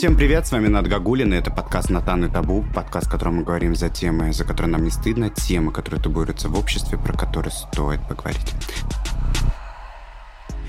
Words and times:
Всем 0.00 0.16
привет, 0.16 0.46
с 0.46 0.52
вами 0.52 0.68
Над 0.68 0.88
Гагулин, 0.88 1.34
и 1.34 1.36
это 1.36 1.50
подкаст 1.50 1.90
«Натан 1.90 2.24
и 2.24 2.32
Табу», 2.32 2.64
подкаст, 2.74 3.06
в 3.06 3.10
котором 3.10 3.36
мы 3.36 3.42
говорим 3.42 3.74
за 3.76 3.90
темы, 3.90 4.32
за 4.32 4.44
которые 4.44 4.72
нам 4.72 4.82
не 4.82 4.90
стыдно, 4.90 5.28
темы, 5.28 5.72
которые 5.72 6.02
табуируются 6.02 6.48
в 6.48 6.58
обществе, 6.58 6.96
про 6.96 7.12
которые 7.12 7.52
стоит 7.52 8.00
поговорить. 8.08 8.54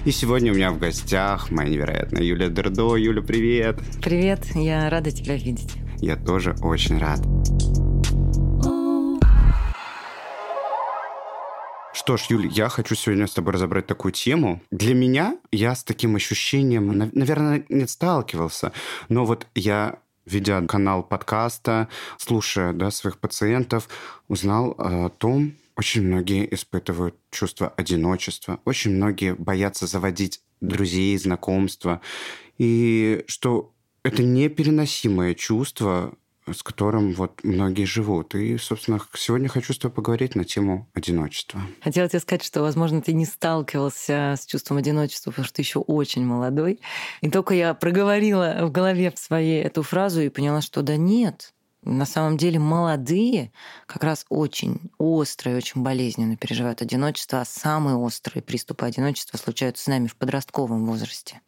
И 0.04 0.12
сегодня 0.12 0.52
у 0.52 0.56
меня 0.56 0.70
в 0.74 0.80
гостях 0.80 1.50
моя 1.50 1.70
невероятная 1.70 2.24
Юля 2.24 2.50
Дердо. 2.50 2.98
Юля, 2.98 3.22
привет! 3.22 3.80
Привет, 4.04 4.48
я 4.54 4.90
рада 4.90 5.12
тебя 5.12 5.38
видеть. 5.38 5.78
Я 6.02 6.18
тоже 6.18 6.54
очень 6.62 6.98
рад. 6.98 7.22
Что 12.02 12.18
ж, 12.18 12.26
Юль, 12.30 12.48
я 12.48 12.68
хочу 12.68 12.96
сегодня 12.96 13.28
с 13.28 13.34
тобой 13.34 13.54
разобрать 13.54 13.86
такую 13.86 14.12
тему. 14.12 14.60
Для 14.72 14.96
меня 14.96 15.38
я 15.52 15.76
с 15.76 15.84
таким 15.84 16.16
ощущением, 16.16 16.98
наверное, 17.14 17.64
не 17.70 17.86
сталкивался, 17.88 18.72
но 19.08 19.24
вот 19.24 19.46
я 19.54 20.00
ведя 20.26 20.66
канал 20.66 21.04
подкаста, 21.04 21.90
слушая 22.18 22.74
да, 22.74 22.90
своих 22.90 23.20
пациентов, 23.20 23.88
узнал 24.28 24.74
о 24.80 25.10
том, 25.10 25.54
очень 25.78 26.02
многие 26.02 26.52
испытывают 26.52 27.16
чувство 27.30 27.72
одиночества, 27.78 28.60
очень 28.66 28.96
многие 28.96 29.36
боятся 29.36 29.86
заводить 29.86 30.42
друзей, 30.60 31.16
знакомства, 31.20 32.02
и 32.58 33.24
что 33.28 33.76
это 34.04 34.24
непереносимое 34.24 35.36
чувство, 35.36 36.16
с 36.48 36.64
которым 36.64 37.14
вот 37.14 37.44
многие 37.44 37.86
живут. 37.86 38.36
И, 38.36 38.58
собственно, 38.58 39.00
сегодня 39.16 39.48
хочу 39.48 39.74
с 39.74 39.78
тобой 39.78 39.96
поговорить 39.96 40.36
на 40.36 40.44
тему 40.44 40.90
одиночества. 40.94 41.62
Хотела 41.82 42.10
тебе 42.10 42.20
сказать, 42.20 42.44
что, 42.44 42.62
возможно, 42.62 43.02
ты 43.02 43.14
не 43.14 43.26
сталкивался 43.26 44.36
с 44.38 44.46
чувством 44.46 44.78
одиночества, 44.78 45.32
потому 45.32 45.46
что 45.46 45.56
ты 45.56 45.62
еще 45.62 45.80
очень 45.80 46.26
молодой. 46.26 46.80
И 47.22 47.30
только 47.30 47.54
я 47.54 47.74
проговорила 47.74 48.58
в 48.62 48.72
голове 48.72 49.12
в 49.12 49.20
своей 49.20 49.62
эту 49.62 49.84
фразу 49.84 50.22
и 50.22 50.30
поняла, 50.30 50.62
что 50.62 50.82
да 50.82 50.96
нет, 50.96 51.54
на 51.84 52.06
самом 52.06 52.38
деле 52.38 52.60
молодые 52.60 53.52
как 53.88 54.04
раз 54.04 54.26
очень 54.30 54.92
остро 55.00 55.52
и 55.52 55.56
очень 55.56 55.82
болезненно 55.82 56.38
переживают 56.38 56.82
одиночество, 56.82 57.42
а 57.42 57.46
самые 57.46 57.96
острые 57.96 58.44
приступы 58.44 58.86
одиночества 58.86 59.38
случаются 59.38 59.86
с 59.86 59.88
нами 59.88 60.08
в 60.08 60.16
подростковом 60.16 60.86
возрасте. 60.86 61.42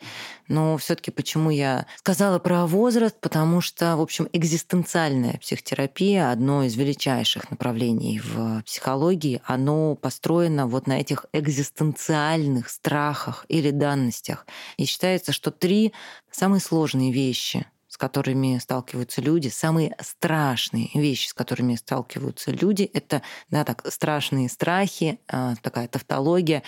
Но 0.47 0.77
все 0.77 0.95
таки 0.95 1.11
почему 1.11 1.51
я 1.51 1.85
сказала 1.97 2.39
про 2.39 2.65
возраст? 2.65 3.15
Потому 3.19 3.61
что, 3.61 3.95
в 3.95 4.01
общем, 4.01 4.27
экзистенциальная 4.33 5.37
психотерапия, 5.37 6.31
одно 6.31 6.63
из 6.63 6.75
величайших 6.75 7.51
направлений 7.51 8.19
в 8.19 8.63
психологии, 8.63 9.41
оно 9.45 9.95
построено 9.95 10.65
вот 10.65 10.87
на 10.87 10.99
этих 10.99 11.27
экзистенциальных 11.31 12.69
страхах 12.69 13.45
или 13.49 13.69
данностях. 13.69 14.47
И 14.77 14.85
считается, 14.85 15.31
что 15.31 15.51
три 15.51 15.93
самые 16.31 16.59
сложные 16.59 17.11
вещи 17.11 17.67
которыми 18.03 18.57
сталкиваются 18.57 19.21
люди, 19.21 19.47
самые 19.47 19.95
страшные 20.01 20.89
вещи, 20.93 21.29
с 21.29 21.33
которыми 21.33 21.75
сталкиваются 21.75 22.51
люди, 22.51 22.83
это 22.83 23.21
да, 23.49 23.63
так, 23.63 23.89
страшные 23.89 24.49
страхи, 24.49 25.21
а, 25.29 25.55
такая 25.61 25.87
тавтология. 25.87 26.63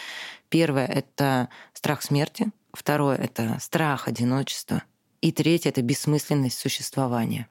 Первое— 0.47 0.85
это 0.87 1.49
страх 1.73 2.03
смерти, 2.03 2.51
второе— 2.71 3.17
это 3.17 3.57
страх 3.59 4.07
одиночества, 4.07 4.83
и 5.21 5.31
третье— 5.31 5.69
это 5.71 5.81
бессмысленность 5.81 6.57
существования. 6.57 7.47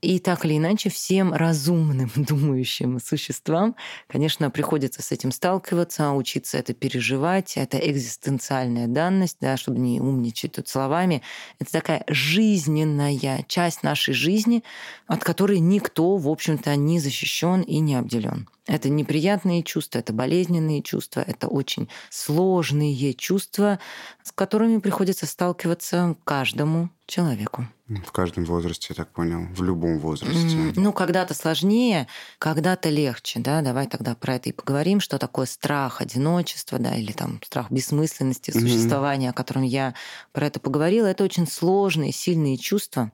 И 0.00 0.18
так 0.18 0.44
или 0.44 0.56
иначе, 0.56 0.90
всем 0.90 1.32
разумным, 1.32 2.10
думающим 2.16 3.00
существам, 3.00 3.76
конечно, 4.06 4.50
приходится 4.50 5.02
с 5.02 5.12
этим 5.12 5.32
сталкиваться, 5.32 6.12
учиться 6.12 6.58
это 6.58 6.74
переживать. 6.74 7.56
Это 7.56 7.78
экзистенциальная 7.78 8.86
данность, 8.86 9.38
да, 9.40 9.56
чтобы 9.56 9.78
не 9.78 10.00
умничать 10.00 10.52
тут 10.52 10.68
словами. 10.68 11.22
Это 11.58 11.72
такая 11.72 12.04
жизненная 12.08 13.44
часть 13.48 13.82
нашей 13.82 14.14
жизни, 14.14 14.64
от 15.06 15.22
которой 15.22 15.60
никто, 15.60 16.16
в 16.16 16.28
общем-то, 16.28 16.74
не 16.76 17.00
защищен 17.00 17.62
и 17.62 17.78
не 17.80 17.94
обделен. 17.94 18.48
Это 18.68 18.90
неприятные 18.90 19.62
чувства, 19.62 19.98
это 20.00 20.12
болезненные 20.12 20.82
чувства, 20.82 21.24
это 21.26 21.48
очень 21.48 21.88
сложные 22.10 23.14
чувства, 23.14 23.78
с 24.22 24.30
которыми 24.30 24.78
приходится 24.78 25.26
сталкиваться 25.26 26.16
каждому 26.24 26.90
человеку. 27.06 27.66
В 27.88 28.12
каждом 28.12 28.44
возрасте, 28.44 28.88
я 28.90 28.94
так 28.94 29.08
понял, 29.08 29.46
в 29.54 29.62
любом 29.62 29.98
возрасте. 29.98 30.74
Ну, 30.76 30.92
когда-то 30.92 31.32
сложнее, 31.32 32.06
когда-то 32.38 32.90
легче, 32.90 33.40
да. 33.40 33.62
Давай 33.62 33.86
тогда 33.86 34.14
про 34.14 34.34
это 34.34 34.50
и 34.50 34.52
поговорим, 34.52 35.00
что 35.00 35.18
такое 35.18 35.46
страх 35.46 36.02
одиночества, 36.02 36.78
да, 36.78 36.94
или 36.94 37.12
там 37.12 37.40
страх 37.42 37.70
бессмысленности 37.70 38.50
существования, 38.50 39.28
mm-hmm. 39.28 39.30
о 39.30 39.32
котором 39.32 39.62
я 39.62 39.94
про 40.32 40.46
это 40.46 40.60
поговорила. 40.60 41.06
Это 41.06 41.24
очень 41.24 41.46
сложные, 41.48 42.12
сильные 42.12 42.58
чувства, 42.58 43.10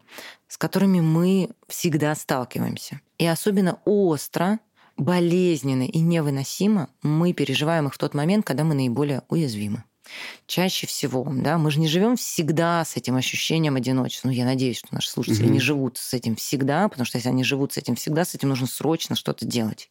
с 0.48 0.58
которыми 0.58 0.98
мы 0.98 1.50
всегда 1.68 2.12
сталкиваемся. 2.16 3.00
И 3.18 3.26
особенно 3.26 3.78
остро 3.84 4.58
болезненно 4.96 5.84
и 5.84 5.98
невыносимо 6.00 6.88
мы 7.02 7.32
переживаем 7.32 7.86
их 7.86 7.94
в 7.94 7.98
тот 7.98 8.14
момент, 8.14 8.46
когда 8.46 8.64
мы 8.64 8.74
наиболее 8.74 9.22
уязвимы. 9.28 9.84
Чаще 10.46 10.86
всего, 10.86 11.26
да, 11.30 11.58
мы 11.58 11.70
же 11.70 11.80
не 11.80 11.88
живем 11.88 12.16
всегда 12.16 12.84
с 12.84 12.96
этим 12.96 13.16
ощущением 13.16 13.76
одиночества. 13.76 14.28
Ну, 14.28 14.34
я 14.34 14.44
надеюсь, 14.44 14.78
что 14.78 14.88
наши 14.90 15.08
слушатели 15.08 15.46
mm-hmm. 15.46 15.52
не 15.52 15.60
живут 15.60 15.96
с 15.96 16.12
этим 16.12 16.36
всегда, 16.36 16.88
потому 16.88 17.06
что 17.06 17.18
если 17.18 17.30
они 17.30 17.44
живут 17.44 17.72
с 17.72 17.78
этим 17.78 17.96
всегда, 17.96 18.24
с 18.24 18.34
этим 18.34 18.50
нужно 18.50 18.66
срочно 18.66 19.16
что-то 19.16 19.46
делать. 19.46 19.88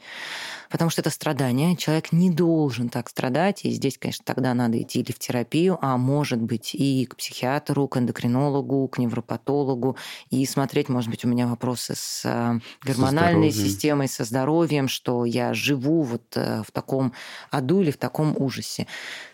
Потому 0.70 0.90
что 0.90 1.02
это 1.02 1.10
страдание. 1.10 1.76
Человек 1.76 2.12
не 2.12 2.30
должен 2.30 2.90
так 2.90 3.10
страдать. 3.10 3.66
И 3.66 3.72
здесь, 3.72 3.98
конечно, 3.98 4.24
тогда 4.26 4.54
надо 4.54 4.82
идти 4.82 5.02
или 5.02 5.12
в 5.12 5.20
терапию, 5.20 5.78
а 5.82 5.98
может 5.98 6.42
быть 6.42 6.76
и 6.76 7.06
к 7.06 7.16
психиатру, 7.16 7.88
к 7.88 7.98
эндокринологу, 7.98 8.88
к 8.88 8.98
невропатологу, 8.98 9.98
и 10.30 10.46
смотреть, 10.46 10.90
может 10.90 11.10
быть, 11.10 11.26
у 11.26 11.28
меня 11.28 11.48
вопросы 11.48 11.94
с 11.96 12.22
э, 12.26 12.60
гормональной 12.84 13.52
со 13.52 13.60
системой, 13.60 14.08
со 14.08 14.24
здоровьем, 14.24 14.88
что 14.88 15.26
я 15.26 15.54
живу 15.54 16.02
вот 16.04 16.24
э, 16.36 16.64
в 16.66 16.72
таком 16.72 17.14
аду 17.52 17.82
или 17.82 17.92
в 17.92 17.98
таком 17.98 18.36
ужасе. 18.38 18.88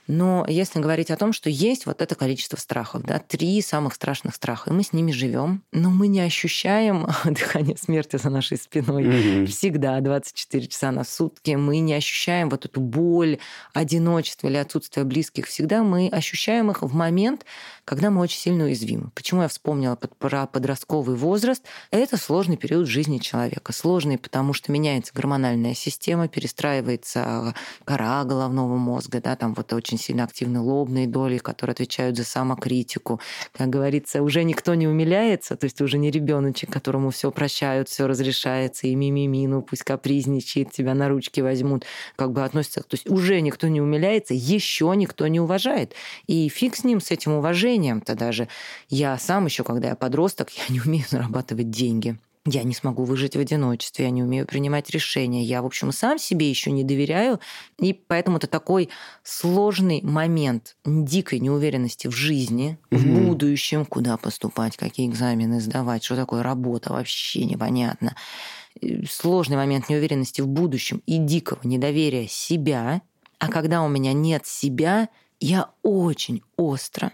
Но 0.09 0.43
если 0.49 0.79
говорить 0.79 1.11
о 1.11 1.17
том, 1.17 1.33
что 1.33 1.51
есть 1.51 1.85
вот 1.85 2.01
это 2.01 2.15
количество 2.15 2.57
страхов, 2.57 3.03
да, 3.03 3.19
три 3.19 3.61
самых 3.61 3.93
страшных 3.93 4.33
страха, 4.33 4.71
и 4.71 4.73
мы 4.73 4.81
с 4.81 4.91
ними 4.91 5.11
живем, 5.11 5.61
но 5.71 5.91
мы 5.91 6.07
не 6.07 6.19
ощущаем 6.21 7.05
дыхание 7.25 7.77
смерти 7.77 8.15
за 8.15 8.31
нашей 8.31 8.57
спиной 8.57 9.03
mm-hmm. 9.03 9.45
всегда, 9.45 9.99
24 9.99 10.67
часа 10.67 10.91
на 10.91 11.03
сутки, 11.03 11.51
мы 11.51 11.77
не 11.77 11.93
ощущаем 11.93 12.49
вот 12.49 12.65
эту 12.65 12.81
боль, 12.81 13.37
одиночество 13.75 14.47
или 14.47 14.57
отсутствие 14.57 15.05
близких, 15.05 15.45
всегда 15.45 15.83
мы 15.83 16.09
ощущаем 16.09 16.71
их 16.71 16.81
в 16.81 16.95
момент, 16.95 17.45
когда 17.85 18.09
мы 18.09 18.21
очень 18.21 18.39
сильно 18.39 18.63
уязвимы. 18.63 19.11
Почему 19.13 19.43
я 19.43 19.47
вспомнила 19.47 19.95
про 19.95 20.47
подростковый 20.47 21.15
возраст? 21.15 21.63
Это 21.91 22.17
сложный 22.17 22.57
период 22.57 22.87
жизни 22.87 23.19
человека. 23.19 23.73
Сложный, 23.73 24.17
потому 24.17 24.53
что 24.53 24.71
меняется 24.71 25.13
гормональная 25.13 25.75
система, 25.75 26.27
перестраивается 26.27 27.53
кора 27.85 28.23
головного 28.23 28.77
мозга, 28.77 29.21
да, 29.21 29.35
там 29.35 29.53
вот 29.53 29.71
очень 29.73 29.98
сильно 29.99 30.23
активны 30.23 30.59
лобные 30.59 31.07
доли, 31.07 31.37
которые 31.37 31.73
отвечают 31.73 32.17
за 32.17 32.23
самокритику. 32.23 33.19
Как 33.53 33.69
говорится, 33.69 34.21
уже 34.23 34.43
никто 34.43 34.73
не 34.75 34.87
умиляется, 34.87 35.55
то 35.55 35.65
есть 35.65 35.81
уже 35.81 35.97
не 35.97 36.09
ребеночек, 36.11 36.71
которому 36.71 37.11
все 37.11 37.31
прощают, 37.31 37.89
все 37.89 38.07
разрешается, 38.07 38.87
и 38.87 38.95
мимими, 38.95 39.45
ну 39.45 39.61
пусть 39.61 39.83
капризничает, 39.83 40.71
тебя 40.71 40.93
на 40.93 41.09
ручки 41.09 41.41
возьмут, 41.41 41.85
как 42.15 42.31
бы 42.31 42.43
относится. 42.43 42.81
То 42.81 42.95
есть 42.95 43.09
уже 43.09 43.41
никто 43.41 43.67
не 43.67 43.81
умиляется, 43.81 44.33
еще 44.33 44.93
никто 44.95 45.27
не 45.27 45.39
уважает. 45.39 45.93
И 46.27 46.47
фиг 46.49 46.75
с 46.75 46.83
ним, 46.83 47.01
с 47.01 47.11
этим 47.11 47.33
уважением-то 47.33 48.15
даже. 48.15 48.47
Я 48.89 49.17
сам 49.17 49.45
еще, 49.45 49.63
когда 49.63 49.89
я 49.89 49.95
подросток, 49.95 50.49
я 50.51 50.63
не 50.69 50.81
умею 50.81 51.05
зарабатывать 51.09 51.69
деньги 51.69 52.17
я 52.45 52.63
не 52.63 52.73
смогу 52.73 53.03
выжить 53.03 53.35
в 53.35 53.39
одиночестве, 53.39 54.05
я 54.05 54.11
не 54.11 54.23
умею 54.23 54.45
принимать 54.45 54.89
решения, 54.89 55.43
я, 55.43 55.61
в 55.61 55.65
общем, 55.65 55.91
сам 55.91 56.17
себе 56.17 56.49
еще 56.49 56.71
не 56.71 56.83
доверяю, 56.83 57.39
и 57.79 57.93
поэтому 57.93 58.37
это 58.37 58.47
такой 58.47 58.89
сложный 59.23 60.01
момент 60.01 60.77
дикой 60.85 61.39
неуверенности 61.39 62.07
в 62.07 62.11
жизни, 62.11 62.77
угу. 62.91 62.99
в 62.99 63.05
будущем, 63.05 63.85
куда 63.85 64.17
поступать, 64.17 64.77
какие 64.77 65.07
экзамены 65.07 65.59
сдавать, 65.59 66.03
что 66.03 66.15
такое 66.15 66.41
работа, 66.41 66.93
вообще 66.93 67.43
непонятно. 67.45 68.15
Сложный 69.09 69.57
момент 69.57 69.89
неуверенности 69.89 70.41
в 70.41 70.47
будущем 70.47 71.01
и 71.05 71.17
дикого 71.17 71.59
недоверия 71.63 72.27
себя, 72.27 73.01
а 73.37 73.49
когда 73.49 73.81
у 73.81 73.89
меня 73.89 74.13
нет 74.13 74.45
себя, 74.45 75.09
я 75.39 75.71
очень 75.83 76.41
остро 76.55 77.11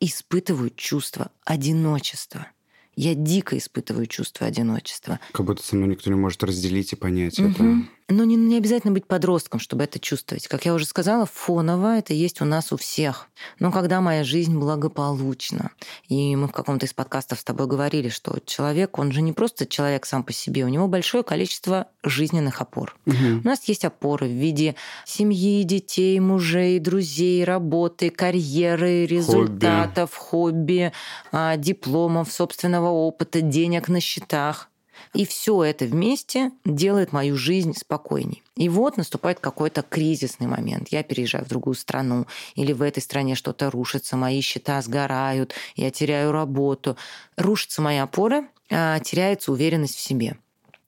испытываю 0.00 0.70
чувство 0.70 1.30
одиночества– 1.44 2.46
я 2.98 3.14
дико 3.14 3.56
испытываю 3.56 4.06
чувство 4.06 4.46
одиночества. 4.46 5.20
Как 5.32 5.46
будто 5.46 5.62
со 5.62 5.76
мной 5.76 5.90
никто 5.90 6.10
не 6.10 6.16
может 6.16 6.42
разделить 6.42 6.92
и 6.92 6.96
понять 6.96 7.38
угу. 7.38 7.48
это. 7.50 7.64
Но 8.08 8.24
не, 8.24 8.36
не 8.36 8.56
обязательно 8.56 8.92
быть 8.92 9.06
подростком, 9.06 9.60
чтобы 9.60 9.84
это 9.84 9.98
чувствовать. 9.98 10.48
Как 10.48 10.64
я 10.64 10.74
уже 10.74 10.86
сказала, 10.86 11.26
фоново 11.26 11.98
это 11.98 12.14
есть 12.14 12.40
у 12.40 12.44
нас 12.44 12.72
у 12.72 12.76
всех. 12.76 13.28
Но 13.58 13.70
когда 13.70 14.00
моя 14.00 14.24
жизнь 14.24 14.56
благополучна, 14.56 15.70
и 16.08 16.34
мы 16.34 16.48
в 16.48 16.52
каком-то 16.52 16.86
из 16.86 16.94
подкастов 16.94 17.40
с 17.40 17.44
тобой 17.44 17.66
говорили, 17.66 18.08
что 18.08 18.38
человек, 18.44 18.98
он 18.98 19.12
же 19.12 19.20
не 19.20 19.32
просто 19.32 19.66
человек 19.66 20.06
сам 20.06 20.22
по 20.22 20.32
себе, 20.32 20.64
у 20.64 20.68
него 20.68 20.88
большое 20.88 21.22
количество 21.22 21.86
жизненных 22.02 22.60
опор. 22.60 22.96
Угу. 23.06 23.42
У 23.44 23.46
нас 23.46 23.64
есть 23.64 23.84
опоры 23.84 24.26
в 24.26 24.32
виде 24.32 24.74
семьи, 25.04 25.62
детей, 25.62 26.18
мужей, 26.18 26.78
друзей, 26.78 27.44
работы, 27.44 28.10
карьеры, 28.10 29.06
результатов, 29.06 30.14
хобби, 30.14 30.92
хобби 31.30 31.58
дипломов, 31.58 32.32
собственного 32.32 32.88
опыта, 32.88 33.40
денег 33.40 33.88
на 33.88 34.00
счетах. 34.00 34.67
И 35.14 35.26
все 35.26 35.62
это 35.62 35.84
вместе 35.84 36.52
делает 36.64 37.12
мою 37.12 37.36
жизнь 37.36 37.74
спокойней. 37.76 38.42
И 38.56 38.68
вот 38.68 38.96
наступает 38.96 39.40
какой-то 39.40 39.82
кризисный 39.82 40.46
момент. 40.46 40.88
Я 40.90 41.02
переезжаю 41.02 41.44
в 41.44 41.48
другую 41.48 41.74
страну, 41.74 42.26
или 42.54 42.72
в 42.72 42.82
этой 42.82 43.02
стране 43.02 43.34
что-то 43.34 43.70
рушится, 43.70 44.16
мои 44.16 44.40
счета 44.40 44.80
сгорают, 44.82 45.54
я 45.76 45.90
теряю 45.90 46.32
работу. 46.32 46.96
Рушится 47.36 47.82
моя 47.82 48.04
опора, 48.04 48.46
а 48.70 48.98
теряется 49.00 49.52
уверенность 49.52 49.96
в 49.96 50.00
себе. 50.00 50.36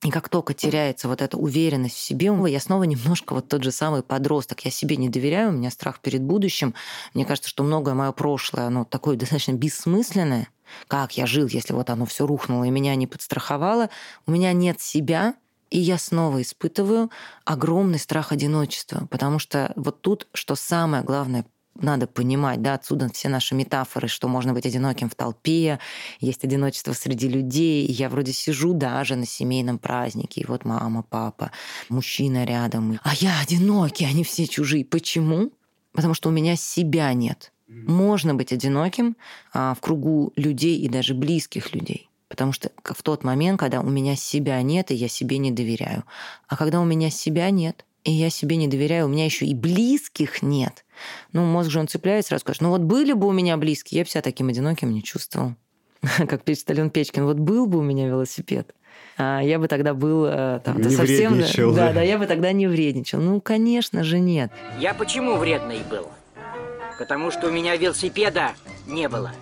И 0.02 0.10
как 0.10 0.30
только 0.30 0.54
теряется 0.54 1.08
вот 1.08 1.20
эта 1.20 1.36
уверенность 1.36 1.96
в 1.96 2.00
себе, 2.00 2.32
я 2.48 2.60
снова 2.60 2.84
немножко 2.84 3.34
вот 3.34 3.48
тот 3.48 3.62
же 3.62 3.70
самый 3.70 4.02
подросток. 4.02 4.64
Я 4.64 4.70
себе 4.70 4.96
не 4.96 5.10
доверяю, 5.10 5.50
у 5.50 5.52
меня 5.52 5.70
страх 5.70 6.00
перед 6.00 6.22
будущим. 6.22 6.74
Мне 7.12 7.26
кажется, 7.26 7.50
что 7.50 7.62
многое 7.62 7.94
мое 7.94 8.12
прошлое, 8.12 8.66
оно 8.66 8.84
такое 8.84 9.16
достаточно 9.18 9.52
бессмысленное. 9.52 10.48
Как 10.88 11.16
я 11.16 11.26
жил, 11.26 11.46
если 11.46 11.72
вот 11.72 11.90
оно 11.90 12.06
все 12.06 12.26
рухнуло 12.26 12.64
и 12.64 12.70
меня 12.70 12.94
не 12.94 13.06
подстраховало? 13.06 13.90
У 14.26 14.30
меня 14.30 14.52
нет 14.52 14.80
себя, 14.80 15.34
и 15.70 15.78
я 15.78 15.98
снова 15.98 16.42
испытываю 16.42 17.10
огромный 17.44 17.98
страх 17.98 18.32
одиночества, 18.32 19.06
потому 19.10 19.38
что 19.38 19.72
вот 19.76 20.00
тут, 20.02 20.26
что 20.32 20.56
самое 20.56 21.04
главное 21.04 21.44
надо 21.76 22.06
понимать, 22.06 22.62
да, 22.62 22.74
отсюда 22.74 23.08
все 23.12 23.28
наши 23.28 23.54
метафоры, 23.54 24.08
что 24.08 24.28
можно 24.28 24.52
быть 24.52 24.66
одиноким 24.66 25.08
в 25.08 25.14
толпе, 25.14 25.78
есть 26.20 26.44
одиночество 26.44 26.92
среди 26.92 27.28
людей. 27.28 27.86
И 27.86 27.92
я 27.92 28.08
вроде 28.08 28.32
сижу 28.32 28.74
даже 28.74 29.16
на 29.16 29.26
семейном 29.26 29.78
празднике, 29.78 30.42
и 30.42 30.46
вот 30.46 30.64
мама, 30.64 31.02
папа, 31.02 31.52
мужчина 31.88 32.44
рядом, 32.44 32.98
а 33.02 33.14
я 33.14 33.40
одинокий, 33.40 34.04
они 34.04 34.24
все 34.24 34.46
чужие. 34.46 34.84
Почему? 34.84 35.52
Потому 35.92 36.14
что 36.14 36.28
у 36.28 36.32
меня 36.32 36.56
себя 36.56 37.12
нет. 37.14 37.52
Можно 37.70 38.34
быть 38.34 38.52
одиноким 38.52 39.16
а, 39.52 39.74
в 39.74 39.80
кругу 39.80 40.32
людей 40.36 40.78
и 40.78 40.88
даже 40.88 41.14
близких 41.14 41.74
людей. 41.74 42.08
Потому 42.28 42.52
что 42.52 42.70
в 42.84 43.02
тот 43.02 43.24
момент, 43.24 43.58
когда 43.58 43.80
у 43.80 43.88
меня 43.88 44.16
себя 44.16 44.60
нет, 44.62 44.90
и 44.90 44.94
я 44.94 45.08
себе 45.08 45.38
не 45.38 45.50
доверяю. 45.50 46.04
А 46.48 46.56
когда 46.56 46.80
у 46.80 46.84
меня 46.84 47.10
себя 47.10 47.50
нет, 47.50 47.84
и 48.04 48.12
я 48.12 48.30
себе 48.30 48.56
не 48.56 48.68
доверяю, 48.68 49.06
у 49.06 49.08
меня 49.08 49.24
еще 49.24 49.46
и 49.46 49.54
близких 49.54 50.42
нет. 50.42 50.84
Ну, 51.32 51.44
мозг 51.44 51.70
же 51.70 51.80
он 51.80 51.88
цепляется, 51.88 52.30
сразу 52.30 52.42
скажет, 52.42 52.62
ну 52.62 52.70
вот 52.70 52.82
были 52.82 53.12
бы 53.12 53.26
у 53.26 53.32
меня 53.32 53.56
близкие, 53.56 53.98
я 53.98 54.04
бы 54.04 54.10
себя 54.10 54.22
таким 54.22 54.48
одиноким 54.48 54.90
не 54.90 55.02
чувствовал. 55.02 55.54
Как 56.00 56.42
Ален 56.68 56.90
Печкин, 56.90 57.24
вот 57.24 57.38
был 57.38 57.66
бы 57.66 57.78
у 57.78 57.82
меня 57.82 58.06
велосипед, 58.06 58.74
а 59.16 59.40
я 59.40 59.58
бы 59.58 59.68
тогда 59.68 59.92
был 59.92 60.24
э, 60.24 60.60
там, 60.64 60.80
не 60.80 60.88
совсем... 60.88 61.34
Вредничал, 61.34 61.74
да, 61.74 61.92
да, 61.92 62.02
я 62.02 62.16
бы 62.16 62.26
тогда 62.26 62.52
не 62.52 62.66
вредничал. 62.66 63.20
Ну, 63.20 63.40
конечно 63.40 64.02
же, 64.02 64.18
нет. 64.18 64.50
Я 64.78 64.94
почему 64.94 65.36
вредный 65.36 65.80
был? 65.90 66.06
Потому 67.00 67.30
что 67.30 67.48
у 67.48 67.50
меня 67.50 67.78
велосипеда 67.78 68.52
не 68.86 69.08
было. 69.08 69.32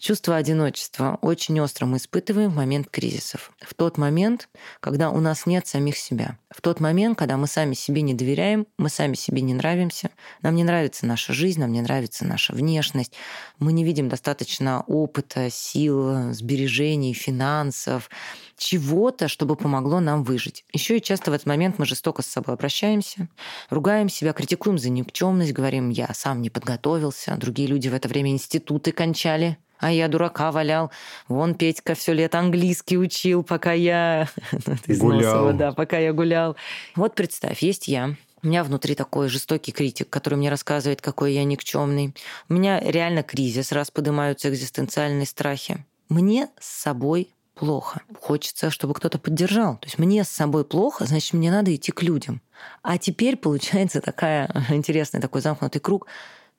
Чувство 0.00 0.36
одиночества 0.36 1.18
очень 1.20 1.60
остро 1.60 1.84
мы 1.84 1.98
испытываем 1.98 2.48
в 2.48 2.56
момент 2.56 2.88
кризисов. 2.88 3.52
В 3.60 3.74
тот 3.74 3.98
момент, 3.98 4.48
когда 4.80 5.10
у 5.10 5.20
нас 5.20 5.44
нет 5.44 5.66
самих 5.66 5.98
себя. 5.98 6.38
В 6.48 6.62
тот 6.62 6.80
момент, 6.80 7.18
когда 7.18 7.36
мы 7.36 7.46
сами 7.46 7.74
себе 7.74 8.00
не 8.00 8.14
доверяем, 8.14 8.66
мы 8.78 8.88
сами 8.88 9.12
себе 9.12 9.42
не 9.42 9.52
нравимся, 9.52 10.08
нам 10.40 10.54
не 10.54 10.64
нравится 10.64 11.04
наша 11.04 11.34
жизнь, 11.34 11.60
нам 11.60 11.70
не 11.72 11.82
нравится 11.82 12.24
наша 12.24 12.54
внешность, 12.54 13.12
мы 13.58 13.74
не 13.74 13.84
видим 13.84 14.08
достаточно 14.08 14.80
опыта, 14.86 15.50
сил, 15.50 16.32
сбережений, 16.32 17.12
финансов, 17.12 18.08
чего-то, 18.56 19.28
чтобы 19.28 19.54
помогло 19.54 20.00
нам 20.00 20.24
выжить. 20.24 20.64
Еще 20.72 20.96
и 20.96 21.02
часто 21.02 21.30
в 21.30 21.34
этот 21.34 21.46
момент 21.46 21.78
мы 21.78 21.84
жестоко 21.84 22.22
с 22.22 22.26
собой 22.26 22.54
обращаемся, 22.54 23.28
ругаем 23.68 24.08
себя, 24.08 24.32
критикуем 24.32 24.78
за 24.78 24.88
никчемность, 24.88 25.52
говорим, 25.52 25.90
я 25.90 26.08
сам 26.14 26.40
не 26.40 26.48
подготовился, 26.48 27.36
другие 27.36 27.68
люди 27.68 27.90
в 27.90 27.94
это 27.94 28.08
время 28.08 28.30
институты 28.30 28.92
кончали, 28.92 29.58
а 29.80 29.90
я 29.90 30.08
дурака 30.08 30.52
валял. 30.52 30.90
Вон 31.28 31.54
Петька 31.54 31.94
все 31.94 32.12
лето 32.12 32.38
английский 32.38 32.98
учил, 32.98 33.42
пока 33.42 33.72
я... 33.72 34.28
гулял. 34.86 35.52
да, 35.52 35.72
пока 35.72 35.98
я 35.98 36.12
гулял. 36.12 36.56
Вот 36.94 37.14
представь, 37.14 37.62
есть 37.62 37.88
я, 37.88 38.14
у 38.42 38.46
меня 38.46 38.64
внутри 38.64 38.94
такой 38.94 39.28
жестокий 39.28 39.72
критик, 39.72 40.08
который 40.08 40.36
мне 40.36 40.48
рассказывает, 40.48 41.02
какой 41.02 41.34
я 41.34 41.44
никчемный. 41.44 42.14
У 42.48 42.54
меня 42.54 42.80
реально 42.80 43.22
кризис, 43.22 43.72
раз 43.72 43.90
поднимаются 43.90 44.48
экзистенциальные 44.48 45.26
страхи. 45.26 45.84
Мне 46.08 46.48
с 46.58 46.82
собой 46.82 47.34
плохо. 47.54 48.00
Хочется, 48.18 48.70
чтобы 48.70 48.94
кто-то 48.94 49.18
поддержал. 49.18 49.76
То 49.76 49.86
есть 49.86 49.98
мне 49.98 50.24
с 50.24 50.30
собой 50.30 50.64
плохо, 50.64 51.04
значит, 51.04 51.34
мне 51.34 51.50
надо 51.50 51.74
идти 51.74 51.92
к 51.92 52.02
людям. 52.02 52.40
А 52.82 52.96
теперь 52.96 53.36
получается 53.36 54.00
такая 54.00 54.50
интересный 54.70 55.20
такой 55.20 55.42
замкнутый 55.42 55.80
круг. 55.80 56.06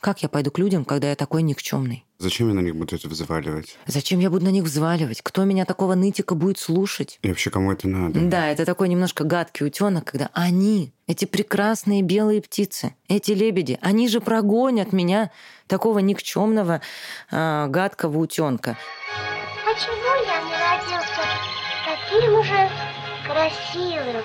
Как 0.01 0.23
я 0.23 0.29
пойду 0.29 0.49
к 0.49 0.57
людям, 0.57 0.83
когда 0.83 1.11
я 1.11 1.15
такой 1.15 1.43
никчемный? 1.43 2.05
Зачем 2.17 2.47
я 2.47 2.55
на 2.55 2.61
них 2.61 2.75
буду 2.75 2.95
это 2.95 3.07
взваливать? 3.07 3.77
Зачем 3.85 4.19
я 4.19 4.31
буду 4.31 4.45
на 4.45 4.49
них 4.49 4.63
взваливать? 4.63 5.21
Кто 5.21 5.43
меня 5.43 5.63
такого 5.63 5.93
нытика 5.93 6.33
будет 6.33 6.57
слушать? 6.57 7.19
И 7.21 7.27
вообще 7.27 7.51
кому 7.51 7.71
это 7.71 7.87
надо? 7.87 8.19
Да, 8.19 8.47
это 8.47 8.65
такой 8.65 8.89
немножко 8.89 9.23
гадкий 9.23 9.67
утенок, 9.67 10.05
когда 10.05 10.31
они, 10.33 10.91
эти 11.05 11.25
прекрасные 11.25 12.01
белые 12.01 12.41
птицы, 12.41 12.95
эти 13.09 13.33
лебеди, 13.33 13.77
они 13.79 14.07
же 14.07 14.21
прогонят 14.21 14.91
меня, 14.91 15.29
такого 15.67 15.99
никчемного, 15.99 16.81
э, 17.29 17.67
гадкого 17.67 18.17
утенка. 18.17 18.79
Почему 19.63 20.15
я 20.25 20.41
не 20.41 20.55
родился 20.57 21.21
таким 21.85 22.43
же 22.43 22.69
красивым? 23.27 24.23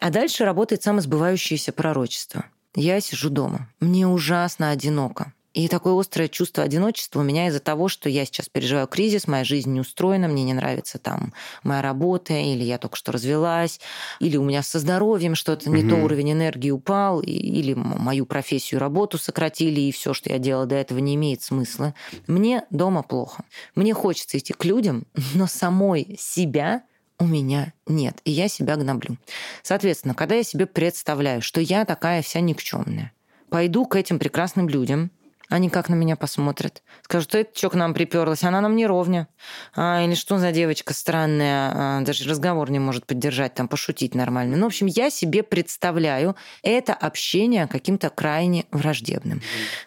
А 0.00 0.10
дальше 0.10 0.44
работает 0.44 0.82
самосбывающееся 0.82 1.72
пророчество. 1.72 2.44
Я 2.76 3.00
сижу 3.00 3.30
дома. 3.30 3.68
Мне 3.80 4.06
ужасно 4.06 4.70
одиноко. 4.70 5.32
И 5.54 5.68
такое 5.68 5.98
острое 5.98 6.28
чувство 6.28 6.64
одиночества 6.64 7.20
у 7.20 7.22
меня 7.22 7.48
из-за 7.48 7.60
того, 7.60 7.88
что 7.88 8.10
я 8.10 8.26
сейчас 8.26 8.50
переживаю 8.50 8.86
кризис, 8.86 9.26
моя 9.26 9.42
жизнь 9.42 9.72
не 9.72 9.80
устроена, 9.80 10.28
мне 10.28 10.44
не 10.44 10.52
нравится 10.52 10.98
там 10.98 11.32
моя 11.62 11.80
работа, 11.80 12.34
или 12.34 12.62
я 12.62 12.76
только 12.76 12.96
что 12.96 13.10
развелась, 13.10 13.80
или 14.20 14.36
у 14.36 14.44
меня 14.44 14.62
со 14.62 14.78
здоровьем 14.78 15.34
что-то 15.34 15.70
не 15.70 15.88
то, 15.88 15.96
уровень 15.96 16.32
энергии 16.32 16.70
упал, 16.70 17.20
или 17.20 17.72
мою 17.72 18.26
профессию, 18.26 18.80
работу 18.80 19.16
сократили, 19.16 19.80
и 19.80 19.92
все, 19.92 20.12
что 20.12 20.28
я 20.28 20.38
делала 20.38 20.66
до 20.66 20.74
этого, 20.74 20.98
не 20.98 21.14
имеет 21.14 21.40
смысла. 21.40 21.94
Мне 22.26 22.64
дома 22.68 23.02
плохо. 23.02 23.42
Мне 23.74 23.94
хочется 23.94 24.36
идти 24.36 24.52
к 24.52 24.62
людям, 24.66 25.06
но 25.34 25.46
самой 25.46 26.18
себя 26.20 26.82
у 27.18 27.26
меня 27.26 27.72
нет, 27.86 28.20
и 28.24 28.30
я 28.30 28.48
себя 28.48 28.76
гноблю. 28.76 29.16
Соответственно, 29.62 30.14
когда 30.14 30.34
я 30.34 30.42
себе 30.42 30.66
представляю, 30.66 31.42
что 31.42 31.60
я 31.60 31.84
такая 31.84 32.22
вся 32.22 32.40
никчемная, 32.40 33.12
пойду 33.48 33.86
к 33.86 33.96
этим 33.96 34.18
прекрасным 34.18 34.68
людям, 34.68 35.10
они 35.48 35.70
как 35.70 35.88
на 35.88 35.94
меня 35.94 36.16
посмотрят? 36.16 36.82
Скажут, 37.02 37.28
что 37.28 37.38
это 37.38 37.56
что 37.56 37.70
к 37.70 37.74
нам 37.74 37.94
приперлась? 37.94 38.42
Она 38.42 38.60
нам 38.60 38.74
не 38.74 38.86
ровня. 38.86 39.28
А, 39.74 40.02
или 40.04 40.14
что 40.14 40.38
за 40.38 40.50
девочка 40.50 40.92
странная, 40.92 41.72
а, 41.74 42.00
даже 42.00 42.28
разговор 42.28 42.70
не 42.70 42.78
может 42.78 43.06
поддержать, 43.06 43.54
там 43.54 43.68
пошутить 43.68 44.14
нормально. 44.14 44.56
Ну, 44.56 44.64
в 44.64 44.66
общем, 44.66 44.86
я 44.86 45.10
себе 45.10 45.42
представляю 45.42 46.36
это 46.62 46.94
общение 46.94 47.66
каким-то 47.66 48.10
крайне 48.10 48.66
враждебным. 48.72 49.40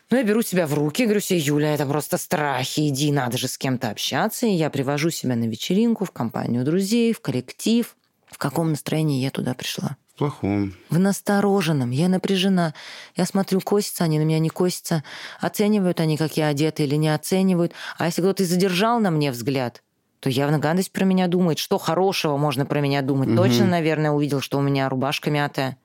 Ну, 0.10 0.18
я 0.18 0.24
беру 0.24 0.42
себя 0.42 0.66
в 0.66 0.74
руки, 0.74 1.04
говорю 1.04 1.20
себе, 1.20 1.40
Юля, 1.40 1.74
это 1.74 1.86
просто 1.86 2.18
страхи, 2.18 2.88
иди, 2.90 3.12
надо 3.12 3.38
же 3.38 3.48
с 3.48 3.58
кем-то 3.58 3.90
общаться. 3.90 4.46
И 4.46 4.52
я 4.52 4.70
привожу 4.70 5.10
себя 5.10 5.36
на 5.36 5.46
вечеринку, 5.46 6.06
в 6.06 6.12
компанию 6.12 6.64
друзей, 6.64 7.14
в 7.14 7.20
коллектив. 7.20 7.96
В 8.32 8.38
каком 8.38 8.70
настроении 8.70 9.22
я 9.22 9.32
туда 9.32 9.54
пришла? 9.54 9.98
Плохом. 10.20 10.74
В 10.90 11.00
настороженном. 11.00 11.92
Я 11.92 12.10
напряжена. 12.10 12.74
Я 13.16 13.26
смотрю, 13.26 13.62
косятся 13.62 14.04
они 14.04 14.20
на 14.20 14.24
меня, 14.24 14.40
не 14.40 14.50
косятся. 14.50 15.04
Оценивают 15.40 16.00
они, 16.00 16.18
как 16.18 16.38
я 16.38 16.48
одета 16.48 16.84
или 16.84 16.96
не 16.96 17.10
оценивают. 17.10 17.72
А 17.98 18.06
если 18.06 18.22
кто-то 18.22 18.44
и 18.44 18.46
задержал 18.46 19.00
на 19.00 19.10
мне 19.10 19.32
взгляд, 19.32 19.82
то 20.20 20.30
явно 20.30 20.60
гадость 20.60 20.92
про 20.92 21.06
меня 21.06 21.28
думает. 21.28 21.58
Что 21.58 21.78
хорошего 21.78 22.38
можно 22.38 22.66
про 22.66 22.82
меня 22.82 23.02
думать? 23.02 23.30
Угу. 23.30 23.38
Точно, 23.38 23.66
наверное, 23.66 24.12
увидел, 24.12 24.42
что 24.42 24.58
у 24.58 24.62
меня 24.62 24.90
рубашка 24.90 25.32
мятая. 25.32 25.78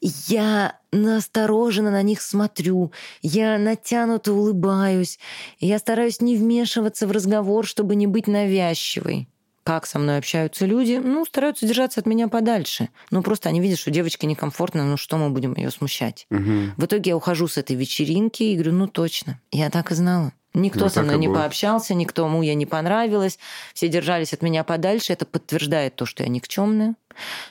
Я 0.00 0.78
настороженно 0.90 1.92
на 1.92 2.02
них 2.02 2.20
смотрю, 2.20 2.90
я 3.22 3.56
натянуто 3.56 4.32
улыбаюсь, 4.32 5.20
я 5.60 5.78
стараюсь 5.78 6.20
не 6.20 6.36
вмешиваться 6.36 7.06
в 7.06 7.12
разговор, 7.12 7.64
чтобы 7.64 7.94
не 7.94 8.08
быть 8.08 8.26
навязчивой 8.26 9.28
как 9.64 9.86
со 9.86 9.98
мной 9.98 10.18
общаются 10.18 10.66
люди, 10.66 11.00
ну, 11.02 11.24
стараются 11.24 11.66
держаться 11.66 12.00
от 12.00 12.06
меня 12.06 12.28
подальше. 12.28 12.88
Ну, 13.10 13.22
просто 13.22 13.48
они 13.48 13.60
видят, 13.60 13.78
что 13.78 13.90
девочке 13.90 14.26
некомфортно, 14.26 14.84
ну, 14.84 14.96
что 14.96 15.16
мы 15.16 15.30
будем 15.30 15.54
ее 15.54 15.70
смущать. 15.70 16.26
Угу. 16.30 16.74
В 16.76 16.84
итоге 16.84 17.10
я 17.10 17.16
ухожу 17.16 17.48
с 17.48 17.58
этой 17.58 17.76
вечеринки 17.76 18.42
и 18.42 18.54
говорю, 18.54 18.72
ну, 18.72 18.86
точно, 18.88 19.40
я 19.50 19.70
так 19.70 19.92
и 19.92 19.94
знала. 19.94 20.32
Никто 20.54 20.80
ну, 20.80 20.88
со 20.90 21.02
мной 21.02 21.16
не 21.16 21.28
будет. 21.28 21.38
пообщался, 21.38 21.94
никому 21.94 22.42
я 22.42 22.54
не 22.54 22.66
понравилась, 22.66 23.38
все 23.72 23.88
держались 23.88 24.34
от 24.34 24.42
меня 24.42 24.64
подальше. 24.64 25.14
Это 25.14 25.24
подтверждает 25.24 25.96
то, 25.96 26.04
что 26.04 26.24
я 26.24 26.28
никчемная, 26.28 26.94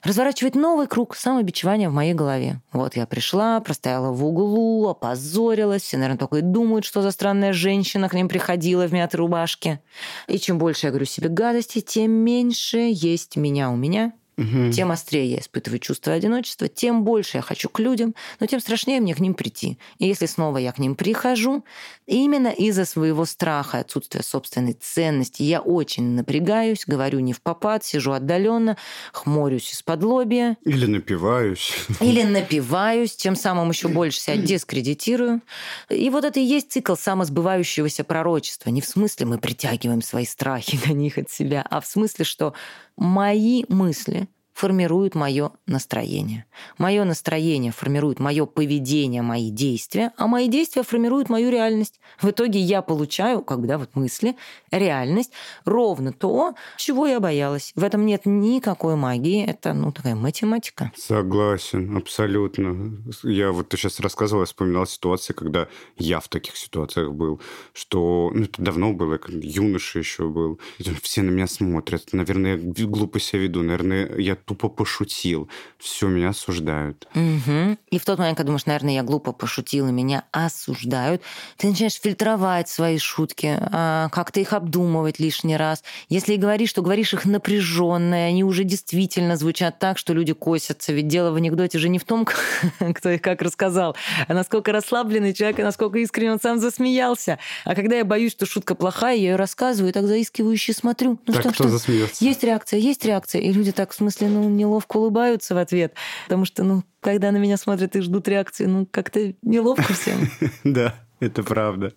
разворачивает 0.04 0.54
новый 0.54 0.86
круг 0.86 1.16
самобичевания 1.16 1.90
в 1.90 1.94
моей 1.94 2.14
голове. 2.14 2.62
Вот 2.72 2.96
я 2.96 3.08
пришла, 3.08 3.60
простояла 3.60 4.12
в 4.12 4.24
углу, 4.24 4.88
опозорилась, 4.88 5.82
все, 5.82 5.98
наверное, 5.98 6.20
только 6.20 6.38
и 6.38 6.42
думают, 6.42 6.86
что 6.86 7.02
за 7.02 7.10
странная 7.10 7.54
женщина 7.54 8.08
к 8.08 8.14
ним 8.14 8.30
приходила 8.30 8.86
в 8.86 8.94
мятой 8.94 9.18
рубашке. 9.18 9.82
И 10.28 10.38
чем 10.38 10.60
больше 10.60 10.86
я 10.86 10.92
говорю 10.92 11.06
себе 11.06 11.30
гадости, 11.30 11.82
тем 11.82 12.12
меньше 12.12 12.92
есть 12.94 13.36
меня 13.36 13.72
у 13.72 13.76
меня, 13.76 14.14
Угу. 14.42 14.72
Тем 14.72 14.92
острее 14.92 15.26
я 15.26 15.40
испытываю 15.40 15.80
чувство 15.80 16.14
одиночества, 16.14 16.68
тем 16.68 17.04
больше 17.04 17.38
я 17.38 17.42
хочу 17.42 17.70
к 17.70 17.80
людям, 17.80 18.16
но 18.40 18.48
тем 18.48 18.60
страшнее 18.60 19.00
мне 19.00 19.14
к 19.14 19.20
ним 19.20 19.34
прийти. 19.34 19.78
И 20.00 20.08
если 20.08 20.26
снова 20.26 20.58
я 20.58 20.72
к 20.72 20.80
ним 20.80 20.96
прихожу, 20.96 21.64
именно 22.08 22.48
из-за 22.48 22.86
своего 22.86 23.26
страха, 23.26 23.80
отсутствия 23.80 24.24
собственной 24.24 24.74
ценности, 24.74 25.44
я 25.44 25.62
очень 25.62 26.16
напрягаюсь, 26.16 26.84
говорю 26.86 27.20
не 27.20 27.34
в 27.34 27.42
попад, 27.42 27.84
сижу 27.84 28.12
отдаленно, 28.12 28.78
хмурюсь 29.14 29.74
из-под 29.74 30.04
лобья. 30.04 30.58
Или 30.66 30.86
напиваюсь. 30.86 31.74
Или 32.00 32.24
напиваюсь, 32.24 33.16
тем 33.16 33.36
самым 33.36 33.70
еще 33.70 33.88
больше 33.88 34.20
себя 34.20 34.38
дискредитирую. 34.38 35.42
И 35.90 36.10
вот 36.10 36.26
это 36.26 36.40
и 36.40 36.44
есть 36.44 36.72
цикл 36.72 36.96
самосбывающегося 36.96 38.04
пророчества. 38.04 38.70
Не 38.70 38.82
в 38.82 38.86
смысле 38.86 39.26
мы 39.28 39.38
притягиваем 39.38 40.02
свои 40.02 40.26
страхи, 40.26 40.80
гони 40.86 41.08
их 41.08 41.18
от 41.18 41.30
себя, 41.30 41.66
а 41.70 41.82
в 41.82 41.86
смысле, 41.86 42.26
что 42.26 42.54
мои 43.02 43.64
мысли 43.68 44.30
формируют 44.62 45.16
мое 45.16 45.54
настроение. 45.66 46.46
Мое 46.78 47.04
настроение 47.04 47.72
формирует 47.72 48.20
мое 48.20 48.46
поведение, 48.46 49.24
мои 49.24 49.50
действия, 49.50 50.12
а 50.18 50.28
мои 50.28 50.48
действия 50.48 50.84
формируют 50.84 51.30
мою 51.30 51.50
реальность. 51.50 52.00
В 52.22 52.30
итоге 52.30 52.60
я 52.60 52.84
получаю, 52.84 53.42
когда 53.42 53.80
вот 53.80 53.96
мысли, 53.96 54.36
реальность, 54.70 55.32
ровно 55.66 56.14
то, 56.14 56.54
чего 56.78 57.08
я 57.08 57.20
боялась. 57.20 57.72
В 57.76 57.84
этом 57.84 58.06
нет 58.06 58.22
никакой 58.26 58.96
магии, 58.96 59.44
это, 59.44 59.74
ну, 59.74 59.92
такая 59.92 60.14
математика. 60.14 60.92
Согласен, 60.96 61.98
абсолютно. 61.98 63.02
Я 63.24 63.52
вот 63.52 63.70
ты 63.70 63.78
сейчас 63.78 64.00
рассказывала, 64.00 64.44
я 64.44 64.46
вспоминал 64.46 64.86
ситуации, 64.86 65.34
когда 65.34 65.70
я 65.98 66.20
в 66.20 66.28
таких 66.28 66.56
ситуациях 66.56 67.14
был, 67.14 67.42
что, 67.74 68.30
ну, 68.32 68.44
это 68.44 68.62
давно 68.62 68.94
было, 68.94 69.20
юноша 69.28 69.98
еще 69.98 70.30
был. 70.30 70.60
Все 71.02 71.24
на 71.24 71.32
меня 71.32 71.48
смотрят, 71.48 72.14
наверное, 72.14 72.58
я 72.58 72.86
глупо 72.86 73.20
себя 73.20 73.42
веду, 73.42 73.64
наверное, 73.64 74.16
я 74.20 74.36
тупо 74.52 74.68
пошутил. 74.68 75.50
Все, 75.78 76.08
меня 76.08 76.30
осуждают. 76.30 77.08
Угу. 77.16 77.78
И 77.90 78.00
в 78.00 78.06
тот 78.06 78.20
момент, 78.20 78.38
когда 78.38 78.48
думаешь, 78.48 78.66
наверное, 78.66 78.96
я 78.96 79.04
глупо 79.04 79.32
пошутил, 79.32 79.88
и 79.88 79.92
меня 79.94 80.26
осуждают, 80.32 81.22
ты 81.56 81.68
начинаешь 81.68 81.94
фильтровать 81.94 82.68
свои 82.68 82.98
шутки, 82.98 83.58
а, 83.60 84.10
как-то 84.10 84.42
их 84.42 84.52
обдумывать 84.52 85.20
лишний 85.20 85.56
раз. 85.56 85.84
Если 86.10 86.34
и 86.34 86.38
говоришь, 86.38 86.74
то 86.74 86.82
говоришь 86.82 87.14
их 87.14 87.26
напряженно, 87.26 88.26
они 88.26 88.44
уже 88.44 88.66
действительно 88.66 89.38
звучат 89.38 89.80
так, 89.80 89.98
что 89.98 90.12
люди 90.12 90.34
косятся. 90.34 90.92
Ведь 90.92 91.08
дело 91.08 91.32
в 91.32 91.36
анекдоте 91.36 91.80
же 91.80 91.88
не 91.88 91.98
в 91.98 92.04
том, 92.04 92.28
кто 92.94 93.10
их 93.10 93.22
как 93.22 93.42
рассказал, 93.42 93.96
а 94.28 94.34
насколько 94.34 94.74
расслабленный 94.74 95.34
человек, 95.34 95.60
и 95.60 95.64
насколько 95.64 95.98
искренне 96.00 96.34
он 96.34 96.42
сам 96.42 96.60
засмеялся. 96.60 97.40
А 97.64 97.74
когда 97.74 97.96
я 97.96 98.04
боюсь, 98.04 98.34
что 98.34 98.46
шутка 98.46 98.76
плохая, 98.76 99.16
я 99.16 99.32
ее 99.32 99.36
рассказываю, 99.38 99.92
и 99.92 99.94
так 99.94 100.08
заискивающе 100.08 100.74
смотрю. 100.74 101.20
Ну 101.26 101.34
так, 101.34 101.42
что, 101.42 101.54
кто 101.54 101.64
что? 101.64 101.70
засмеется? 101.70 102.26
Есть 102.26 102.44
реакция, 102.44 102.80
есть 102.80 103.06
реакция. 103.06 103.42
И 103.42 103.54
люди 103.54 103.72
так, 103.72 103.92
в 103.92 103.96
смысле, 103.96 104.28
ну, 104.28 104.41
неловко 104.50 104.98
улыбаются 104.98 105.56
в 105.56 105.58
ответ, 105.58 105.94
потому 106.26 106.46
что, 106.46 106.64
ну, 106.64 106.84
когда 107.00 107.32
на 107.32 107.38
меня 107.38 107.58
смотрят 107.58 107.96
и 107.96 108.02
ждут 108.02 108.28
реакции, 108.28 108.66
ну, 108.66 108.88
как-то 108.90 109.34
неловко 109.42 109.94
всем. 109.94 110.20
Да. 110.64 110.96
Это 111.22 111.44
правда. 111.44 111.94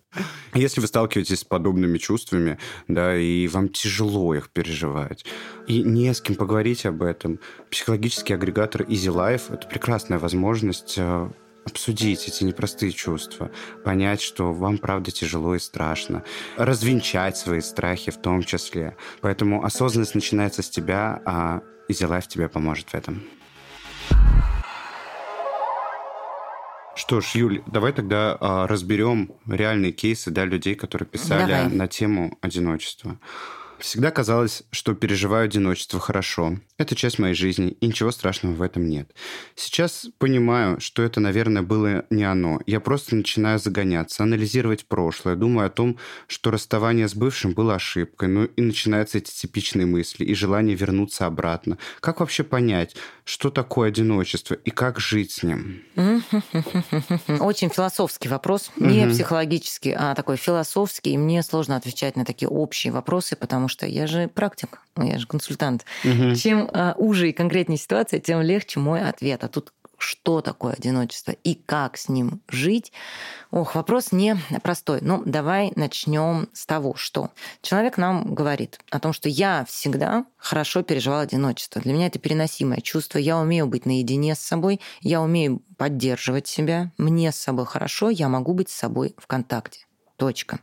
Если 0.53 0.83
вы 0.83 0.87
сталкиваетесь 0.87 1.41
с 1.41 1.45
подобными 1.45 1.97
чувствами, 1.97 2.59
да, 2.89 3.17
и 3.17 3.49
вам 3.49 3.71
тяжело 3.71 4.35
их 4.35 4.51
переживать, 4.51 5.25
и 5.67 5.83
не 5.83 6.13
с 6.13 6.21
кем 6.21 6.37
поговорить 6.37 6.85
об 6.85 7.03
этом, 7.03 7.41
психологический 7.71 8.35
агрегатор 8.35 8.83
Easy 8.83 9.11
Life– 9.11 9.45
это 9.49 9.67
прекрасная 9.67 10.19
возможность 10.19 10.97
э, 10.99 11.31
обсудить 11.65 12.29
эти 12.29 12.45
непростые 12.45 12.93
чувства, 12.93 13.51
понять, 13.85 14.21
что 14.21 14.53
вам 14.53 14.79
правда 14.79 15.11
тяжело 15.11 15.55
и 15.55 15.59
страшно, 15.59 16.25
развенчать 16.57 17.37
свои 17.37 17.61
страхи 17.61 18.11
в 18.11 18.21
том 18.21 18.43
числе. 18.43 18.97
Поэтому 19.21 19.65
осознанность 19.65 20.15
начинается 20.15 20.63
с 20.63 20.71
тебя, 20.71 21.23
а 21.25 21.61
Easy 21.89 22.09
Life 22.09 22.29
тебе 22.29 22.49
поможет 22.49 22.91
в 22.91 22.95
этом. 22.95 23.23
Что 26.97 27.21
ж, 27.21 27.35
Юль, 27.35 27.63
давай 27.67 27.93
тогда 27.93 28.37
а, 28.41 28.67
разберем 28.69 29.33
реальные 29.47 29.93
кейсы 29.93 30.31
да, 30.31 30.45
людей, 30.45 30.77
которые 30.77 31.09
писали 31.09 31.51
давай. 31.51 31.69
на 31.69 31.89
тему 31.89 32.39
одиночества. 32.41 33.19
Всегда 33.79 34.11
казалось, 34.11 34.63
что 34.71 34.95
переживаю 34.95 35.45
одиночество 35.45 36.01
хорошо. 36.01 36.59
Это 36.79 36.95
часть 36.97 37.19
моей 37.19 37.35
жизни, 37.35 37.77
и 37.81 37.87
ничего 37.87 38.11
страшного 38.11 38.55
в 38.55 38.63
этом 38.63 38.89
нет. 38.89 39.15
Сейчас 39.55 40.07
понимаю, 40.19 40.81
что 40.81 41.03
это, 41.03 41.21
наверное, 41.21 41.63
было 41.63 42.05
не 42.11 42.25
оно. 42.25 42.61
Я 42.67 42.81
просто 42.81 43.15
начинаю 43.15 43.59
загоняться, 43.59 44.23
анализировать 44.23 44.87
прошлое, 44.87 45.37
думаю 45.37 45.67
о 45.67 45.71
том, 45.71 45.99
что 46.27 46.51
расставание 46.51 47.09
с 47.09 47.15
бывшим 47.15 47.53
было 47.53 47.75
ошибкой, 47.75 48.29
ну 48.29 48.45
и 48.45 48.63
начинаются 48.63 49.19
эти 49.19 49.31
типичные 49.31 49.87
мысли 49.87 50.25
и 50.25 50.35
желание 50.35 50.77
вернуться 50.77 51.27
обратно. 51.27 51.79
Как 52.01 52.21
вообще 52.21 52.43
понять, 52.43 52.97
что 53.25 53.51
такое 53.51 53.89
одиночество 53.89 54.55
и 54.55 54.71
как 54.71 54.99
жить 54.99 55.33
с 55.33 55.43
ним? 55.43 55.83
Очень 57.41 57.71
философский 57.71 58.29
вопрос. 58.29 58.71
Не 58.77 59.07
психологический, 59.09 59.93
а 59.93 60.15
такой 60.15 60.37
философский. 60.37 61.13
И 61.13 61.19
мне 61.19 61.43
сложно 61.43 61.77
отвечать 61.77 62.17
на 62.17 62.25
такие 62.25 62.49
общие 62.49 62.93
вопросы, 62.93 63.37
потому 63.37 63.64
что 63.69 63.87
я 63.87 64.07
же 64.07 64.29
практик, 64.29 64.81
я 64.97 65.19
же 65.19 65.27
консультант. 65.27 65.85
Чем 66.37 66.69
а, 66.73 66.95
уже 66.97 67.31
и 67.31 67.33
конкретнее 67.33 67.79
ситуация, 67.79 68.21
тем 68.21 68.41
легче 68.41 68.81
мой 68.81 69.03
ответ. 69.07 69.45
А 69.45 69.49
тут 69.49 69.73
что 70.05 70.41
такое 70.41 70.75
одиночество 70.75 71.33
и 71.33 71.55
как 71.55 71.97
с 71.97 72.09
ним 72.09 72.41
жить. 72.49 72.93
Ох, 73.51 73.75
вопрос 73.75 74.13
не 74.13 74.37
простой. 74.63 74.99
Ну, 75.01 75.23
давай 75.25 75.73
начнем 75.77 76.49
с 76.53 76.67
того, 76.67 76.95
что 76.95 77.31
человек 77.63 77.97
нам 77.97 78.35
говорит 78.35 78.81
о 78.91 79.01
том, 79.01 79.13
что 79.13 79.29
я 79.29 79.65
всегда 79.65 80.27
хорошо 80.37 80.83
переживал 80.83 81.21
одиночество. 81.21 81.81
Для 81.81 81.95
меня 81.95 82.09
это 82.09 82.19
переносимое 82.19 82.81
чувство. 82.81 83.19
Я 83.19 83.39
умею 83.39 83.67
быть 83.67 83.87
наедине 83.87 84.35
с 84.35 84.41
собой, 84.41 84.81
я 85.01 85.23
умею 85.23 85.63
поддерживать 85.79 86.47
себя. 86.47 86.93
Мне 86.99 87.33
с 87.33 87.37
собой 87.37 87.65
хорошо, 87.65 88.11
я 88.11 88.29
могу 88.29 88.53
быть 88.53 88.69
с 88.69 88.75
собой 88.75 89.15
в 89.17 89.27
контакте. 89.27 89.87
Точка. 90.17 90.61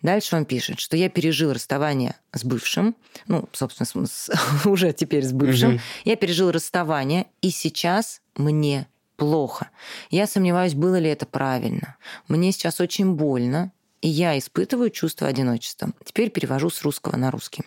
Дальше 0.00 0.34
он 0.34 0.46
пишет, 0.46 0.80
что 0.80 0.96
я 0.96 1.10
пережил 1.10 1.52
расставание 1.52 2.14
с 2.32 2.42
бывшим, 2.42 2.96
ну, 3.26 3.48
собственно, 3.52 4.06
с, 4.06 4.30
уже 4.64 4.92
теперь 4.92 5.24
с 5.24 5.32
бывшим. 5.32 5.74
Угу. 5.74 5.80
Я 6.04 6.16
пережил 6.16 6.50
расставание, 6.50 7.26
и 7.42 7.50
сейчас 7.50 8.22
мне 8.34 8.88
плохо. 9.16 9.70
Я 10.10 10.26
сомневаюсь, 10.26 10.74
было 10.74 10.98
ли 10.98 11.10
это 11.10 11.26
правильно. 11.26 11.96
Мне 12.28 12.50
сейчас 12.52 12.80
очень 12.80 13.12
больно, 13.12 13.72
и 14.00 14.08
я 14.08 14.38
испытываю 14.38 14.90
чувство 14.90 15.28
одиночества. 15.28 15.92
Теперь 16.04 16.30
перевожу 16.30 16.70
с 16.70 16.82
русского 16.82 17.16
на 17.16 17.30
русский. 17.30 17.64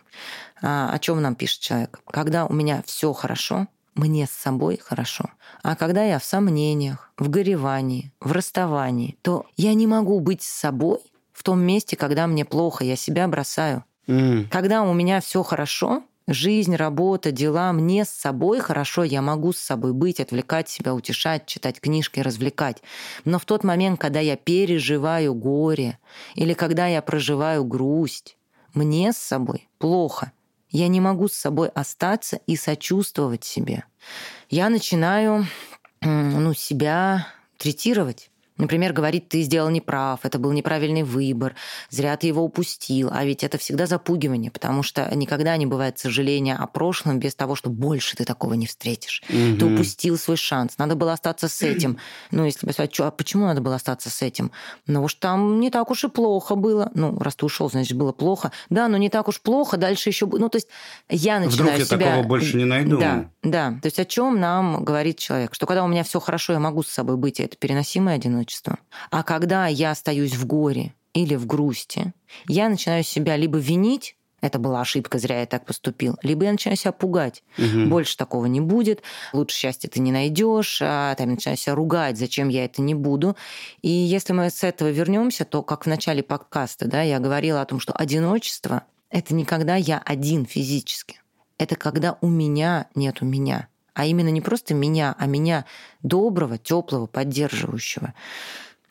А, 0.62 0.92
о 0.92 1.00
чем 1.00 1.22
нам 1.22 1.36
пишет 1.36 1.62
человек? 1.62 2.00
Когда 2.08 2.46
у 2.46 2.54
меня 2.54 2.84
все 2.86 3.14
хорошо, 3.14 3.68
мне 3.96 4.28
с 4.28 4.32
собой 4.32 4.80
хорошо. 4.84 5.32
А 5.64 5.76
когда 5.76 6.04
я 6.04 6.20
в 6.20 6.24
сомнениях, 6.24 7.12
в 7.18 7.30
горевании, 7.30 8.12
в 8.20 8.32
расставании, 8.32 9.18
то 9.22 9.46
я 9.56 9.74
не 9.74 9.88
могу 9.88 10.20
быть 10.20 10.44
с 10.44 10.48
собой 10.48 11.00
в 11.38 11.44
том 11.44 11.62
месте, 11.62 11.96
когда 11.96 12.26
мне 12.26 12.46
плохо, 12.46 12.84
я 12.84 12.96
себя 12.96 13.28
бросаю. 13.28 13.86
Mm. 14.08 14.48
Когда 14.50 14.82
у 14.82 14.92
меня 14.92 15.22
все 15.22 15.44
хорошо, 15.44 16.02
жизнь, 16.28 16.76
работа, 16.76 17.32
дела, 17.32 17.72
мне 17.74 18.06
с 18.06 18.10
собой 18.10 18.60
хорошо, 18.60 19.04
я 19.04 19.22
могу 19.22 19.54
с 19.54 19.60
собой 19.60 19.94
быть, 19.94 20.20
отвлекать 20.20 20.68
себя, 20.68 20.96
утешать, 20.96 21.46
читать 21.46 21.80
книжки, 21.80 22.22
развлекать. 22.22 22.82
Но 23.24 23.38
в 23.38 23.46
тот 23.46 23.64
момент, 23.64 24.00
когда 24.00 24.20
я 24.20 24.36
переживаю 24.36 25.36
горе 25.36 26.00
или 26.34 26.56
когда 26.56 26.88
я 26.88 27.04
проживаю 27.04 27.64
грусть, 27.66 28.36
мне 28.74 29.14
с 29.14 29.18
собой 29.18 29.70
плохо. 29.78 30.32
Я 30.72 30.88
не 30.88 31.00
могу 31.00 31.28
с 31.28 31.34
собой 31.34 31.68
остаться 31.70 32.40
и 32.48 32.56
сочувствовать 32.56 33.44
себе. 33.44 33.84
Я 34.50 34.70
начинаю 34.70 35.46
ну, 36.02 36.54
себя 36.56 37.28
третировать. 37.58 38.32
Например, 38.58 38.94
говорит, 38.94 39.30
ты 39.30 39.42
сделал 39.42 39.70
неправ, 39.70 40.22
это 40.24 40.40
был 40.40 40.52
неправильный 40.52 41.04
выбор, 41.04 41.56
зря 41.90 42.18
ты 42.18 42.28
его 42.28 42.44
упустил. 42.44 43.10
А 43.12 43.24
ведь 43.24 43.44
это 43.44 43.58
всегда 43.58 43.86
запугивание, 43.86 44.52
потому 44.52 44.84
что 44.84 45.10
никогда 45.16 45.56
не 45.58 45.66
бывает 45.66 46.00
сожаления 46.00 46.56
о 46.56 46.68
прошлом 46.68 47.20
без 47.20 47.36
того, 47.36 47.56
что 47.56 47.70
больше 47.70 48.16
ты 48.16 48.26
такого 48.26 48.54
не 48.54 48.66
встретишь. 48.66 49.24
Угу. 49.30 49.58
Ты 49.60 49.66
упустил 49.66 50.18
свой 50.18 50.38
шанс, 50.38 50.78
надо 50.78 50.96
было 50.96 51.14
остаться 51.14 51.48
с 51.48 51.62
этим. 51.62 51.98
Ну, 52.32 52.46
если 52.46 52.68
бы 52.68 52.74
сказать, 52.74 53.00
а 53.00 53.10
почему 53.10 53.46
надо 53.46 53.62
было 53.62 53.76
остаться 53.76 54.10
с 54.10 54.22
этим? 54.22 54.52
Ну, 54.86 55.04
уж 55.04 55.16
там 55.16 55.60
не 55.60 55.72
так 55.72 55.90
уж 55.90 56.04
и 56.04 56.10
плохо 56.10 56.56
было. 56.56 56.92
Ну, 56.94 57.18
раз 57.20 57.36
ты 57.36 57.46
ушел, 57.46 57.70
значит, 57.70 57.98
было 57.98 58.12
плохо. 58.12 58.52
Да, 58.70 58.88
но 58.88 58.98
не 58.98 59.10
так 59.10 59.28
уж 59.28 59.42
плохо, 59.42 59.78
дальше 59.78 60.10
еще... 60.10 60.26
Ну, 60.26 60.50
то 60.50 60.58
есть 60.58 60.68
я 61.10 61.40
начинаю 61.40 61.72
Вдруг 61.74 61.80
я 61.80 61.86
себя... 61.86 62.06
такого 62.08 62.28
больше 62.28 62.58
не 62.58 62.66
найду. 62.66 62.98
Да, 62.98 63.30
да. 63.44 63.72
То 63.82 63.86
есть 63.86 64.00
о 64.00 64.06
чем 64.06 64.40
нам 64.40 64.84
говорит 64.84 65.20
человек? 65.20 65.54
Что 65.54 65.66
когда 65.66 65.84
у 65.84 65.88
меня 65.88 66.04
все 66.04 66.20
хорошо, 66.20 66.54
я 66.54 66.60
могу 66.60 66.84
с 66.84 66.90
собой 66.90 67.18
быть, 67.18 67.40
и 67.40 67.44
это 67.44 67.56
переносимое 67.58 68.16
одиночество 68.16 68.47
одиночество. 68.48 68.80
А 69.12 69.24
когда 69.24 69.68
я 69.68 69.92
остаюсь 69.92 70.36
в 70.36 70.46
горе 70.46 70.94
или 71.14 71.36
в 71.36 71.46
грусти, 71.46 72.14
я 72.48 72.70
начинаю 72.70 73.04
себя 73.04 73.36
либо 73.36 73.58
винить, 73.58 74.16
это 74.40 74.60
была 74.60 74.82
ошибка, 74.82 75.18
зря 75.18 75.40
я 75.40 75.46
так 75.48 75.66
поступил. 75.66 76.16
Либо 76.22 76.46
я 76.46 76.52
начинаю 76.52 76.78
себя 76.78 76.92
пугать. 76.92 77.44
Мгм. 77.58 77.90
Больше 77.90 78.16
такого 78.16 78.46
не 78.46 78.62
будет. 78.62 79.02
Лучше 79.34 79.58
счастья 79.58 79.90
ты 79.90 80.00
не 80.00 80.12
найдешь. 80.12 80.80
А 80.82 81.16
там 81.16 81.32
начинаю 81.32 81.58
себя 81.58 81.74
ругать, 81.74 82.20
зачем 82.20 82.50
я 82.50 82.66
это 82.66 82.84
не 82.84 82.94
буду. 82.94 83.36
И 83.82 83.90
если 83.90 84.34
мы 84.34 84.52
с 84.52 84.64
этого 84.64 84.90
вернемся, 84.90 85.44
то 85.44 85.64
как 85.64 85.86
в 85.86 85.90
начале 85.90 86.22
подкаста, 86.22 86.88
да, 86.88 87.02
я 87.02 87.18
говорила 87.18 87.62
о 87.62 87.66
том, 87.66 87.80
что 87.80 87.94
одиночество 87.94 88.84
это 89.10 89.34
не 89.34 89.44
когда 89.44 89.76
я 89.76 89.98
один 90.06 90.46
физически. 90.46 91.20
Это 91.58 91.76
когда 91.76 92.20
у 92.22 92.28
меня 92.28 92.88
нет 92.94 93.24
у 93.24 93.26
меня. 93.26 93.70
А 93.98 94.06
именно 94.06 94.30
не 94.30 94.42
просто 94.42 94.76
меня, 94.76 95.16
а 95.18 95.26
меня 95.26 95.66
доброго, 96.04 96.60
теплого, 96.60 97.08
поддерживающего. 97.08 98.14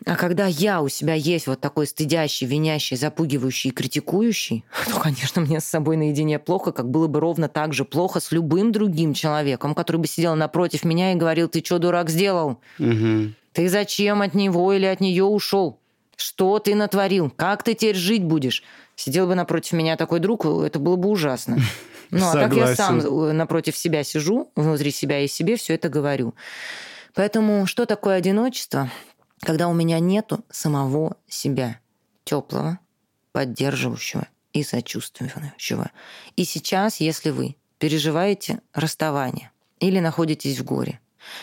А 0.05 0.17
когда 0.17 0.47
я 0.47 0.83
у 0.83 0.89
себя 0.89 1.15
есть 1.15 1.47
вот 1.47 1.61
такой 1.61 1.87
стыдящий, 1.87 2.45
винящий, 2.45 2.97
запугивающий 2.97 3.71
и 3.71 3.73
критикующий, 3.73 4.65
то, 4.91 4.99
конечно, 4.99 5.41
мне 5.43 5.61
с 5.61 5.65
собой 5.65 5.97
наедине 5.97 6.41
плохо, 6.41 6.73
как 6.73 6.91
было 6.91 7.07
бы 7.07 7.21
ровно 7.21 7.49
так 7.49 7.73
же 7.73 7.85
плохо 7.85 8.19
с 8.19 8.33
любым 8.33 8.73
другим 8.73 9.15
человеком, 9.15 9.77
который 9.77 9.99
бы 9.99 10.09
сидел 10.09 10.35
напротив 10.35 10.85
меня 10.85 11.13
и 11.13 11.15
говорил, 11.17 11.47
ты 11.47 11.63
что, 11.65 11.79
дурак, 11.79 12.11
сделал? 12.11 12.59
Мгм. 12.79 13.37
Ты 13.53 13.69
зачем 13.69 14.23
от 14.23 14.35
него 14.35 14.73
или 14.73 14.87
от 14.87 15.01
нее 15.01 15.23
ушел? 15.23 15.79
Что 16.17 16.59
ты 16.59 16.75
натворил? 16.75 17.31
Как 17.31 17.63
ты 17.63 17.75
теперь 17.75 17.95
жить 17.95 18.25
будешь? 18.25 18.65
Сидел 18.97 19.29
бы 19.29 19.37
напротив 19.37 19.75
меня 19.75 19.97
такой 19.97 20.19
друг, 20.19 20.45
это 20.47 20.81
было 20.81 20.97
бы 20.97 21.11
ужасно. 21.11 21.59
Ну, 22.11 22.29
а 22.29 22.33
так 22.33 22.55
я 22.55 22.75
сам 22.75 23.01
Согласен. 23.01 23.37
напротив 23.37 23.77
себя 23.77 24.05
сижу, 24.05 24.51
внутри 24.57 24.91
себя 24.91 25.21
и 25.21 25.29
себе 25.29 25.57
все 25.57 25.75
это 25.75 25.89
говорю. 25.89 26.35
Поэтому 27.15 27.67
что 27.67 27.87
такое 27.87 28.17
одиночество? 28.17 28.91
Когда 29.41 29.69
у 29.69 29.75
меня 29.75 29.99
нету 29.99 30.45
самого 30.51 31.17
себя, 31.29 31.81
теплого, 32.25 32.79
поддерживающего 33.33 34.27
и 34.53 34.63
сочувствующего. 34.63 35.91
И 36.37 36.45
сейчас, 36.45 37.01
если 37.01 37.31
вы 37.31 37.57
переживаете 37.79 38.61
расставание 38.73 39.51
или 39.79 40.01
находитесь 40.01 40.59
в 40.59 40.65
горе, 40.65 41.01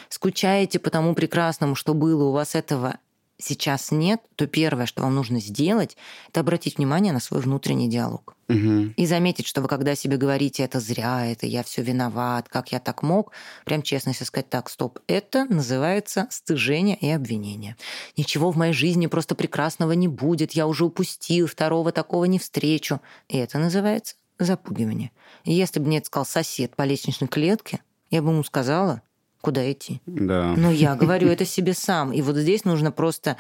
скучаете 0.09 0.79
по 0.79 0.89
тому 0.89 1.13
прекрасному, 1.13 1.75
что 1.75 1.93
было, 1.93 2.23
у 2.25 2.31
вас 2.31 2.55
этого 2.55 2.97
сейчас 3.43 3.91
нет, 3.91 4.21
то 4.35 4.47
первое, 4.47 4.85
что 4.85 5.03
вам 5.03 5.15
нужно 5.15 5.39
сделать, 5.39 5.97
это 6.29 6.39
обратить 6.39 6.77
внимание 6.77 7.13
на 7.13 7.19
свой 7.19 7.41
внутренний 7.41 7.89
диалог. 7.89 8.35
Мгм. 8.47 8.93
И 8.97 9.05
заметить, 9.05 9.47
что 9.47 9.61
вы 9.61 9.67
когда 9.67 9.95
себе 9.95 10.17
говорите, 10.17 10.63
это 10.63 10.79
зря, 10.79 11.25
это 11.25 11.45
я 11.45 11.63
все 11.63 11.81
виноват, 11.81 12.49
как 12.49 12.71
я 12.71 12.79
так 12.79 13.03
мог, 13.03 13.31
прям 13.65 13.81
честно 13.81 14.13
себе 14.13 14.25
сказать, 14.25 14.49
так, 14.49 14.69
стоп, 14.69 14.99
это 15.07 15.45
называется 15.45 16.27
стыжение 16.29 16.97
и 16.97 17.09
обвинение. 17.09 17.75
Ничего 18.17 18.51
в 18.51 18.57
моей 18.57 18.73
жизни 18.73 19.07
просто 19.07 19.35
прекрасного 19.35 19.93
не 19.93 20.07
будет, 20.07 20.53
я 20.53 20.67
уже 20.67 20.85
упустил, 20.85 21.47
второго 21.47 21.91
такого 21.91 22.25
не 22.25 22.39
встречу. 22.39 23.01
И 23.29 23.37
это 23.37 23.59
называется 23.59 24.15
запугивание. 24.39 25.11
И 25.45 25.53
если 25.53 25.79
бы 25.79 25.87
мне 25.87 25.97
это 25.97 26.07
сказал 26.07 26.25
сосед 26.25 26.75
по 26.75 26.83
лестничной 26.83 27.27
клетке, 27.27 27.79
я 28.09 28.21
бы 28.21 28.31
ему 28.31 28.43
сказала, 28.43 29.01
куда 29.43 29.69
идти. 29.69 30.01
Да. 30.05 30.53
Но 30.55 30.71
я 30.71 30.95
говорю 30.95 31.27
это 31.27 31.43
себе 31.43 31.73
сам. 31.73 32.13
И 32.13 32.21
вот 32.21 32.37
здесь 32.37 32.63
нужно 32.63 32.93
просто 32.93 33.35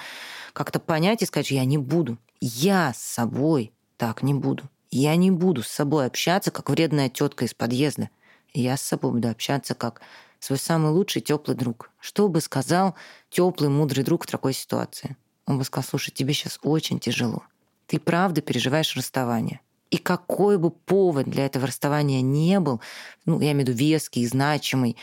как-то 0.51 0.79
понять 0.79 1.21
и 1.21 1.25
сказать, 1.25 1.49
я 1.49 1.63
не 1.63 1.77
буду. 1.77 2.17
Я 2.41 2.93
с 2.93 3.01
собой 3.01 3.71
так 3.95 4.21
не 4.21 4.33
буду. 4.33 4.69
Я 4.91 5.15
не 5.15 5.31
буду 5.31 5.63
с 5.63 5.69
собой 5.69 6.05
общаться, 6.05 6.51
как 6.51 6.69
вредная 6.69 7.09
тетка 7.09 7.45
из 7.45 7.53
подъезда. 7.53 8.09
Я 8.53 8.75
с 8.75 8.81
собой 8.81 9.13
буду 9.13 9.29
общаться 9.29 9.75
как 9.75 10.01
свой 10.39 10.59
самый 10.59 10.91
лучший 10.91 11.21
теплый 11.21 11.55
друг. 11.55 11.89
Что 12.01 12.27
бы 12.27 12.41
сказал 12.41 12.95
теплый, 13.29 13.69
мудрый 13.69 14.03
друг 14.03 14.25
в 14.25 14.29
такой 14.29 14.51
ситуации? 14.51 15.15
Он 15.45 15.57
бы 15.57 15.63
сказал, 15.63 15.87
слушай, 15.89 16.11
тебе 16.11 16.33
сейчас 16.33 16.59
очень 16.63 16.99
тяжело. 16.99 17.43
Ты 17.87 17.97
правда 17.97 18.41
переживаешь 18.41 18.95
расставание. 18.97 19.61
И 19.93 19.97
какой 19.99 20.57
бы 20.57 20.71
повод 20.71 21.27
для 21.27 21.45
этого 21.45 21.67
расставания 21.67 22.21
не 22.21 22.59
был, 22.59 22.81
ну, 23.27 23.39
я 23.39 23.51
имею 23.51 23.67
в 23.67 23.69
виду 23.69 23.77
веский, 23.77 24.25
значимый, 24.25 24.97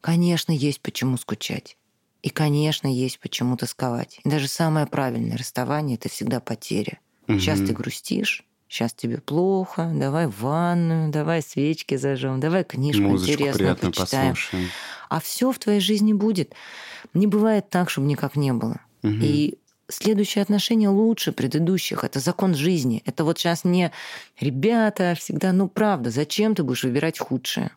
конечно, 0.00 0.52
есть 0.52 0.80
почему 0.80 1.16
скучать. 1.16 1.76
И, 2.22 2.30
конечно, 2.30 2.86
есть 2.86 3.18
почему 3.18 3.56
тосковать. 3.56 4.20
И 4.22 4.28
даже 4.28 4.46
самое 4.46 4.86
правильное 4.86 5.36
расставание— 5.36 5.96
это 5.98 6.08
всегда 6.08 6.38
потеря. 6.38 7.00
Сейчас 7.26 7.58
ты 7.58 7.72
грустишь, 7.72 8.44
сейчас 8.68 8.92
тебе 8.92 9.18
плохо, 9.18 9.90
давай 9.92 10.28
в 10.28 10.40
ванную, 10.40 11.10
давай 11.10 11.42
свечки 11.42 11.96
зажжем, 11.96 12.38
давай 12.38 12.62
книжку 12.62 13.02
Музычку 13.02 13.42
интересную 13.42 13.76
почитаем. 13.76 14.34
послушаем. 14.34 14.68
А 15.08 15.20
все 15.20 15.50
в 15.50 15.58
твоей 15.58 15.80
жизни 15.80 16.12
будет. 16.12 16.54
Не 17.12 17.26
бывает 17.26 17.70
так, 17.70 17.90
чтобы 17.90 18.06
никак 18.06 18.36
не 18.36 18.52
было. 18.52 18.80
Мгм. 19.02 19.20
И 19.20 19.58
следующие 19.88 20.42
отношения 20.42 20.88
лучше 20.88 21.32
предыдущих. 21.32 22.04
Это 22.04 22.20
закон 22.20 22.54
жизни. 22.54 23.02
Это 23.06 23.24
вот 23.24 23.38
сейчас 23.38 23.64
не 23.64 23.92
ребята 24.38 25.14
всегда, 25.18 25.52
ну 25.52 25.68
правда, 25.68 26.10
зачем 26.10 26.54
ты 26.54 26.62
будешь 26.62 26.84
выбирать 26.84 27.18
худшее? 27.18 27.70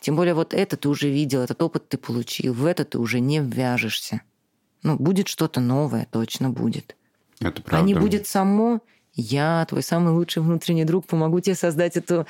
Тем 0.00 0.16
более 0.16 0.34
вот 0.34 0.52
это 0.52 0.76
ты 0.76 0.88
уже 0.88 1.08
видел, 1.08 1.40
этот 1.40 1.62
опыт 1.62 1.88
ты 1.88 1.96
получил, 1.96 2.52
в 2.52 2.66
это 2.66 2.84
ты 2.84 2.98
уже 2.98 3.20
не 3.20 3.40
ввяжешься. 3.40 4.20
Ну, 4.82 4.96
будет 4.96 5.28
что-то 5.28 5.60
новое, 5.60 6.06
точно 6.10 6.50
будет. 6.50 6.94
Это 7.40 7.62
правда. 7.62 7.78
А 7.78 7.86
не 7.86 7.94
будет 7.94 8.26
само, 8.26 8.80
я, 9.14 9.64
твой 9.68 9.82
самый 9.82 10.12
лучший 10.12 10.42
внутренний 10.42 10.84
друг, 10.84 11.06
помогу 11.06 11.40
тебе 11.40 11.54
создать 11.54 11.96
эту 11.96 12.26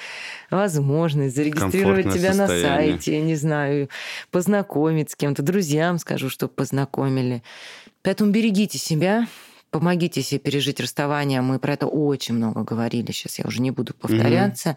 возможность, 0.51 1.35
зарегистрировать 1.35 2.13
тебя 2.13 2.35
на 2.35 2.47
состояние. 2.47 2.93
сайте, 2.93 3.19
я 3.19 3.25
не 3.25 3.35
знаю, 3.35 3.89
познакомить 4.31 5.11
с 5.11 5.17
кем-то, 5.17 5.43
друзьям 5.43 5.99
скажу, 5.99 6.29
чтобы 6.29 6.53
познакомили. 6.53 7.43
Поэтому 8.05 8.31
берегите 8.31 8.77
себя, 8.77 9.27
помогите 9.71 10.23
себе 10.23 10.39
пережить 10.39 10.79
расставание. 10.79 11.41
Мы 11.41 11.59
про 11.59 11.73
это 11.73 11.87
очень 11.87 12.35
много 12.35 12.63
говорили, 12.63 13.11
сейчас 13.13 13.39
я 13.39 13.47
уже 13.47 13.63
не 13.63 13.71
буду 13.71 13.95
повторяться. 13.95 14.77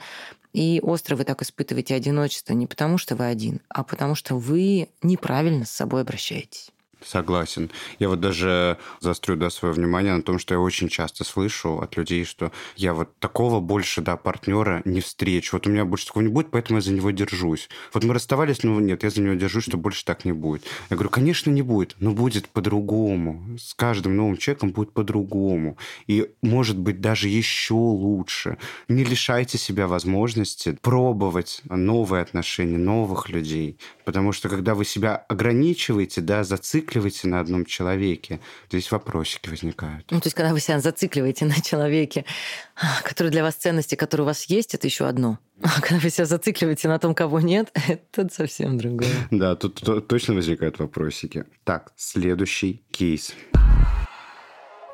И 0.54 0.80
остро 0.82 1.18
вы 1.18 1.26
так 1.26 1.42
испытываете 1.42 1.94
одиночество 1.94 2.54
не 2.54 2.66
потому, 2.66 2.98
что 2.98 3.16
вы 3.16 3.26
один, 3.26 3.60
а 3.68 3.84
потому 3.84 4.16
что 4.16 4.36
вы 4.36 4.88
неправильно 5.04 5.66
с 5.66 5.72
собой 5.72 6.02
обращаетесь. 6.02 6.72
Согласен. 7.08 7.72
Я 8.00 8.10
вот 8.10 8.20
даже 8.20 8.78
заострю 9.00 9.38
да, 9.38 9.50
свое 9.50 9.74
внимание 9.74 10.14
на 10.14 10.22
том, 10.22 10.40
что 10.40 10.54
я 10.54 10.60
очень 10.60 10.90
часто 10.90 11.24
слышу 11.24 11.80
от 11.80 11.96
людей, 11.96 12.26
что 12.26 12.52
я 12.76 12.94
вот 12.94 13.18
такого 13.20 13.62
больше, 13.62 14.02
да, 14.02 14.18
партнера 14.18 14.82
не 14.84 15.00
встречу. 15.00 15.56
Вот 15.56 15.68
у 15.68 15.70
меня 15.70 15.86
больше 15.86 16.08
такого 16.08 16.24
не 16.24 16.30
будет, 16.30 16.52
поэтому 16.52 16.80
я 16.80 16.82
за 16.82 16.92
него 16.92 17.12
держусь. 17.12 17.70
Вот 17.94 18.04
мы 18.04 18.14
расставались, 18.14 18.64
но 18.64 18.78
нет, 18.82 19.04
я 19.04 19.10
за 19.10 19.22
него 19.22 19.36
держусь, 19.36 19.64
что 19.64 19.78
больше 19.78 20.04
так 20.04 20.26
не 20.26 20.34
будет. 20.34 20.64
Я 20.90 20.98
говорю, 20.98 21.10
конечно, 21.10 21.50
не 21.50 21.62
будет, 21.62 21.96
но 22.00 22.12
будет 22.12 22.50
по-другому. 22.50 23.58
С 23.58 23.74
каждым 23.74 24.18
новым 24.18 24.36
человеком 24.36 24.72
будет 24.72 24.92
по-другому. 24.92 25.78
И, 26.08 26.30
может 26.42 26.78
быть, 26.78 27.00
даже 27.00 27.30
еще 27.30 27.76
лучше. 27.76 28.58
Не 28.90 29.06
лишайте 29.06 29.58
себя 29.58 29.88
возможности 29.88 30.78
пробовать 30.82 31.62
новые 31.70 32.22
отношения, 32.22 32.78
новых 32.78 33.30
людей. 33.30 33.80
Потому 34.04 34.34
что 34.34 34.50
когда 34.50 34.76
вы 34.76 34.84
себя 34.84 35.16
ограничиваете, 35.16 36.20
да, 36.20 36.44
зацикливаете 36.44 36.97
на 37.28 37.40
одном 37.40 37.66
человеке, 37.66 38.40
здесь 38.70 38.92
вопросики 38.92 39.50
возникают. 39.50 40.10
Ну, 40.12 40.20
то 40.20 40.28
есть, 40.28 40.36
когда 40.36 40.54
вы 40.54 40.60
себя 40.60 40.80
зацикливаете 40.80 41.46
на 41.46 41.62
человеке, 41.62 42.26
а, 42.76 43.02
который 43.04 43.32
для 43.32 43.44
вас 43.44 43.56
ценности, 43.56 43.96
которые 43.96 44.24
у 44.24 44.28
вас 44.28 44.46
есть, 44.46 44.76
это 44.76 44.88
еще 44.88 45.08
одно. 45.08 45.40
А 45.62 45.82
когда 45.82 46.00
вы 46.00 46.10
себя 46.10 46.26
зацикливаете 46.26 46.88
на 46.88 47.00
том, 47.00 47.16
кого 47.16 47.40
нет, 47.40 47.72
это 47.88 48.34
совсем 48.34 48.78
другое. 48.78 49.10
Да, 49.32 49.56
тут 49.56 49.82
то- 49.82 50.02
точно 50.02 50.34
возникают 50.36 50.80
вопросики. 50.80 51.46
Так, 51.64 51.92
следующий 51.96 52.84
кейс. 52.92 53.34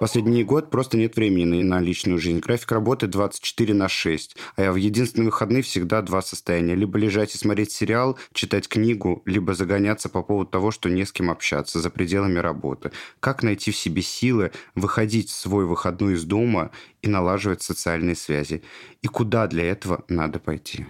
Последний 0.04 0.44
год 0.44 0.70
просто 0.70 0.98
нет 0.98 1.16
времени 1.16 1.63
на, 1.63 1.80
личную 1.80 2.20
жизнь. 2.20 2.39
График 2.39 2.74
работы 2.74 3.08
24 3.08 3.74
на 3.74 3.88
6, 3.88 4.36
а 4.58 4.62
я 4.62 4.74
в 4.74 4.76
единственные 4.76 5.28
выходные 5.28 5.63
всегда 5.63 6.02
два 6.02 6.22
состояния. 6.22 6.76
Либо 6.76 6.98
лежать 6.98 7.34
и 7.34 7.38
смотреть 7.38 7.72
сериал, 7.72 8.20
читать 8.34 8.68
книгу, 8.68 9.22
либо 9.26 9.54
загоняться 9.54 10.10
по 10.10 10.22
поводу 10.22 10.52
того, 10.52 10.72
что 10.72 10.89
не 10.89 11.06
с 11.06 11.13
кем 11.13 11.32
общаться 11.32 11.80
за 11.80 11.89
пределами 11.89 12.38
работы. 12.39 12.92
Как 13.22 13.44
найти 13.44 13.72
в 13.72 13.78
себе 13.78 14.02
силы 14.02 14.52
выходить 14.76 15.30
в 15.30 15.38
свой 15.38 15.66
выходной 15.66 16.16
из 16.16 16.26
дома 16.26 16.72
и 17.02 17.08
налаживать 17.08 17.62
социальные 17.62 18.18
связи? 18.18 18.62
И 19.04 19.08
куда 19.08 19.48
для 19.48 19.63
этого 19.63 20.04
надо 20.10 20.39
пойти? 20.39 20.86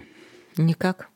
Никак. 0.56 1.08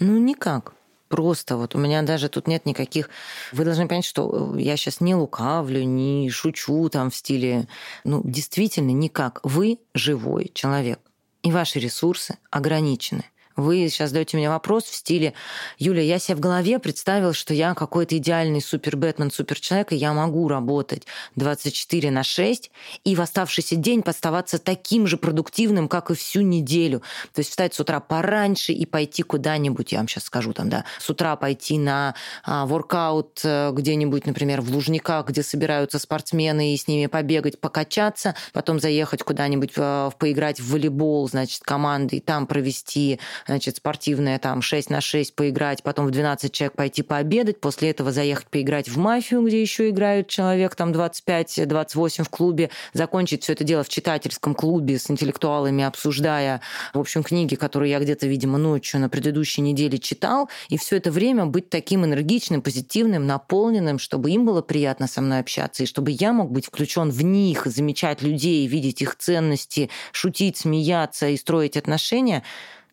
Ну, 0.00 0.18
никак. 0.18 0.74
Просто 1.08 1.56
вот 1.56 1.74
у 1.74 1.78
меня 1.78 2.02
даже 2.02 2.28
тут 2.28 2.48
нет 2.48 2.66
никаких... 2.66 3.10
Вы 3.52 3.64
должны 3.64 3.86
понять, 3.86 4.04
что 4.04 4.54
э, 4.56 4.60
я 4.60 4.76
сейчас 4.76 5.00
не 5.00 5.14
лукавлю, 5.14 5.84
не 5.84 6.30
шучу 6.30 6.88
там 6.88 7.10
в 7.10 7.16
стиле... 7.16 7.68
Ну, 8.04 8.22
действительно, 8.24 8.90
никак. 8.90 9.40
Вы 9.42 9.78
живой 9.92 10.50
человек, 10.54 11.00
и 11.42 11.52
ваши 11.52 11.78
ресурсы 11.78 12.38
ограничены. 12.50 13.24
Вы 13.56 13.88
сейчас 13.88 14.10
задаете 14.10 14.36
мне 14.36 14.48
вопрос 14.48 14.84
в 14.84 14.94
стиле, 14.94 15.32
Юля, 15.78 16.02
я 16.02 16.18
себе 16.18 16.36
в 16.36 16.40
голове 16.40 16.78
представил, 16.78 17.32
что 17.32 17.54
я 17.54 17.74
какой-то 17.74 18.16
идеальный 18.16 18.60
супер-бэтмен, 18.60 19.30
супер-человек, 19.30 19.92
и 19.92 19.96
я 19.96 20.12
могу 20.12 20.48
работать 20.48 21.06
24 21.36 22.10
на 22.10 22.24
6 22.24 22.70
и 23.04 23.14
в 23.14 23.20
оставшийся 23.20 23.76
день 23.76 24.02
подставаться 24.02 24.58
таким 24.58 25.06
же 25.06 25.16
продуктивным, 25.16 25.88
как 25.88 26.10
и 26.10 26.14
всю 26.14 26.40
неделю. 26.40 27.02
То 27.32 27.40
есть 27.40 27.50
встать 27.50 27.74
с 27.74 27.80
утра 27.80 28.00
пораньше 28.00 28.72
и 28.72 28.86
пойти 28.86 29.22
куда-нибудь, 29.22 29.92
я 29.92 29.98
вам 29.98 30.08
сейчас 30.08 30.24
скажу 30.24 30.52
там, 30.52 30.68
да, 30.68 30.84
с 30.98 31.08
утра 31.08 31.36
пойти 31.36 31.78
на 31.78 32.14
а, 32.44 32.66
воркаут 32.66 33.40
э, 33.44 33.70
где-нибудь, 33.72 34.26
например, 34.26 34.62
в 34.62 34.70
Лужниках, 34.70 35.28
где 35.28 35.42
собираются 35.42 35.98
спортсмены, 35.98 36.74
и 36.74 36.76
с 36.76 36.88
ними 36.88 37.06
побегать, 37.06 37.60
покачаться, 37.60 38.34
потом 38.52 38.80
заехать 38.80 39.22
куда-нибудь 39.22 39.72
э, 39.76 40.10
поиграть 40.18 40.58
в 40.60 40.72
волейбол, 40.72 41.28
значит, 41.28 41.62
командой, 41.62 42.20
там 42.20 42.46
провести, 42.46 43.20
значит, 43.46 43.76
спортивное 43.76 44.38
там 44.38 44.62
6 44.62 44.90
на 44.90 45.00
6 45.00 45.34
поиграть, 45.34 45.82
потом 45.82 46.06
в 46.06 46.10
12 46.10 46.52
человек 46.52 46.76
пойти 46.76 47.02
пообедать, 47.02 47.60
после 47.60 47.90
этого 47.90 48.12
заехать 48.12 48.46
поиграть 48.46 48.88
в 48.88 48.96
мафию, 48.98 49.42
где 49.46 49.60
еще 49.60 49.90
играют 49.90 50.28
человек 50.28 50.74
там 50.74 50.92
25-28 50.92 52.24
в 52.24 52.28
клубе, 52.28 52.70
закончить 52.92 53.42
все 53.42 53.52
это 53.52 53.64
дело 53.64 53.84
в 53.84 53.88
читательском 53.88 54.54
клубе 54.54 54.98
с 54.98 55.10
интеллектуалами, 55.10 55.84
обсуждая, 55.84 56.60
в 56.92 56.98
общем, 56.98 57.22
книги, 57.22 57.54
которые 57.54 57.92
я 57.92 58.00
где-то, 58.00 58.26
видимо, 58.26 58.58
ночью 58.58 59.00
на 59.00 59.08
предыдущей 59.08 59.60
неделе 59.60 59.98
читал, 59.98 60.48
и 60.68 60.78
все 60.78 60.96
это 60.96 61.10
время 61.10 61.46
быть 61.46 61.70
таким 61.70 62.04
энергичным, 62.04 62.62
позитивным, 62.62 63.26
наполненным, 63.26 63.98
чтобы 63.98 64.30
им 64.30 64.44
было 64.46 64.62
приятно 64.62 65.06
со 65.06 65.20
мной 65.20 65.40
общаться, 65.40 65.82
и 65.82 65.86
чтобы 65.86 66.10
я 66.10 66.32
мог 66.32 66.50
быть 66.50 66.66
включен 66.66 67.10
в 67.10 67.22
них, 67.22 67.66
замечать 67.66 68.22
людей, 68.22 68.66
видеть 68.66 69.02
их 69.02 69.16
ценности, 69.16 69.90
шутить, 70.12 70.56
смеяться 70.56 71.28
и 71.28 71.36
строить 71.36 71.76
отношения. 71.76 72.42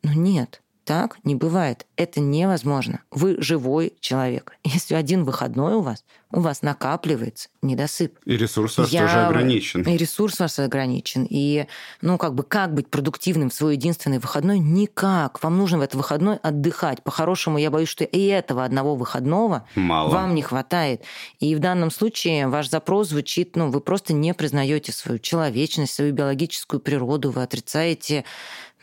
Но 0.03 0.13
нет, 0.13 0.61
так 0.83 1.17
не 1.23 1.35
бывает. 1.35 1.85
Это 1.95 2.19
невозможно. 2.19 3.01
Вы 3.11 3.37
живой 3.39 3.93
человек. 3.99 4.57
Если 4.63 4.95
один 4.95 5.23
выходной 5.23 5.75
у 5.75 5.81
вас, 5.81 6.03
у 6.31 6.39
вас 6.39 6.63
накапливается 6.63 7.49
недосып. 7.61 8.17
И 8.25 8.35
ресурс 8.35 8.77
ваш 8.77 8.89
Я... 8.89 9.01
тоже 9.01 9.19
ограничен. 9.19 9.83
И 9.83 9.97
ресурс 9.97 10.39
ваш 10.39 10.59
ограничен. 10.59 11.27
И, 11.29 11.67
ну, 12.01 12.17
как 12.17 12.33
бы, 12.33 12.43
как 12.43 12.73
быть 12.73 12.89
продуктивным 12.89 13.49
в 13.49 13.53
свой 13.53 13.75
единственный 13.75 14.19
выходной? 14.19 14.59
Никак. 14.59 15.43
Вам 15.43 15.57
нужно 15.57 15.77
в 15.77 15.81
этот 15.81 15.95
выходной 15.95 16.37
отдыхать. 16.37 17.03
По-хорошему, 17.03 17.57
я 17.57 17.69
боюсь, 17.69 17.89
что 17.89 18.03
и 18.03 18.25
этого 18.25 18.65
одного 18.65 18.95
выходного 18.95 19.67
Мало. 19.75 20.09
вам 20.09 20.35
не 20.35 20.41
хватает. 20.41 21.03
И 21.39 21.53
в 21.55 21.59
данном 21.59 21.91
случае 21.91 22.47
ваш 22.47 22.69
запрос 22.69 23.09
звучит, 23.09 23.55
ну, 23.55 23.69
вы 23.69 23.81
просто 23.81 24.13
не 24.13 24.33
признаете 24.33 24.91
свою 24.91 25.19
человечность, 25.19 25.93
свою 25.93 26.13
биологическую 26.13 26.79
природу, 26.79 27.31
вы 27.31 27.43
отрицаете 27.43 28.25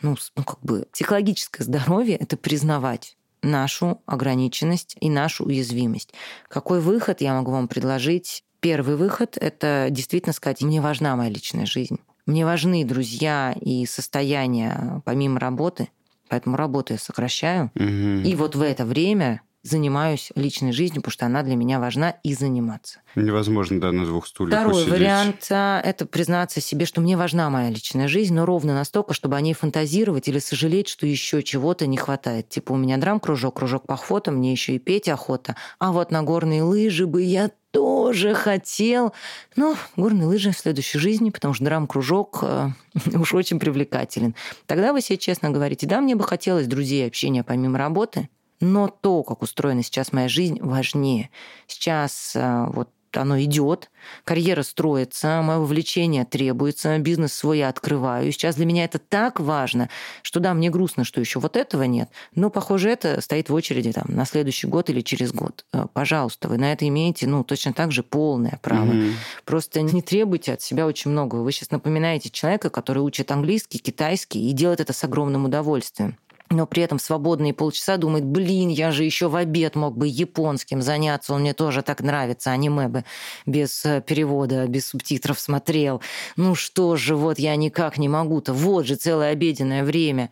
ну, 0.01 0.15
ну, 0.35 0.43
как 0.43 0.59
бы 0.61 0.87
психологическое 0.91 1.63
здоровье— 1.63 2.15
это 2.19 2.37
признавать 2.37 3.17
нашу 3.41 4.01
ограниченность 4.05 4.95
и 4.99 5.09
нашу 5.09 5.45
уязвимость. 5.45 6.13
Какой 6.47 6.81
выход 6.81 7.21
я 7.21 7.33
могу 7.33 7.51
вам 7.51 7.67
предложить? 7.67 8.43
Первый 8.59 8.97
выход— 8.97 9.37
это 9.39 9.87
действительно 9.89 10.33
сказать, 10.33 10.61
мне 10.61 10.81
важна 10.81 11.15
моя 11.15 11.29
личная 11.29 11.65
жизнь. 11.65 11.99
Мне 12.25 12.45
важны 12.45 12.83
друзья 12.83 13.55
и 13.59 13.85
состояние 13.85 15.01
помимо 15.05 15.39
работы, 15.39 15.89
поэтому 16.27 16.57
работу 16.57 16.93
я 16.93 16.99
сокращаю. 16.99 17.71
Угу. 17.75 18.27
И 18.27 18.35
вот 18.35 18.55
в 18.55 18.61
это 18.61 18.85
время 18.85 19.41
занимаюсь 19.63 20.31
личной 20.35 20.71
жизнью, 20.71 21.01
потому 21.01 21.11
что 21.11 21.25
она 21.25 21.43
для 21.43 21.55
меня 21.55 21.79
важна 21.79 22.15
и 22.23 22.33
заниматься. 22.33 23.01
Невозможно, 23.15 23.81
да, 23.81 23.91
на 23.91 24.05
двух 24.05 24.27
стульях 24.27 24.59
Второй 24.59 24.83
усидеть. 24.83 24.91
вариант 24.91 25.47
а,– 25.51 25.81
это 25.83 26.05
признаться 26.05 26.61
себе, 26.61 26.85
что 26.85 27.01
мне 27.01 27.17
важна 27.17 27.49
моя 27.49 27.69
личная 27.69 28.07
жизнь, 28.07 28.33
но 28.33 28.45
ровно 28.45 28.73
настолько, 28.73 29.13
чтобы 29.13 29.35
о 29.35 29.41
ней 29.41 29.53
фантазировать 29.53 30.27
или 30.27 30.39
сожалеть, 30.39 30.87
что 30.87 31.05
еще 31.05 31.43
чего-то 31.43 31.87
не 31.87 31.97
хватает. 31.97 32.49
Типа 32.49 32.73
у 32.73 32.77
меня 32.77 32.97
драм-кружок, 32.97 33.57
кружок 33.57 33.85
по 33.85 33.95
охота, 33.95 34.31
мне 34.31 34.51
еще 34.51 34.75
и 34.75 34.79
петь 34.79 35.09
охота. 35.09 35.55
А 35.79 35.91
вот 35.91 36.11
на 36.11 36.23
горные 36.23 36.63
лыжи 36.63 37.05
бы 37.05 37.21
я 37.21 37.51
тоже 37.71 38.33
хотел. 38.33 39.13
Но 39.55 39.75
горные 39.95 40.25
лыжи 40.27 40.51
в 40.51 40.57
следующей 40.57 40.99
жизни, 40.99 41.29
потому 41.29 41.53
что 41.53 41.65
драм-кружок 41.65 42.39
э, 42.41 42.69
уж 43.13 43.33
очень 43.33 43.59
привлекателен. 43.59 44.35
Тогда 44.65 44.93
вы 44.93 45.01
себе 45.01 45.17
честно 45.17 45.49
говорите, 45.49 45.85
да, 45.85 46.01
мне 46.01 46.15
бы 46.15 46.23
хотелось 46.23 46.67
друзей 46.67 47.05
общения 47.05 47.43
помимо 47.43 47.77
работы, 47.77 48.29
но 48.59 48.87
то, 48.87 49.23
как 49.23 49.41
устроена 49.41 49.83
сейчас 49.83 50.11
моя 50.11 50.27
жизнь, 50.27 50.59
важнее. 50.61 51.29
Сейчас 51.67 52.33
э, 52.35 52.65
вот 52.73 52.89
оно 53.17 53.41
идет, 53.41 53.89
карьера 54.23 54.63
строится, 54.63 55.41
мое 55.41 55.59
вовлечение 55.59 56.25
требуется, 56.25 56.97
бизнес 56.99 57.33
свой 57.33 57.59
я 57.59 57.69
открываю. 57.69 58.31
сейчас 58.31 58.55
для 58.55 58.65
меня 58.65 58.85
это 58.85 58.99
так 58.99 59.39
важно, 59.39 59.89
что 60.21 60.39
да, 60.39 60.53
мне 60.53 60.69
грустно, 60.69 61.03
что 61.03 61.19
еще 61.19 61.39
вот 61.39 61.55
этого 61.55 61.83
нет, 61.83 62.09
но, 62.35 62.49
похоже, 62.49 62.89
это 62.89 63.21
стоит 63.21 63.49
в 63.49 63.53
очереди 63.53 63.91
там, 63.91 64.05
на 64.09 64.25
следующий 64.25 64.67
год 64.67 64.89
или 64.89 65.01
через 65.01 65.31
год. 65.31 65.65
Э, 65.73 65.87
пожалуйста, 65.91 66.47
вы 66.47 66.57
на 66.57 66.71
это 66.71 66.87
имеете 66.87 67.27
ну, 67.27 67.43
точно 67.43 67.73
так 67.73 67.91
же 67.91 68.03
полное 68.03 68.59
право. 68.61 68.91
Mm-hmm. 68.91 69.13
Просто 69.45 69.81
не 69.81 70.01
требуйте 70.01 70.53
от 70.53 70.61
себя 70.61 70.85
очень 70.85 71.11
многого. 71.11 71.41
Вы 71.41 71.51
сейчас 71.51 71.71
напоминаете 71.71 72.29
человека, 72.29 72.69
который 72.69 72.99
учит 72.99 73.31
английский, 73.31 73.79
китайский 73.79 74.49
и 74.49 74.53
делает 74.53 74.79
это 74.79 74.93
с 74.93 75.03
огромным 75.03 75.45
удовольствием 75.45 76.17
но 76.49 76.65
при 76.65 76.83
этом 76.83 76.99
свободные 76.99 77.53
полчаса 77.53 77.97
думает, 77.97 78.25
блин, 78.25 78.69
я 78.69 78.91
же 78.91 79.03
еще 79.03 79.27
в 79.27 79.35
обед 79.35 79.75
мог 79.75 79.97
бы 79.97 80.07
японским 80.07 80.81
заняться, 80.81 81.33
он 81.33 81.41
мне 81.41 81.53
тоже 81.53 81.83
так 81.83 82.01
нравится, 82.01 82.51
аниме 82.51 82.87
бы 82.87 83.05
без 83.45 83.85
э, 83.85 84.01
перевода, 84.01 84.67
без 84.67 84.87
субтитров 84.87 85.39
смотрел. 85.39 86.01
Ну 86.37 86.55
что 86.55 86.95
же, 86.95 87.15
вот 87.15 87.37
я 87.39 87.55
никак 87.55 87.97
не 87.97 88.09
могу-то, 88.09 88.53
вот 88.53 88.85
же 88.85 88.95
целое 88.95 89.31
обеденное 89.31 89.83
время. 89.83 90.31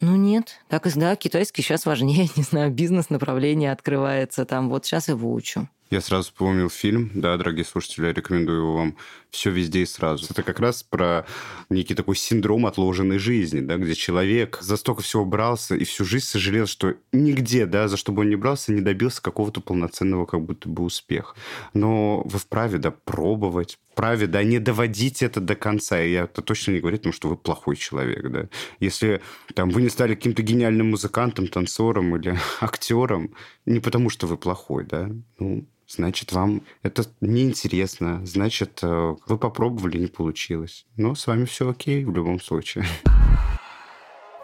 Ну 0.00 0.14
нет, 0.14 0.60
так 0.68 0.86
и 0.86 0.90
да, 0.98 1.16
китайский 1.16 1.62
сейчас 1.62 1.86
важнее, 1.86 2.28
не 2.36 2.42
знаю, 2.42 2.70
бизнес-направление 2.70 3.72
открывается, 3.72 4.44
там 4.44 4.68
вот 4.68 4.86
сейчас 4.86 5.08
его 5.08 5.32
учу. 5.32 5.68
Я 5.88 6.00
сразу 6.00 6.24
вспомнил 6.24 6.68
фильм, 6.68 7.12
да, 7.14 7.36
дорогие 7.36 7.64
слушатели, 7.64 8.12
рекомендую 8.12 8.58
его 8.58 8.76
вам 8.76 8.96
«Все 9.30 9.50
везде 9.50 9.82
и 9.82 9.86
сразу». 9.86 10.26
Это 10.28 10.42
как 10.42 10.58
раз 10.58 10.82
про 10.82 11.24
некий 11.70 11.94
такой 11.94 12.16
синдром 12.16 12.66
отложенной 12.66 13.18
жизни, 13.18 13.60
да, 13.60 13.76
где 13.76 13.94
человек 13.94 14.58
за 14.60 14.78
столько 14.78 15.02
всего 15.02 15.24
брался 15.24 15.76
и 15.76 15.84
всю 15.84 16.04
жизнь 16.04 16.26
сожалел, 16.26 16.66
что 16.66 16.94
нигде, 17.12 17.66
да, 17.66 17.86
за 17.86 17.96
что 17.96 18.10
бы 18.10 18.22
он 18.22 18.30
ни 18.30 18.34
брался, 18.34 18.72
не 18.72 18.80
добился 18.80 19.22
какого-то 19.22 19.60
полноценного 19.60 20.26
как 20.26 20.40
будто 20.42 20.68
бы 20.68 20.82
успеха. 20.82 21.36
Но 21.72 22.22
вы 22.24 22.40
вправе, 22.40 22.78
да, 22.78 22.90
пробовать, 22.90 23.78
вправе, 23.92 24.26
да, 24.26 24.42
не 24.42 24.58
доводить 24.58 25.22
это 25.22 25.40
до 25.40 25.54
конца. 25.54 26.02
И 26.02 26.10
я 26.10 26.24
это 26.24 26.42
точно 26.42 26.72
не 26.72 26.80
говорю, 26.80 26.96
потому 26.96 27.12
что 27.12 27.28
вы 27.28 27.36
плохой 27.36 27.76
человек, 27.76 28.28
да. 28.28 28.48
Если 28.80 29.22
там 29.54 29.70
вы 29.70 29.82
не 29.82 29.88
стали 29.88 30.16
каким-то 30.16 30.42
гениальным 30.42 30.90
музыкантом, 30.90 31.46
танцором 31.46 32.16
или 32.16 32.36
актером, 32.60 33.36
не 33.66 33.78
потому 33.78 34.10
что 34.10 34.26
вы 34.26 34.36
плохой, 34.36 34.84
да, 34.84 35.08
ну, 35.38 35.64
значит, 35.88 36.32
вам 36.32 36.62
это 36.82 37.04
неинтересно, 37.20 38.24
значит, 38.26 38.80
э, 38.82 39.16
вы 39.26 39.38
попробовали, 39.38 39.98
не 39.98 40.06
получилось. 40.06 40.86
Но 40.96 41.14
с 41.14 41.26
вами 41.26 41.44
все 41.44 41.68
окей 41.70 42.04
в 42.04 42.14
любом 42.14 42.40
случае. 42.40 42.84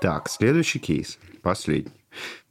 Так, 0.00 0.28
следующий 0.28 0.80
кейс, 0.80 1.18
последний. 1.42 1.92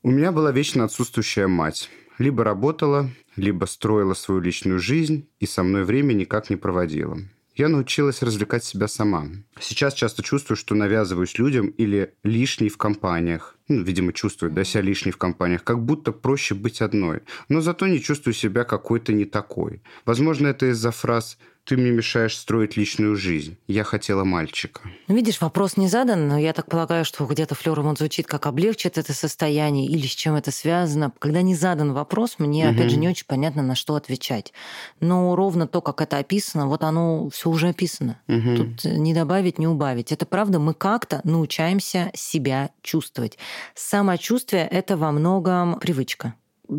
У 0.04 0.10
меня 0.10 0.32
была 0.32 0.52
вечно 0.52 0.86
отсутствующая 0.86 1.48
мать. 1.48 1.90
Либо 2.18 2.44
работала, 2.44 3.10
либо 3.36 3.66
строила 3.66 4.14
свою 4.14 4.42
личную 4.42 4.80
жизнь 4.80 5.28
и 5.40 5.46
со 5.46 5.64
мной 5.64 5.84
время 5.84 6.14
никак 6.14 6.50
не 6.50 6.56
проводила. 6.56 7.18
Я 7.56 7.68
научилась 7.68 8.22
развлекать 8.22 8.64
себя 8.64 8.88
сама. 8.88 9.28
Сейчас 9.60 9.94
часто 9.94 10.24
чувствую, 10.24 10.56
что 10.56 10.74
навязываюсь 10.74 11.38
людям 11.38 11.68
или 11.68 12.14
лишней 12.24 12.70
в 12.70 12.78
компаниях. 12.78 13.58
Ну, 13.72 13.84
видимо, 13.84 14.12
чувствую 14.12 14.52
да, 14.52 14.66
себя 14.66 14.82
лишней 14.82 15.14
в 15.14 15.18
компаниях. 15.18 15.64
Как 15.64 15.80
будто 15.80 16.12
проще 16.12 16.56
быть 16.56 16.82
одной. 16.82 17.22
Но 17.50 17.62
зато 17.62 17.88
не 17.88 18.02
чувствую 18.02 18.34
себя 18.34 18.66
какой-то 18.66 19.14
не 19.14 19.24
такой. 19.26 19.82
Возможно, 20.06 20.48
это 20.48 20.66
из-за 20.72 20.92
фраз 20.92 21.38
ты 21.63 21.78
мне 21.78 21.91
мешаешь 21.91 22.36
строить 22.38 22.76
личную 22.76 23.15
жизнь. 23.15 23.58
Я 23.67 23.84
хотела 23.84 24.24
мальчика. 24.24 24.82
Ну, 25.08 25.15
видишь, 25.15 25.41
вопрос 25.41 25.78
не 25.78 25.88
задан, 25.88 26.28
но 26.28 26.38
я 26.38 26.54
так 26.54 26.67
полагаю, 26.67 27.06
что 27.06 27.26
где-то 27.26 27.56
флером 27.56 27.88
он 27.88 27.95
звучит, 27.95 28.28
как 28.28 28.45
облегчит 28.47 28.97
это 28.97 29.13
состояние 29.13 29.88
или 29.88 30.08
с 30.08 30.12
чем 30.12 30.36
это 30.36 30.52
связано. 30.52 31.12
Когда 31.19 31.41
не 31.41 31.56
задан 31.56 31.93
вопрос, 31.93 32.36
мне, 32.39 32.67
угу. 32.67 32.76
опять 32.76 32.91
же, 32.91 32.97
не 32.97 33.08
очень 33.08 33.26
понятно, 33.28 33.62
на 33.62 33.76
что 33.76 33.95
отвечать. 33.95 34.54
Но 35.00 35.36
ровно 35.36 35.67
то, 35.67 35.82
как 35.82 36.02
это 36.02 36.17
описано, 36.17 36.67
вот 36.67 36.84
оно 36.84 37.30
все 37.30 37.50
уже 37.50 37.69
описано. 37.69 38.19
Угу. 38.28 38.56
Тут 38.56 38.84
не 38.86 39.13
добавить, 39.13 39.60
не 39.60 39.67
убавить. 39.67 40.12
Это 40.12 40.26
правда, 40.26 40.60
мы 40.60 40.74
как-то 40.74 41.21
научаемся 41.24 42.12
себя 42.13 42.71
чувствовать. 42.82 43.38
Самочувствие— 43.76 44.67
это 44.71 44.97
во 44.97 45.12
многом 45.12 45.80
привычка 45.80 46.34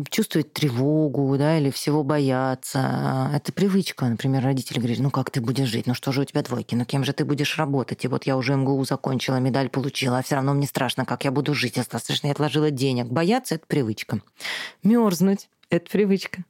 чувствовать 0.09 0.53
тревогу, 0.53 1.37
да, 1.37 1.57
или 1.57 1.69
всего 1.69 2.03
бояться. 2.03 3.29
Это 3.33 3.51
привычка. 3.51 4.05
Например, 4.05 4.43
родители 4.43 4.79
говорят, 4.79 4.99
ну 4.99 5.11
как 5.11 5.29
ты 5.29 5.41
будешь 5.41 5.67
жить? 5.67 5.87
Ну 5.87 5.93
что 5.93 6.11
же 6.11 6.21
у 6.21 6.25
тебя 6.25 6.41
двойки? 6.41 6.75
Ну 6.75 6.85
кем 6.85 7.03
же 7.03 7.13
ты 7.13 7.25
будешь 7.25 7.57
работать? 7.57 8.03
И 8.05 8.07
вот 8.07 8.25
я 8.25 8.37
уже 8.37 8.55
МГУ 8.55 8.83
закончила, 8.85 9.37
медаль 9.37 9.69
получила, 9.69 10.19
а 10.19 10.23
все 10.23 10.35
равно 10.35 10.53
мне 10.53 10.67
страшно, 10.67 11.05
как 11.05 11.25
я 11.25 11.31
буду 11.31 11.53
жить. 11.53 11.75
Достаточно 11.75 12.27
я 12.27 12.33
отложила 12.33 12.71
денег. 12.71 13.07
Бояться– 13.07 13.55
это 13.55 13.65
привычка. 13.67 14.21
Мерзнуть 14.83 15.49
это 15.69 15.89
привычка. 15.89 16.43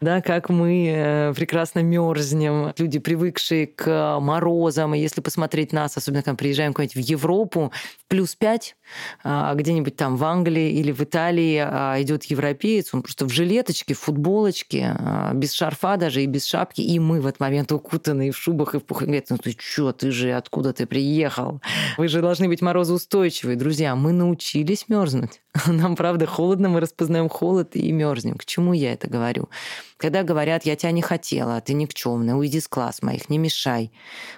Да, 0.00 0.20
как 0.20 0.48
мы 0.48 0.88
э, 0.88 1.34
прекрасно 1.34 1.80
мерзнем, 1.80 2.72
люди, 2.76 2.98
привыкшие 2.98 3.68
к 3.68 4.18
морозам, 4.20 4.94
и 4.94 4.98
если 4.98 5.20
посмотреть 5.20 5.72
нас, 5.72 5.96
особенно 5.96 6.22
когда 6.22 6.36
приезжаем 6.36 6.72
куда-нибудь 6.72 6.96
в 6.96 6.98
Европу, 6.98 7.72
плюс 8.08 8.34
5 8.34 8.74
а 8.74 8.83
где-нибудь 9.22 9.96
там 9.96 10.16
в 10.16 10.24
Англии 10.24 10.72
или 10.72 10.92
в 10.92 11.00
Италии 11.00 11.62
а, 11.64 12.00
идет 12.00 12.24
европеец, 12.24 12.92
он 12.92 13.02
просто 13.02 13.26
в 13.26 13.30
жилеточке, 13.30 13.94
в 13.94 14.00
футболочке, 14.00 14.96
а, 14.98 15.32
без 15.34 15.52
шарфа 15.52 15.96
даже 15.96 16.22
и 16.22 16.26
без 16.26 16.46
шапки, 16.46 16.80
и 16.80 16.98
мы 16.98 17.20
в 17.20 17.26
этот 17.26 17.40
момент 17.40 17.72
укутаны 17.72 18.30
в 18.30 18.36
шубах 18.36 18.74
и 18.74 18.78
в 18.78 18.84
пух. 18.84 19.02
И 19.02 19.04
говорит, 19.04 19.26
ну 19.30 19.38
ты 19.38 19.54
чё, 19.54 19.92
ты 19.92 20.10
же 20.10 20.32
откуда 20.32 20.72
ты 20.72 20.86
приехал? 20.86 21.60
Вы 21.96 22.08
же 22.08 22.20
должны 22.20 22.48
быть 22.48 22.62
морозоустойчивые. 22.62 23.56
Друзья, 23.56 23.94
мы 23.96 24.12
научились 24.12 24.88
мерзнуть. 24.88 25.40
Нам, 25.66 25.96
правда, 25.96 26.26
холодно, 26.26 26.68
мы 26.68 26.80
распознаем 26.80 27.28
холод 27.28 27.76
и 27.76 27.92
мерзнем. 27.92 28.36
К 28.36 28.44
чему 28.44 28.72
я 28.72 28.92
это 28.92 29.08
говорю? 29.08 29.48
Когда 29.96 30.22
говорят, 30.22 30.66
я 30.66 30.76
тебя 30.76 30.90
не 30.90 31.02
хотела, 31.02 31.60
ты 31.60 31.74
никчемная, 31.74 32.34
уйди 32.34 32.60
с 32.60 32.68
класс 32.68 33.02
моих, 33.02 33.30
не 33.30 33.38
мешай. 33.38 33.92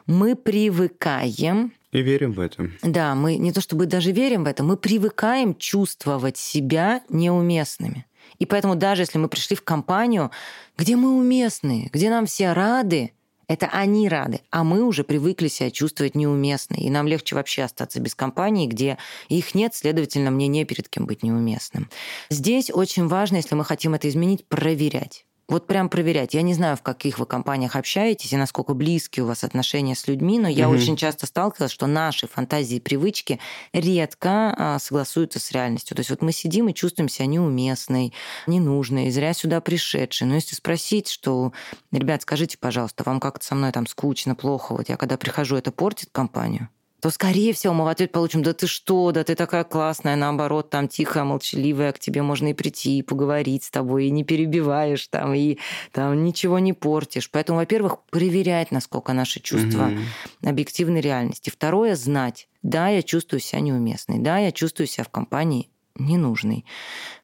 Мы 0.06 0.36
привыкаем 0.36 1.72
и 1.96 2.02
верим 2.02 2.32
в 2.32 2.40
это. 2.40 2.70
Да, 2.82 3.14
мы 3.14 3.36
не 3.36 3.52
то 3.52 3.60
чтобы 3.60 3.86
даже 3.86 4.12
верим 4.12 4.44
в 4.44 4.46
это, 4.46 4.62
мы 4.62 4.76
привыкаем 4.76 5.54
чувствовать 5.54 6.36
себя 6.36 7.02
неуместными. 7.08 8.06
И 8.38 8.46
поэтому 8.46 8.76
даже 8.76 9.02
если 9.02 9.18
мы 9.18 9.28
пришли 9.28 9.56
в 9.56 9.62
компанию, 9.62 10.30
где 10.76 10.96
мы 10.96 11.16
уместные, 11.16 11.88
где 11.92 12.10
нам 12.10 12.26
все 12.26 12.52
рады, 12.52 13.12
это 13.48 13.66
они 13.68 14.08
рады, 14.08 14.40
а 14.50 14.64
мы 14.64 14.82
уже 14.82 15.04
привыкли 15.04 15.48
себя 15.48 15.70
чувствовать 15.70 16.16
неуместной. 16.16 16.80
И 16.80 16.90
нам 16.90 17.06
легче 17.06 17.36
вообще 17.36 17.62
остаться 17.62 18.00
без 18.00 18.14
компании, 18.14 18.66
где 18.66 18.98
их 19.28 19.54
нет, 19.54 19.74
следовательно, 19.74 20.30
мне 20.30 20.48
не 20.48 20.64
перед 20.64 20.88
кем 20.88 21.06
быть 21.06 21.22
неуместным. 21.22 21.88
Здесь 22.28 22.70
очень 22.72 23.06
важно, 23.06 23.36
если 23.36 23.54
мы 23.54 23.64
хотим 23.64 23.94
это 23.94 24.08
изменить, 24.08 24.44
проверять. 24.46 25.24
Вот 25.48 25.68
прям 25.68 25.88
проверять. 25.88 26.34
Я 26.34 26.42
не 26.42 26.54
знаю, 26.54 26.76
в 26.76 26.82
каких 26.82 27.20
вы 27.20 27.26
компаниях 27.26 27.76
общаетесь 27.76 28.32
и 28.32 28.36
насколько 28.36 28.74
близкие 28.74 29.22
у 29.22 29.28
вас 29.28 29.44
отношения 29.44 29.94
с 29.94 30.08
людьми, 30.08 30.40
но 30.40 30.48
я 30.48 30.68
угу. 30.68 30.76
очень 30.76 30.96
часто 30.96 31.26
сталкивалась, 31.26 31.70
что 31.70 31.86
наши 31.86 32.26
фантазии 32.26 32.78
и 32.78 32.80
привычки 32.80 33.38
редко 33.72 34.54
а, 34.56 34.78
согласуются 34.80 35.38
с 35.38 35.52
реальностью. 35.52 35.96
То 35.96 36.00
есть 36.00 36.10
вот 36.10 36.20
мы 36.20 36.32
сидим 36.32 36.68
и 36.68 36.74
чувствуем 36.74 37.08
себя 37.08 37.26
неуместной, 37.26 38.12
ненужной, 38.48 39.10
зря 39.10 39.32
сюда 39.34 39.60
пришедшей. 39.60 40.26
Но 40.26 40.34
если 40.34 40.56
спросить, 40.56 41.08
что, 41.08 41.52
ребят, 41.92 42.22
скажите, 42.22 42.58
пожалуйста, 42.58 43.04
вам 43.06 43.20
как-то 43.20 43.46
со 43.46 43.54
мной 43.54 43.70
там 43.70 43.86
скучно, 43.86 44.34
плохо, 44.34 44.72
вот 44.72 44.88
я 44.88 44.96
когда 44.96 45.16
прихожу, 45.16 45.54
это 45.54 45.70
портит 45.70 46.08
компанию? 46.10 46.70
То, 47.06 47.10
скорее 47.10 47.52
всего, 47.52 47.72
мы 47.72 47.84
в 47.84 47.86
ответ 47.86 48.10
получим, 48.10 48.42
да 48.42 48.52
ты 48.52 48.66
что, 48.66 49.12
да 49.12 49.22
ты 49.22 49.36
такая 49.36 49.62
классная, 49.62 50.16
наоборот, 50.16 50.70
там 50.70 50.88
тихая, 50.88 51.22
молчаливая, 51.22 51.92
к 51.92 52.00
тебе 52.00 52.20
можно 52.22 52.48
и 52.48 52.52
прийти, 52.52 52.98
и 52.98 53.02
поговорить 53.02 53.62
с 53.62 53.70
тобой, 53.70 54.06
и 54.06 54.10
не 54.10 54.24
перебиваешь 54.24 55.06
там, 55.06 55.32
и 55.32 55.58
там 55.92 56.24
ничего 56.24 56.58
не 56.58 56.72
портишь. 56.72 57.30
Поэтому, 57.30 57.60
во-первых, 57.60 58.02
проверять, 58.10 58.72
насколько 58.72 59.12
наши 59.12 59.38
чувства 59.38 59.92
угу. 59.92 60.48
объективны 60.50 60.98
реальности. 60.98 61.48
Второе, 61.48 61.94
знать. 61.94 62.48
Да, 62.64 62.88
я 62.88 63.04
чувствую 63.04 63.38
себя 63.38 63.60
неуместной. 63.60 64.18
Да, 64.18 64.38
я 64.38 64.50
чувствую 64.50 64.88
себя 64.88 65.04
в 65.04 65.08
компании 65.08 65.70
ненужный. 65.98 66.64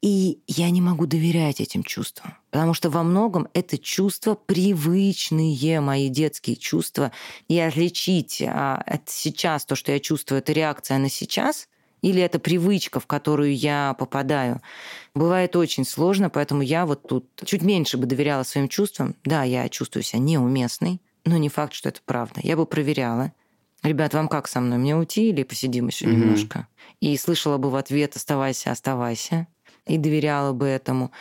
И 0.01 0.39
я 0.47 0.69
не 0.69 0.81
могу 0.81 1.05
доверять 1.05 1.61
этим 1.61 1.83
чувствам, 1.83 2.35
потому 2.51 2.73
что 2.73 2.89
во 2.89 3.03
многом 3.03 3.47
это 3.53 3.77
чувства 3.77 4.35
привычные, 4.35 5.79
мои 5.81 6.09
детские 6.09 6.55
чувства, 6.55 7.11
и 7.47 7.59
отличить 7.59 8.41
а, 8.41 8.81
от 8.85 9.09
сейчас 9.09 9.65
то, 9.65 9.75
что 9.75 9.91
я 9.91 9.99
чувствую, 9.99 10.39
это 10.39 10.53
реакция 10.53 10.97
на 10.97 11.09
сейчас, 11.09 11.67
или 12.03 12.21
это 12.21 12.37
привычка, 12.37 12.99
в 12.99 13.07
которую 13.07 13.55
я 13.55 13.95
попадаю, 13.97 14.61
бывает 15.15 15.55
очень 15.55 15.85
сложно, 15.85 16.29
поэтому 16.29 16.61
я 16.61 16.85
вот 16.85 17.07
тут 17.07 17.25
чуть 17.45 17.61
меньше 17.61 17.97
бы 17.97 18.05
доверяла 18.05 18.43
своим 18.43 18.67
чувствам. 18.67 19.15
Да, 19.23 19.43
я 19.43 19.69
чувствую 19.69 20.03
себя 20.03 20.19
неуместной, 20.19 21.01
но 21.23 21.37
не 21.37 21.47
факт, 21.47 21.73
что 21.73 21.89
это 21.89 22.01
правда. 22.05 22.41
Я 22.43 22.57
бы 22.57 22.65
проверяла. 22.65 23.31
Ребят, 23.83 24.13
вам 24.13 24.29
как 24.29 24.47
со 24.47 24.61
мной? 24.61 24.77
Мне 24.77 24.95
уйти 24.95 25.29
или 25.29 25.43
посидим 25.43 25.87
еще 25.87 26.05
mm-hmm. 26.05 26.09
немножко? 26.09 26.67
И 27.01 27.15
слышала 27.17 27.57
бы 27.57 27.69
в 27.69 27.75
ответ 27.75 28.15
«оставайся, 28.15 28.71
оставайся» 28.71 29.47
и 29.85 29.97
доверяла 29.97 30.53
бы 30.53 30.65
этому. 30.67 31.11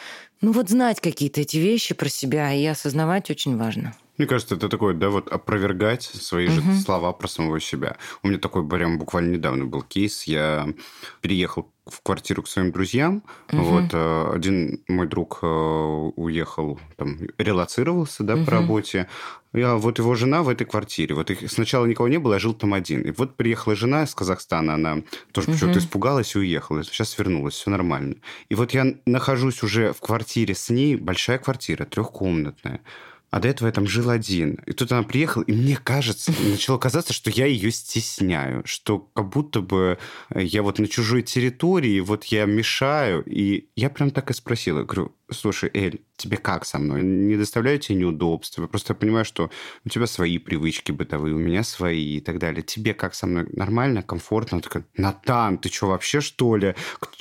Ну 0.40 0.52
вот 0.52 0.68
знать 0.68 1.00
какие-то 1.00 1.40
эти 1.40 1.56
вещи 1.56 1.94
про 1.94 2.08
себя 2.08 2.52
и 2.52 2.64
осознавать 2.64 3.30
очень 3.30 3.56
важно. 3.56 3.94
Мне 4.18 4.26
кажется, 4.26 4.56
это 4.56 4.68
такое, 4.68 4.94
да, 4.94 5.08
вот 5.08 5.28
опровергать 5.28 6.02
свои 6.02 6.46
угу. 6.46 6.54
же 6.54 6.80
слова 6.80 7.12
про 7.12 7.28
самого 7.28 7.60
себя. 7.60 7.96
У 8.22 8.28
меня 8.28 8.38
такой 8.38 8.66
прям 8.66 8.98
буквально 8.98 9.36
недавно 9.36 9.64
был 9.64 9.82
кейс. 9.82 10.24
Я 10.24 10.68
переехал 11.22 11.72
в 11.86 12.00
квартиру 12.02 12.42
к 12.42 12.48
своим 12.48 12.72
друзьям. 12.72 13.22
Угу. 13.52 13.62
Вот 13.62 13.84
э, 13.92 14.30
один 14.34 14.82
мой 14.86 15.08
друг 15.08 15.38
э, 15.42 15.46
уехал, 15.46 16.78
там, 16.96 17.18
релацировался, 17.38 18.22
да, 18.22 18.34
угу. 18.34 18.44
по 18.44 18.50
работе. 18.50 19.08
Я, 19.54 19.76
вот 19.76 19.98
его 19.98 20.14
жена 20.14 20.42
в 20.42 20.48
этой 20.48 20.66
квартире. 20.66 21.14
Вот 21.14 21.30
их 21.30 21.50
сначала 21.50 21.86
никого 21.86 22.08
не 22.08 22.18
было, 22.18 22.34
я 22.34 22.38
жил 22.38 22.54
там 22.54 22.74
один. 22.74 23.02
И 23.02 23.10
вот 23.10 23.36
приехала 23.36 23.74
жена 23.74 24.04
из 24.04 24.14
Казахстана, 24.14 24.74
она 24.74 25.02
тоже 25.32 25.48
угу. 25.48 25.54
почему-то 25.54 25.78
испугалась 25.78 26.34
и 26.34 26.38
уехала. 26.38 26.84
Сейчас 26.84 27.18
вернулась, 27.18 27.54
все 27.54 27.70
нормально. 27.70 28.16
И 28.48 28.54
вот 28.54 28.72
я 28.72 28.94
нахожусь 29.06 29.62
уже 29.62 29.92
в 29.92 30.00
квартире 30.00 30.54
с 30.54 30.70
ней, 30.70 30.96
большая 30.96 31.38
квартира, 31.38 31.84
трехкомнатная. 31.84 32.80
А 33.32 33.40
до 33.40 33.48
этого 33.48 33.68
я 33.68 33.72
там 33.72 33.86
жил 33.86 34.10
один. 34.10 34.60
И 34.66 34.72
тут 34.72 34.92
она 34.92 35.04
приехала, 35.04 35.42
и 35.44 35.52
мне 35.52 35.74
кажется, 35.82 36.34
начало 36.50 36.76
казаться, 36.76 37.14
что 37.14 37.30
я 37.30 37.46
ее 37.46 37.70
стесняю, 37.70 38.62
что 38.66 38.98
как 38.98 39.30
будто 39.30 39.62
бы 39.62 39.96
я 40.34 40.62
вот 40.62 40.78
на 40.78 40.86
чужой 40.86 41.22
территории, 41.22 42.00
вот 42.00 42.24
я 42.24 42.44
мешаю. 42.44 43.24
И 43.24 43.70
я 43.74 43.88
прям 43.88 44.10
так 44.10 44.30
и 44.30 44.34
спросила, 44.34 44.82
говорю, 44.82 45.12
слушай, 45.32 45.70
Эль, 45.74 46.02
тебе 46.16 46.36
как 46.36 46.64
со 46.64 46.78
мной? 46.78 47.02
Не 47.02 47.36
доставляю 47.36 47.78
тебе 47.78 47.98
неудобства? 47.98 48.66
Просто 48.66 48.92
я 48.92 48.96
понимаю, 48.96 49.24
что 49.24 49.50
у 49.84 49.88
тебя 49.88 50.06
свои 50.06 50.38
привычки 50.38 50.92
бытовые, 50.92 51.34
у 51.34 51.38
меня 51.38 51.62
свои 51.62 52.16
и 52.16 52.20
так 52.20 52.38
далее. 52.38 52.62
Тебе 52.62 52.94
как 52.94 53.14
со 53.14 53.26
мной? 53.26 53.46
Нормально, 53.52 54.02
комфортно? 54.02 54.56
Она 54.56 54.62
такая, 54.62 54.86
Натан, 54.96 55.58
ты 55.58 55.68
что, 55.68 55.88
вообще 55.88 56.20
что 56.20 56.56
ли? 56.56 56.74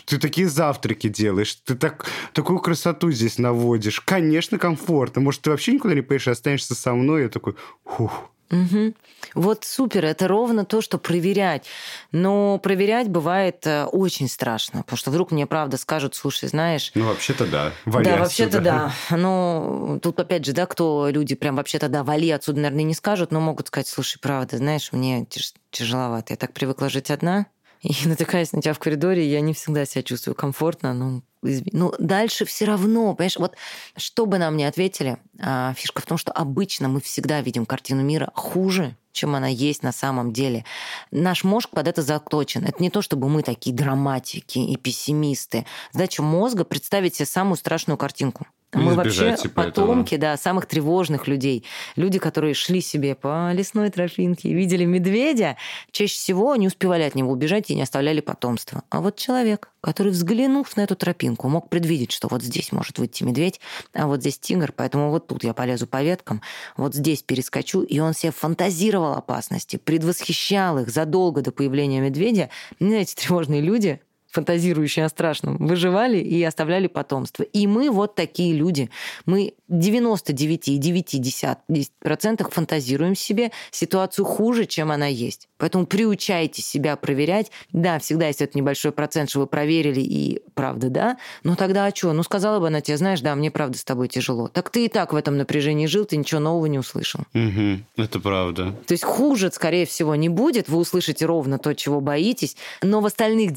Ты 0.05 0.17
такие 0.17 0.47
завтраки 0.47 1.09
делаешь, 1.09 1.55
ты 1.55 1.75
так, 1.75 2.05
такую 2.33 2.59
красоту 2.59 3.11
здесь 3.11 3.37
наводишь. 3.37 4.01
Конечно, 4.01 4.57
комфортно. 4.57 5.21
Может, 5.21 5.41
ты 5.41 5.49
вообще 5.49 5.73
никуда 5.73 5.93
не 5.93 6.01
поедешь, 6.01 6.27
останешься 6.27 6.75
со 6.75 6.93
мной? 6.93 7.23
Я 7.23 7.29
такой, 7.29 7.55
фух, 7.85 8.31
Угу. 8.51 8.93
Вот 9.33 9.63
супер, 9.63 10.05
это 10.05 10.27
ровно 10.27 10.65
то, 10.65 10.81
что 10.81 10.97
проверять. 10.97 11.65
Но 12.11 12.59
проверять 12.59 13.07
бывает 13.07 13.65
э, 13.65 13.85
очень 13.85 14.27
страшно, 14.27 14.83
потому 14.83 14.97
что 14.97 15.09
вдруг 15.09 15.31
мне 15.31 15.45
правда 15.45 15.77
скажут, 15.77 16.15
слушай, 16.15 16.49
знаешь... 16.49 16.91
Ну, 16.95 17.05
вообще-то 17.05 17.45
да, 17.45 17.71
вали 17.85 18.05
Да, 18.05 18.17
вообще-то 18.17 18.59
да. 18.59 18.93
Но 19.09 19.99
тут 20.01 20.19
опять 20.19 20.45
же, 20.45 20.51
да, 20.53 20.65
кто 20.65 21.07
люди 21.09 21.35
прям 21.35 21.55
вообще-то 21.55 21.87
да, 21.87 22.03
вали 22.03 22.29
отсюда, 22.31 22.59
наверное, 22.59 22.83
не 22.83 22.93
скажут, 22.93 23.31
но 23.31 23.39
могут 23.39 23.67
сказать, 23.67 23.87
слушай, 23.87 24.19
правда, 24.19 24.57
знаешь, 24.57 24.91
мне 24.91 25.25
тяжеловато, 25.71 26.33
я 26.33 26.37
так 26.37 26.51
привыкла 26.51 26.89
жить 26.89 27.09
одна, 27.09 27.45
и 27.81 27.93
натыкаясь 28.07 28.53
на 28.53 28.61
тебя 28.61 28.73
в 28.73 28.79
коридоре, 28.79 29.27
я 29.29 29.41
не 29.41 29.53
всегда 29.53 29.85
себя 29.85 30.03
чувствую 30.03 30.35
комфортно. 30.35 30.93
Ну, 30.93 31.23
ну 31.41 31.93
дальше 31.97 32.45
все 32.45 32.65
равно, 32.65 33.13
понимаешь, 33.15 33.37
вот 33.37 33.55
что 33.97 34.25
бы 34.25 34.37
нам 34.37 34.57
ни 34.57 34.63
ответили, 34.63 35.17
а, 35.39 35.73
фишка 35.73 36.01
в 36.01 36.05
том, 36.05 36.17
что 36.17 36.31
обычно 36.31 36.87
мы 36.87 37.01
всегда 37.01 37.41
видим 37.41 37.65
картину 37.65 38.03
мира 38.03 38.31
хуже, 38.35 38.95
чем 39.11 39.35
она 39.35 39.47
есть 39.47 39.83
на 39.83 39.91
самом 39.91 40.31
деле. 40.31 40.63
Наш 41.09 41.43
мозг 41.43 41.69
под 41.69 41.87
это 41.87 42.01
заточен. 42.01 42.63
Это 42.63 42.81
не 42.81 42.89
то, 42.89 43.01
чтобы 43.01 43.27
мы 43.27 43.43
такие 43.43 43.75
драматики 43.75 44.59
и 44.59 44.77
пессимисты. 44.77 45.65
Задача 45.91 46.21
мозга 46.21 46.63
представить 46.63 47.15
себе 47.15 47.25
самую 47.25 47.57
страшную 47.57 47.97
картинку. 47.97 48.47
Мы 48.73 48.95
вообще 48.95 49.35
типа 49.35 49.63
потомки, 49.63 50.15
этого. 50.15 50.31
да, 50.33 50.37
самых 50.37 50.65
тревожных 50.65 51.27
людей. 51.27 51.65
Люди, 51.95 52.19
которые 52.19 52.53
шли 52.53 52.81
себе 52.81 53.15
по 53.15 53.51
лесной 53.51 53.89
тропинке, 53.89 54.53
видели 54.53 54.85
медведя, 54.85 55.57
чаще 55.91 56.13
всего 56.13 56.55
не 56.55 56.67
успевали 56.67 57.03
от 57.03 57.15
него 57.15 57.31
убежать 57.31 57.69
и 57.69 57.75
не 57.75 57.81
оставляли 57.81 58.21
потомства. 58.21 58.83
А 58.89 59.01
вот 59.01 59.17
человек, 59.17 59.69
который, 59.81 60.11
взглянув 60.13 60.77
на 60.77 60.81
эту 60.81 60.95
тропинку, 60.95 61.49
мог 61.49 61.69
предвидеть, 61.69 62.11
что 62.11 62.29
вот 62.29 62.43
здесь 62.43 62.71
может 62.71 62.97
выйти 62.97 63.23
медведь, 63.23 63.59
а 63.93 64.07
вот 64.07 64.21
здесь 64.21 64.39
тигр, 64.39 64.71
поэтому 64.71 65.09
вот 65.09 65.27
тут 65.27 65.43
я 65.43 65.53
полезу 65.53 65.87
по 65.87 66.01
веткам, 66.01 66.41
вот 66.77 66.95
здесь 66.95 67.23
перескочу, 67.23 67.81
и 67.81 67.99
он 67.99 68.13
себе 68.13 68.31
фантазировал 68.31 69.13
опасности, 69.13 69.77
предвосхищал 69.77 70.79
их 70.79 70.89
задолго 70.89 71.41
до 71.41 71.51
появления 71.51 71.99
медведя. 71.99 72.49
Знаете, 72.79 73.15
тревожные 73.17 73.61
люди 73.61 73.99
фантазирующие 74.31 75.05
о 75.05 75.09
страшном, 75.09 75.57
выживали 75.57 76.17
и 76.17 76.43
оставляли 76.43 76.87
потомство. 76.87 77.43
И 77.43 77.67
мы 77.67 77.91
вот 77.91 78.15
такие 78.15 78.53
люди. 78.53 78.89
Мы 79.25 79.53
99,9% 79.69 82.51
фантазируем 82.51 83.15
себе 83.15 83.51
ситуацию 83.71 84.25
хуже, 84.25 84.65
чем 84.65 84.91
она 84.91 85.07
есть. 85.07 85.47
Поэтому 85.57 85.85
приучайте 85.85 86.61
себя 86.61 86.95
проверять. 86.95 87.51
Да, 87.71 87.99
всегда 87.99 88.27
есть 88.27 88.41
этот 88.41 88.55
небольшой 88.55 88.91
процент, 88.91 89.29
что 89.29 89.41
вы 89.41 89.47
проверили, 89.47 90.01
и 90.01 90.41
правда, 90.53 90.89
да. 90.89 91.17
Но 91.43 91.55
тогда 91.55 91.85
а 91.85 91.95
что? 91.95 92.13
Ну, 92.13 92.23
сказала 92.23 92.59
бы 92.59 92.67
она 92.67 92.81
тебе, 92.81 92.97
знаешь, 92.97 93.21
да, 93.21 93.35
мне 93.35 93.51
правда 93.51 93.77
с 93.77 93.83
тобой 93.83 94.07
тяжело. 94.07 94.47
Так 94.47 94.69
ты 94.69 94.85
и 94.85 94.89
так 94.89 95.13
в 95.13 95.15
этом 95.15 95.37
напряжении 95.37 95.85
жил, 95.85 96.05
ты 96.05 96.17
ничего 96.17 96.39
нового 96.39 96.65
не 96.65 96.79
услышал. 96.79 97.21
Угу, 97.33 97.79
это 97.97 98.19
правда. 98.19 98.73
То 98.87 98.93
есть 98.93 99.03
хуже, 99.03 99.51
скорее 99.51 99.85
всего, 99.85 100.15
не 100.15 100.29
будет. 100.29 100.69
Вы 100.69 100.79
услышите 100.79 101.25
ровно 101.25 101.59
то, 101.59 101.75
чего 101.75 102.01
боитесь. 102.01 102.57
Но 102.81 103.01
в 103.01 103.05
остальных 103.05 103.51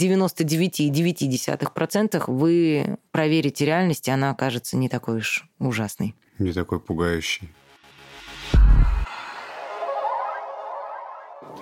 99,9% 0.68 2.24
вы 2.26 2.98
проверите 3.10 3.64
реальность, 3.64 4.08
и 4.08 4.10
она 4.10 4.30
окажется 4.30 4.76
не 4.76 4.88
такой 4.88 5.18
уж 5.18 5.48
ужасной. 5.58 6.14
Не 6.38 6.52
такой 6.52 6.80
пугающий. 6.80 7.50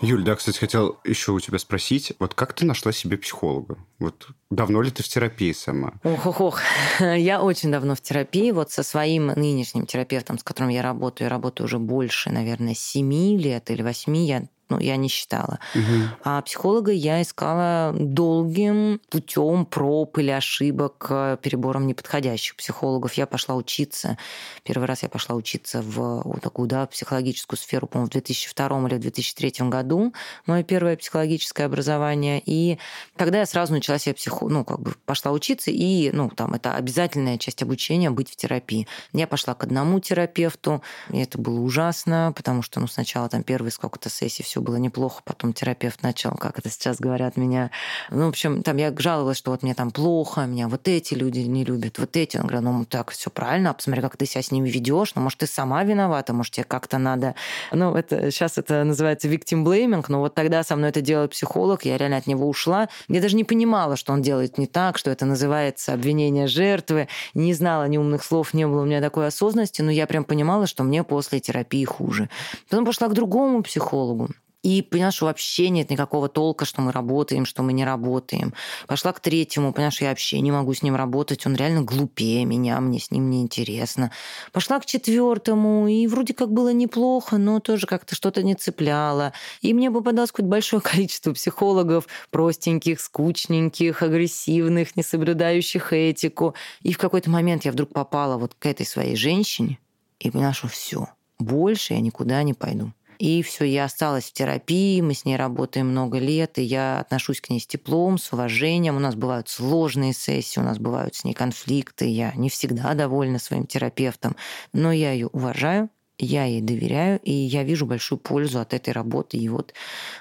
Юль, 0.03 0.25
да, 0.25 0.35
кстати, 0.35 0.59
хотел 0.59 0.99
еще 1.05 1.31
у 1.31 1.38
тебя 1.38 1.59
спросить, 1.59 2.12
вот 2.19 2.35
как 2.35 2.55
ты 2.55 2.67
нашла 2.67 2.91
себе 2.91 3.17
психолога? 3.17 3.79
Вот 4.01 4.31
давно 4.51 4.83
ли 4.83 4.91
ты 4.91 5.05
в 5.05 5.09
терапии 5.09 5.53
сама? 5.53 5.93
Ох, 6.03 6.27
ох, 6.27 6.41
ох. 6.41 6.61
Я 6.99 7.41
очень 7.41 7.71
давно 7.71 7.95
в 7.95 8.01
терапии. 8.01 8.51
Вот 8.51 8.73
со 8.73 8.83
своим 8.83 9.29
нынешним 9.29 9.87
терапевтом, 9.87 10.38
с 10.38 10.43
которым 10.43 10.71
я 10.71 10.83
работаю, 10.83 11.27
я 11.27 11.31
работаю 11.31 11.67
уже 11.67 11.79
больше, 11.79 12.31
наверное, 12.31 12.75
семи 12.75 13.38
лет 13.38 13.71
или 13.71 13.83
восьми. 13.83 14.27
Я 14.27 14.49
ну, 14.73 14.79
я 14.81 14.97
не 14.97 15.09
считала. 15.09 15.59
Угу. 15.75 15.83
А 16.25 16.41
психолога 16.41 16.93
я 16.93 17.21
искала 17.21 17.95
долгим 17.99 19.01
путем 19.11 19.67
проб 19.67 20.17
или 20.17 20.31
ошибок, 20.31 21.07
перебором 21.43 21.87
неподходящих 21.87 22.57
психологов. 22.57 23.13
Я 23.15 23.27
пошла 23.27 23.55
учиться. 23.55 24.17
Первый 24.65 24.85
раз 24.85 25.03
я 25.03 25.11
пошла 25.11 25.37
учиться 25.37 25.83
в 25.83 26.23
вот 26.25 26.41
такую, 26.41 26.69
да, 26.69 26.87
психологическую 26.87 27.59
сферу, 27.59 27.87
по-моему, 27.87 28.09
в 28.09 28.13
2002 28.13 28.89
или 28.89 28.95
в 28.95 29.01
2003 29.01 29.69
году. 29.69 30.15
Мое 30.47 30.63
первое 30.63 30.97
психологическое 30.97 31.65
образование. 31.65 32.43
И 32.47 32.79
тогда 33.17 33.41
я 33.41 33.47
сразу 33.47 33.75
начала 33.75 33.99
себе 33.99 34.15
психо... 34.15 34.49
Ну, 34.49 34.65
как 34.65 34.81
бы 34.81 34.95
пошла 35.05 35.33
учиться, 35.33 35.71
и, 35.71 36.11
ну, 36.13 36.31
там, 36.31 36.55
это 36.55 36.75
обязательная 36.75 37.37
часть 37.37 37.63
обучения 37.63 38.11
быть 38.11 38.31
в 38.31 38.37
терапии. 38.37 38.87
Я 39.13 39.27
пошла 39.27 39.55
к 39.55 39.65
одному 39.65 40.01
терапевту, 40.01 40.83
и 41.11 41.19
это 41.19 41.37
было 41.39 41.61
ужасно, 41.61 42.33
потому 42.35 42.63
что, 42.63 42.81
ну, 42.81 42.87
сначала 42.87 43.29
там 43.29 43.43
первые 43.43 43.71
сколько-то 43.71 44.09
сессий 44.09 44.43
все 44.43 44.62
было 44.62 44.77
неплохо, 44.77 45.22
потом 45.25 45.53
терапевт 45.53 46.03
начал, 46.03 46.33
как 46.33 46.59
это 46.59 46.70
сейчас 46.70 46.98
говорят, 46.98 47.37
меня... 47.37 47.70
Ну, 48.11 48.27
в 48.27 48.29
общем, 48.29 48.62
там 48.62 48.77
я 48.77 48.94
жаловалась, 48.96 49.37
что 49.38 49.51
вот 49.51 49.62
мне 49.62 49.75
там 49.75 49.90
плохо, 49.90 50.46
меня 50.46 50.68
вот 50.68 50.88
эти 50.88 51.14
люди 51.14 51.40
не 51.40 51.64
любят, 51.64 51.98
вот 51.98 52.16
эти. 52.16 52.37
Он 52.37 52.46
говорит, 52.46 52.62
ну, 52.62 52.85
так, 52.85 53.11
все 53.11 53.31
правильно, 53.31 53.70
а 53.70 53.75
посмотри, 53.75 54.03
как 54.03 54.16
ты 54.16 54.27
себя 54.27 54.42
с 54.42 54.51
ними 54.51 54.68
ведешь, 54.68 55.14
ну, 55.14 55.22
может, 55.22 55.40
ты 55.40 55.46
сама 55.46 55.85
виновата, 55.85 56.33
может, 56.33 56.55
тебе 56.55 56.64
как-то 56.64 56.98
надо... 56.98 57.35
Ну, 57.72 57.94
это 57.94 58.31
сейчас 58.31 58.59
это 58.59 58.85
называется 58.85 59.29
victim 59.29 59.64
blaming, 59.64 60.05
но 60.09 60.20
вот 60.20 60.35
тогда 60.35 60.62
со 60.62 60.77
мной 60.77 60.90
это 60.90 61.01
делал 61.01 61.29
психолог, 61.29 61.85
я 61.85 61.98
реально 61.98 62.18
от 62.18 62.27
него 62.27 62.48
ушла. 62.48 62.88
Я 63.09 63.20
даже 63.20 63.37
не 63.37 63.44
понимала, 63.44 63.96
что 63.96 64.12
он 64.12 64.22
делает 64.22 64.59
не 64.59 64.66
так, 64.66 64.98
что 64.98 65.11
это 65.11 65.27
называется 65.27 65.92
обвинение 65.92 66.46
жертвы, 66.46 67.09
не 67.35 67.55
знала 67.55 67.88
ни 67.88 67.98
умных 67.98 68.25
слов, 68.25 68.55
не 68.55 68.66
было 68.66 68.83
у 68.83 68.85
меня 68.85 69.01
такой 69.01 69.27
осознанности, 69.27 69.83
но 69.83 69.90
я 69.90 70.07
прям 70.07 70.25
понимала, 70.25 70.66
что 70.66 70.85
мне 70.85 71.05
после 71.05 71.40
терапии 71.40 71.85
хуже. 71.85 72.29
Потом 72.68 72.85
пошла 72.85 73.09
к 73.09 73.14
другому 73.14 73.62
психологу. 73.62 74.29
И 74.62 74.81
поняла, 74.81 75.11
что 75.11 75.27
вообще 75.27 75.70
нет 75.70 75.90
никакого 75.90 76.29
толка, 76.29 76.64
что 76.64 76.83
мы 76.83 76.92
работаем, 76.92 77.46
что 77.46 77.64
мы 77.64 77.72
не 77.72 77.85
работаем. 77.85 78.55
Пошла 78.87 79.12
к 79.12 79.18
третьему, 79.18 79.72
поняла, 79.72 79.90
что 79.90 80.05
я 80.05 80.11
вообще 80.11 80.40
не 80.40 80.53
могу 80.53 80.72
с 80.72 80.83
ним 80.83 80.94
работать, 80.94 81.44
он 81.46 81.57
реально 81.57 81.83
глупее 81.83 82.44
меня, 82.44 82.81
мне 82.81 83.01
с 83.01 83.11
ним 83.11 83.29
неинтересно. 83.29 84.12
Пошла 84.53 84.79
к 84.79 84.87
четвертому, 84.87 85.88
и 85.88 86.07
вроде 86.07 86.33
как 86.33 86.53
было 86.53 86.72
неплохо, 86.72 87.38
но 87.38 87.59
тоже 87.59 87.88
как-то 87.88 88.14
что-то 88.14 88.44
не 88.44 88.55
цепляло. 88.55 89.33
И 89.62 89.75
мне 89.75 89.90
попадалось 89.90 90.31
какое-то 90.31 90.51
большое 90.51 90.81
количество 90.83 91.33
психологов, 91.33 92.07
простеньких, 92.31 93.01
скучненьких, 93.01 94.03
агрессивных, 94.03 94.94
не 94.94 95.03
соблюдающих 95.03 95.92
этику. 95.92 96.55
И 96.83 96.92
в 96.92 96.98
какой-то 96.98 97.31
момент 97.31 97.64
я 97.64 97.72
вдруг 97.72 97.92
попала 97.92 98.37
вот 98.37 98.55
к 98.57 98.66
этой 98.66 98.87
своей 98.87 99.16
женщине 99.16 99.79
и 100.20 100.31
поняла, 100.31 100.53
что 100.53 100.68
все, 100.68 101.09
больше 101.40 101.94
я 101.94 102.01
никуда 102.01 102.42
не 102.44 102.55
пойду. 102.55 102.92
И 103.23 103.41
все, 103.43 103.65
я 103.65 103.85
осталась 103.85 104.25
в 104.25 104.33
терапии, 104.33 105.01
мы 105.01 105.15
с 105.15 105.25
ней 105.25 105.37
работаем 105.37 105.87
много 105.87 106.19
лет, 106.19 106.59
и 106.59 106.63
я 106.63 106.99
отношусь 106.99 107.41
к 107.41 107.51
ней 107.51 107.61
с 107.61 107.67
теплом, 107.69 108.19
с 108.19 108.33
уважением. 108.33 108.97
У 108.97 108.99
нас 108.99 109.15
бывают 109.15 109.49
сложные 109.49 110.13
сессии, 110.13 110.59
у 110.59 110.65
нас 110.65 110.81
бывают 110.81 111.15
с 111.15 111.23
ней 111.23 111.33
конфликты. 111.33 112.07
Я 112.07 112.33
не 112.35 112.51
всегда 112.51 112.95
довольна 112.95 113.39
своим 113.39 113.69
терапевтом, 113.69 114.35
но 114.73 114.91
я 114.91 115.13
ее 115.13 115.29
уважаю, 115.29 115.89
я 116.25 116.45
ей 116.45 116.61
доверяю, 116.61 117.19
и 117.21 117.33
я 117.33 117.65
вижу 117.65 117.87
большую 117.87 118.19
пользу 118.19 118.61
от 118.61 118.75
этой 118.75 118.93
работы. 118.93 119.37
И 119.37 119.49
вот 119.49 119.75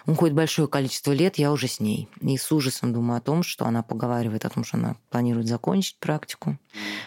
уходит 0.06 0.36
большое 0.36 0.68
количество 0.68 1.12
лет, 1.12 1.38
я 1.38 1.52
уже 1.52 1.68
с 1.68 1.80
ней. 1.80 2.10
И 2.22 2.38
с 2.38 2.52
ужасом 2.52 2.94
думаю 2.94 3.18
о 3.18 3.22
том, 3.22 3.44
что 3.44 3.66
она 3.66 3.84
поговаривает 3.84 4.46
о 4.46 4.50
том, 4.50 4.64
что 4.64 4.78
она 4.78 4.96
планирует 5.10 5.48
закончить 5.48 5.98
практику, 6.00 6.58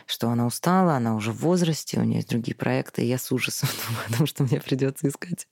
что 0.06 0.28
она 0.28 0.46
устала, 0.46 0.94
она 0.94 1.16
уже 1.16 1.32
в 1.32 1.40
возрасте, 1.40 1.98
у 1.98 2.04
нее 2.04 2.16
есть 2.16 2.30
другие 2.30 2.54
проекты. 2.54 3.02
И 3.02 3.06
я 3.06 3.18
с 3.18 3.30
ужасом 3.32 3.68
думаю 3.88 4.06
о 4.08 4.18
том, 4.18 4.26
что 4.26 4.44
мне 4.44 4.60
придется 4.60 5.08
искать 5.08 5.48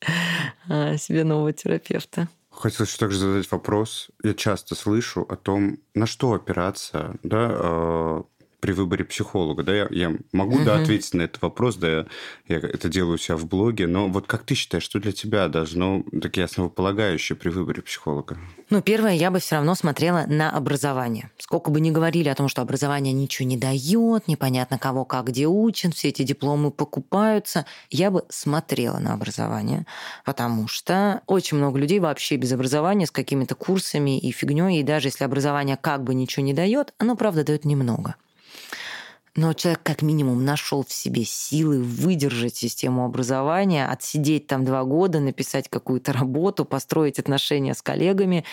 а, 0.68 0.96
себе 0.96 1.24
нового 1.24 1.52
терапевта. 1.52 2.28
Хотел 2.52 2.84
еще 2.84 2.98
также 2.98 3.18
задать 3.18 3.50
вопрос. 3.50 4.10
Я 4.22 4.34
часто 4.34 4.74
слышу 4.74 5.22
о 5.22 5.36
том, 5.36 5.78
на 5.94 6.06
что 6.06 6.34
опираться 6.34 7.16
да, 7.22 7.48
а, 7.50 8.24
при 8.62 8.70
выборе 8.70 9.04
психолога, 9.04 9.64
да, 9.64 9.74
я, 9.74 9.88
я 9.90 10.16
могу, 10.30 10.54
угу. 10.54 10.64
да, 10.64 10.76
ответить 10.76 11.14
на 11.14 11.22
этот 11.22 11.42
вопрос, 11.42 11.74
да, 11.74 11.88
я, 11.88 12.06
я 12.46 12.58
это 12.58 12.88
делаю 12.88 13.14
у 13.14 13.18
себя 13.18 13.36
в 13.36 13.44
блоге, 13.46 13.88
но 13.88 14.06
вот 14.06 14.28
как 14.28 14.44
ты 14.44 14.54
считаешь, 14.54 14.84
что 14.84 15.00
для 15.00 15.10
тебя 15.10 15.48
должно 15.48 16.04
такие 16.22 16.44
основополагающие 16.44 17.34
при 17.34 17.48
выборе 17.48 17.82
психолога? 17.82 18.38
Ну, 18.70 18.80
первое, 18.80 19.14
я 19.14 19.32
бы 19.32 19.40
все 19.40 19.56
равно 19.56 19.74
смотрела 19.74 20.26
на 20.28 20.48
образование. 20.48 21.32
Сколько 21.38 21.72
бы 21.72 21.80
ни 21.80 21.90
говорили 21.90 22.28
о 22.28 22.36
том, 22.36 22.46
что 22.46 22.62
образование 22.62 23.12
ничего 23.12 23.48
не 23.48 23.56
дает, 23.56 24.28
непонятно 24.28 24.78
кого 24.78 25.04
как 25.04 25.26
где 25.26 25.48
учат, 25.48 25.94
все 25.94 26.10
эти 26.10 26.22
дипломы 26.22 26.70
покупаются, 26.70 27.66
я 27.90 28.12
бы 28.12 28.24
смотрела 28.28 28.98
на 28.98 29.14
образование, 29.14 29.86
потому 30.24 30.68
что 30.68 31.22
очень 31.26 31.56
много 31.56 31.80
людей 31.80 31.98
вообще 31.98 32.36
без 32.36 32.52
образования, 32.52 33.06
с 33.06 33.10
какими-то 33.10 33.56
курсами 33.56 34.20
и 34.20 34.30
фигней, 34.30 34.78
и 34.78 34.84
даже 34.84 35.08
если 35.08 35.24
образование 35.24 35.76
как 35.76 36.04
бы 36.04 36.14
ничего 36.14 36.46
не 36.46 36.54
дает, 36.54 36.94
оно, 36.98 37.16
правда, 37.16 37.42
дает 37.42 37.64
немного. 37.64 38.14
Но 39.34 39.54
человек 39.54 39.82
как 39.82 40.02
минимум 40.02 40.44
нашел 40.44 40.84
в 40.84 40.92
себе 40.92 41.24
силы 41.24 41.82
выдержать 41.82 42.54
систему 42.54 43.04
образования, 43.04 43.86
отсидеть 43.86 44.46
там 44.46 44.64
два 44.64 44.84
года, 44.84 45.20
написать 45.20 45.70
какую-то 45.70 46.12
работу, 46.12 46.66
построить 46.66 47.18
отношения 47.18 47.74
с 47.74 47.80
коллегами, 47.80 48.44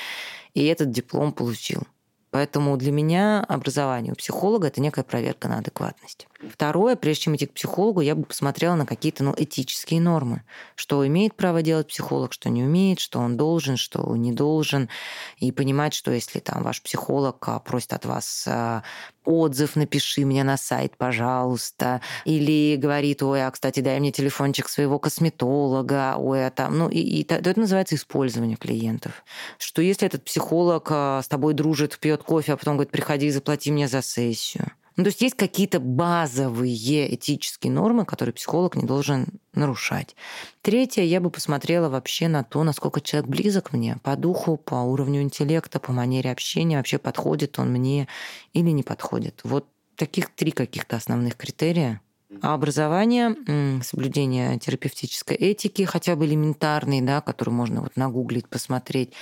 и 0.53 0.65
этот 0.65 0.91
диплом 0.91 1.33
получил. 1.33 1.83
Поэтому 2.31 2.77
для 2.77 2.91
меня 2.91 3.43
образование 3.47 4.13
у 4.13 4.15
психолога– 4.15 4.67
это 4.69 4.81
некая 4.81 5.03
проверка 5.03 5.47
на 5.47 5.59
адекватность. 5.59 6.27
Второе, 6.47 6.95
прежде 6.95 7.23
чем 7.23 7.35
идти 7.35 7.47
к 7.47 7.53
психологу, 7.53 8.01
я 8.01 8.15
бы 8.15 8.23
посмотрела 8.23 8.75
на 8.75 8.85
какие-то 8.85 9.23
ну, 9.23 9.33
этические 9.35 9.99
нормы. 9.99 10.43
Что 10.75 11.05
имеет 11.05 11.35
право 11.35 11.61
делать 11.61 11.87
психолог, 11.87 12.31
что 12.31 12.49
не 12.49 12.63
умеет, 12.63 12.99
что 12.99 13.19
он 13.19 13.35
должен, 13.35 13.75
что 13.75 14.15
не 14.15 14.31
должен. 14.31 14.89
И 15.37 15.51
понимать, 15.51 15.93
что 15.93 16.11
если 16.11 16.39
там 16.39 16.63
ваш 16.63 16.81
психолог 16.81 17.43
а, 17.47 17.59
просит 17.59 17.93
от 17.93 18.05
вас 18.05 18.45
а, 18.47 18.83
отзыв, 19.25 19.75
напиши 19.75 20.25
мне 20.25 20.43
на 20.43 20.55
сайт, 20.55 20.95
пожалуйста. 20.97 21.99
Или 22.23 22.77
говорит, 22.77 23.21
ой, 23.21 23.45
а, 23.45 23.51
кстати, 23.51 23.81
дай 23.81 23.99
мне 23.99 24.11
телефончик 24.11 24.69
своего 24.69 24.97
косметолога, 24.97 26.15
ой, 26.17 26.47
а 26.47 26.51
там, 26.51 26.77
ну, 26.77 26.89
и, 26.89 26.99
и 26.99 27.27
это 27.27 27.59
называется 27.59 27.95
использование 27.95 28.55
клиентов. 28.55 29.25
Что 29.57 29.81
если 29.81 30.07
этот 30.07 30.23
психолог 30.23 30.89
с 30.89 31.27
тобой 31.27 31.53
дружит, 31.53 31.99
пьет 31.99 32.18
кофе, 32.23 32.53
а 32.53 32.57
потом 32.57 32.75
говорит, 32.75 32.91
приходи 32.91 33.27
и 33.27 33.31
заплати 33.31 33.71
мне 33.71 33.87
за 33.87 34.01
сессию. 34.01 34.71
Ну, 34.99 35.03
то 35.05 35.11
есть 35.11 35.21
есть 35.21 35.35
какие-то 35.35 35.79
базовые 35.79 37.15
этические 37.15 37.71
нормы, 37.71 38.03
которые 38.03 38.33
психолог 38.33 38.75
не 38.75 38.83
должен 38.83 39.27
нарушать. 39.53 40.13
Третье, 40.61 41.03
я 41.03 41.21
бы 41.21 41.29
посмотрела 41.29 41.87
вообще 41.87 42.27
на 42.27 42.43
то, 42.43 42.63
насколько 42.65 42.99
человек 42.99 43.29
близок 43.29 43.71
мне 43.71 43.97
по 44.03 44.17
духу, 44.17 44.57
по 44.57 44.75
уровню 44.75 45.21
интеллекта, 45.21 45.79
по 45.79 45.93
манере 45.93 46.31
общения, 46.31 46.75
вообще 46.75 46.97
подходит 46.97 47.59
он 47.59 47.71
мне 47.71 48.09
или 48.51 48.71
не 48.71 48.83
подходит. 48.83 49.39
Вот 49.45 49.67
таких 49.95 50.35
три 50.35 50.51
каких-то 50.51 50.97
основных 50.97 51.37
критерия 51.37 52.01
а 52.41 52.53
образование, 52.53 53.35
соблюдение 53.83 54.59
терапевтической 54.59 55.35
этики, 55.35 55.83
хотя 55.83 56.15
бы 56.15 56.25
элементарной, 56.25 57.01
да, 57.01 57.21
которую 57.21 57.55
можно 57.55 57.81
вот 57.81 57.95
нагуглить, 57.95 58.47
посмотреть, 58.47 59.13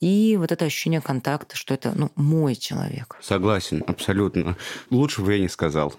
и 0.00 0.36
вот 0.36 0.50
это 0.50 0.64
ощущение 0.64 1.00
контакта, 1.00 1.56
что 1.56 1.74
это 1.74 1.92
ну, 1.94 2.10
мой 2.16 2.56
человек. 2.56 3.16
Согласен, 3.20 3.84
абсолютно. 3.86 4.56
Лучше 4.90 5.22
бы 5.22 5.34
я 5.34 5.40
не 5.40 5.48
сказал. 5.48 5.94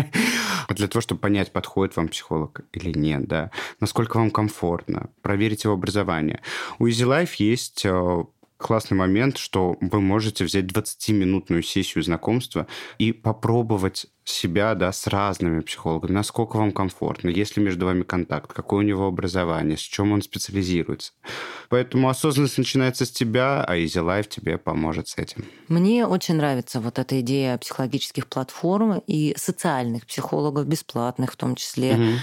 Для 0.68 0.88
того, 0.88 1.00
чтобы 1.00 1.20
понять, 1.20 1.52
подходит 1.52 1.96
вам 1.96 2.08
психолог 2.08 2.62
или 2.72 2.96
нет, 2.98 3.28
да, 3.28 3.50
насколько 3.78 4.16
вам 4.16 4.30
комфортно, 4.30 5.10
проверить 5.22 5.64
его 5.64 5.74
образование. 5.74 6.40
У 6.80 6.86
Easy 6.86 7.06
Life 7.06 7.34
есть 7.38 7.84
э, 7.84 8.24
классный 8.56 8.96
момент, 8.96 9.36
что 9.36 9.76
вы 9.80 10.00
можете 10.00 10.44
взять 10.44 10.64
20-минутную 10.64 11.62
сессию 11.62 12.02
знакомства 12.02 12.66
и 12.98 13.12
попробовать 13.12 14.06
себя 14.24 14.74
да, 14.74 14.92
с 14.92 15.06
разными 15.06 15.60
психологами, 15.60 16.12
насколько 16.12 16.56
вам 16.56 16.72
комфортно, 16.72 17.28
есть 17.28 17.56
ли 17.56 17.62
между 17.62 17.86
вами 17.86 18.02
контакт, 18.02 18.52
какое 18.52 18.80
у 18.80 18.82
него 18.82 19.06
образование, 19.06 19.76
с 19.76 19.80
чем 19.80 20.12
он 20.12 20.22
специализируется. 20.22 21.12
Поэтому 21.68 22.08
осознанность 22.08 22.58
начинается 22.58 23.04
с 23.04 23.10
тебя, 23.10 23.64
а 23.64 23.76
Easy 23.76 24.02
Life 24.02 24.28
тебе 24.28 24.58
поможет 24.58 25.08
с 25.08 25.18
этим. 25.18 25.44
Мне 25.68 26.06
очень 26.06 26.36
нравится 26.36 26.80
вот 26.80 26.98
эта 26.98 27.20
идея 27.20 27.58
психологических 27.58 28.26
платформ 28.26 29.02
и 29.06 29.34
социальных 29.36 30.06
психологов, 30.06 30.66
бесплатных 30.66 31.32
в 31.32 31.36
том 31.36 31.54
числе. 31.54 31.94
Угу. 31.94 32.18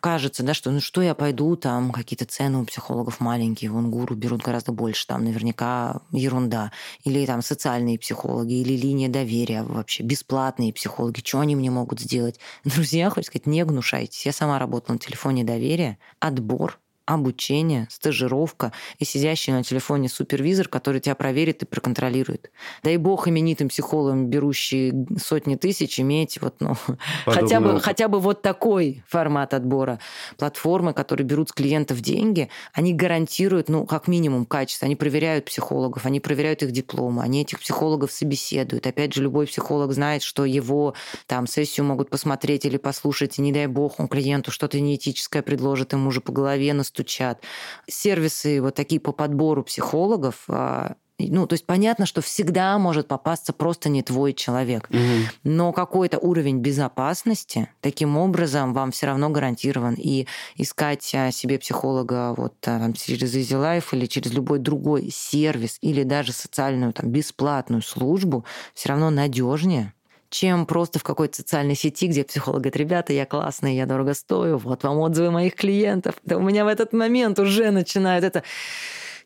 Кажется, 0.00 0.42
да, 0.44 0.54
что 0.54 0.70
ну 0.70 0.80
что 0.80 1.02
я 1.02 1.14
пойду, 1.14 1.56
там 1.56 1.90
какие-то 1.90 2.26
цены 2.26 2.58
у 2.58 2.64
психологов 2.64 3.18
маленькие, 3.18 3.70
вон 3.70 3.90
гуру 3.90 4.14
берут 4.14 4.42
гораздо 4.42 4.70
больше, 4.70 5.06
там 5.06 5.24
наверняка 5.24 6.00
ерунда. 6.12 6.70
Или 7.02 7.26
там 7.26 7.42
социальные 7.42 7.98
психологи, 7.98 8.54
или 8.54 8.76
линия 8.76 9.08
доверия 9.08 9.62
вообще, 9.62 10.04
бесплатные 10.04 10.72
психологи, 10.72 11.20
что 11.24 11.38
они 11.46 11.56
мне 11.56 11.70
могут 11.70 12.00
сделать? 12.00 12.38
Друзья, 12.64 13.08
хочу 13.08 13.28
сказать, 13.28 13.46
не 13.46 13.64
гнушайтесь. 13.64 14.26
Я 14.26 14.32
сама 14.32 14.58
работала 14.58 14.94
на 14.94 14.98
телефоне 14.98 15.44
доверия. 15.44 15.98
Отбор 16.18 16.78
обучение, 17.06 17.86
стажировка 17.90 18.72
и 18.98 19.04
сидящий 19.04 19.52
на 19.52 19.62
телефоне 19.62 20.08
супервизор, 20.08 20.68
который 20.68 21.00
тебя 21.00 21.14
проверит 21.14 21.62
и 21.62 21.66
проконтролирует. 21.66 22.50
Дай 22.82 22.96
бог 22.96 23.28
именитым 23.28 23.68
психологам, 23.68 24.26
берущие 24.26 25.06
сотни 25.22 25.54
тысяч, 25.54 26.00
иметь 26.00 26.40
вот, 26.40 26.56
ну, 26.60 26.74
хотя 27.24 27.60
бы, 27.60 27.80
хотя 27.80 28.08
бы 28.08 28.18
вот 28.18 28.42
такой 28.42 29.04
формат 29.08 29.54
отбора. 29.54 30.00
Платформы, 30.36 30.92
которые 30.92 31.24
берут 31.24 31.50
с 31.50 31.52
клиентов 31.52 32.00
деньги, 32.00 32.50
они 32.72 32.92
гарантируют, 32.92 33.68
ну, 33.68 33.86
как 33.86 34.08
минимум, 34.08 34.44
качество. 34.44 34.86
Они 34.86 34.96
проверяют 34.96 35.44
психологов, 35.44 36.06
они 36.06 36.18
проверяют 36.18 36.62
их 36.62 36.72
дипломы, 36.72 37.22
они 37.22 37.42
этих 37.42 37.60
психологов 37.60 38.10
собеседуют. 38.10 38.86
Опять 38.86 39.14
же, 39.14 39.22
любой 39.22 39.46
психолог 39.46 39.92
знает, 39.92 40.22
что 40.22 40.44
его 40.44 40.94
там 41.26 41.46
сессию 41.46 41.86
могут 41.86 42.10
посмотреть 42.10 42.64
или 42.64 42.76
послушать, 42.76 43.38
и 43.38 43.42
не 43.42 43.52
дай 43.52 43.68
бог 43.68 44.00
он 44.00 44.08
клиенту 44.08 44.50
что-то 44.50 44.80
неэтическое 44.80 45.42
предложит, 45.42 45.92
ему 45.92 46.10
же 46.10 46.20
по 46.20 46.32
голове 46.32 46.74
настучат. 46.96 47.42
Сервисы 47.88 48.60
вот 48.60 48.74
такие 48.74 49.00
по 49.00 49.12
подбору 49.12 49.62
психологов, 49.62 50.44
а, 50.48 50.94
ну, 51.18 51.46
то 51.46 51.54
есть 51.54 51.64
понятно, 51.64 52.04
что 52.04 52.20
всегда 52.20 52.78
может 52.78 53.08
попасться 53.08 53.54
просто 53.54 53.88
не 53.88 54.02
твой 54.02 54.34
человек. 54.34 54.88
Угу. 54.90 54.98
Но 55.44 55.72
какой-то 55.72 56.18
уровень 56.18 56.58
безопасности 56.58 57.68
таким 57.80 58.18
образом 58.18 58.74
вам 58.74 58.90
все 58.90 59.06
равно 59.06 59.30
гарантирован. 59.30 59.94
И 59.94 60.26
искать 60.56 61.14
а, 61.14 61.30
себе 61.30 61.58
психолога 61.58 62.34
вот 62.36 62.54
а, 62.66 62.78
там, 62.78 62.92
через 62.92 63.34
Easy 63.34 63.58
Life 63.58 63.86
или 63.92 64.06
через 64.06 64.32
любой 64.32 64.58
другой 64.58 65.10
сервис 65.10 65.78
или 65.80 66.02
даже 66.02 66.32
социальную 66.32 66.92
там, 66.92 67.10
бесплатную 67.10 67.82
службу 67.82 68.44
все 68.74 68.90
равно 68.90 69.10
надежнее 69.10 69.94
чем 70.36 70.66
просто 70.66 70.98
в 70.98 71.02
какой-то 71.02 71.36
социальной 71.36 71.74
сети, 71.74 72.08
где 72.08 72.22
психолог 72.22 72.60
говорит, 72.60 72.76
ребята, 72.76 73.14
я 73.14 73.24
классный, 73.24 73.74
я 73.74 73.86
дорого 73.86 74.12
стою, 74.12 74.58
вот 74.58 74.84
вам 74.84 74.98
отзывы 74.98 75.30
моих 75.30 75.54
клиентов. 75.54 76.16
Да 76.24 76.36
у 76.36 76.42
меня 76.42 76.66
в 76.66 76.68
этот 76.68 76.92
момент 76.92 77.38
уже 77.38 77.70
начинают 77.70 78.22
это 78.22 78.42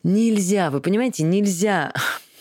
Нельзя, 0.03 0.71
вы 0.71 0.79
понимаете, 0.79 1.23
нельзя 1.23 1.93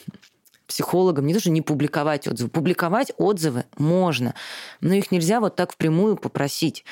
психологам 0.66 1.26
не 1.26 1.34
то, 1.34 1.40
что 1.40 1.50
не 1.50 1.62
публиковать 1.62 2.28
отзывы. 2.28 2.48
Публиковать 2.48 3.12
отзывы 3.18 3.64
можно, 3.76 4.34
но 4.80 4.94
их 4.94 5.10
нельзя 5.10 5.40
вот 5.40 5.56
так 5.56 5.72
впрямую 5.72 6.16
попросить. 6.16 6.84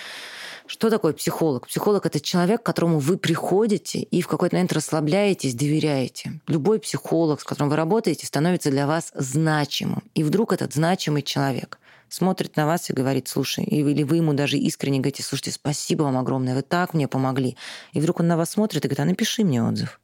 Что 0.69 0.91
такое 0.91 1.13
психолог? 1.15 1.67
Психолог– 1.67 2.07
это 2.07 2.21
человек, 2.21 2.63
к 2.63 2.67
которому 2.67 3.01
вы 3.01 3.17
приходите 3.17 4.01
и 4.01 4.23
в 4.23 4.29
какой-то 4.29 4.55
момент 4.55 4.73
расслабляетесь, 4.73 5.55
доверяете. 5.55 6.41
Любой 6.47 6.79
психолог, 6.79 7.41
с 7.41 7.45
которым 7.45 7.71
вы 7.71 7.77
работаете, 7.77 8.27
становится 8.27 8.71
для 8.71 8.87
вас 8.87 9.11
значимым. 9.15 10.05
И 10.15 10.23
вдруг 10.23 10.53
этот 10.53 10.75
значимый 10.75 11.23
человек 11.23 11.79
смотрит 12.09 12.57
на 12.57 12.67
вас 12.67 12.91
и 12.91 12.93
говорит, 12.93 13.29
слушай, 13.29 13.65
или 13.65 14.03
вы 14.03 14.17
ему 14.17 14.35
даже 14.35 14.57
искренне 14.59 14.99
говорите, 14.99 15.23
слушайте, 15.23 15.53
спасибо 15.53 16.05
вам 16.05 16.17
огромное, 16.17 16.55
вы 16.55 16.63
так 16.63 16.95
мне 16.95 17.09
помогли. 17.09 17.57
И 17.93 18.01
вдруг 18.01 18.21
он 18.21 18.29
на 18.29 18.37
вас 18.37 18.51
смотрит 18.51 18.85
и 18.85 18.89
говорит, 18.89 19.01
а 19.01 19.05
напиши 19.07 19.45
мне 19.45 19.63
отзыв 19.63 19.99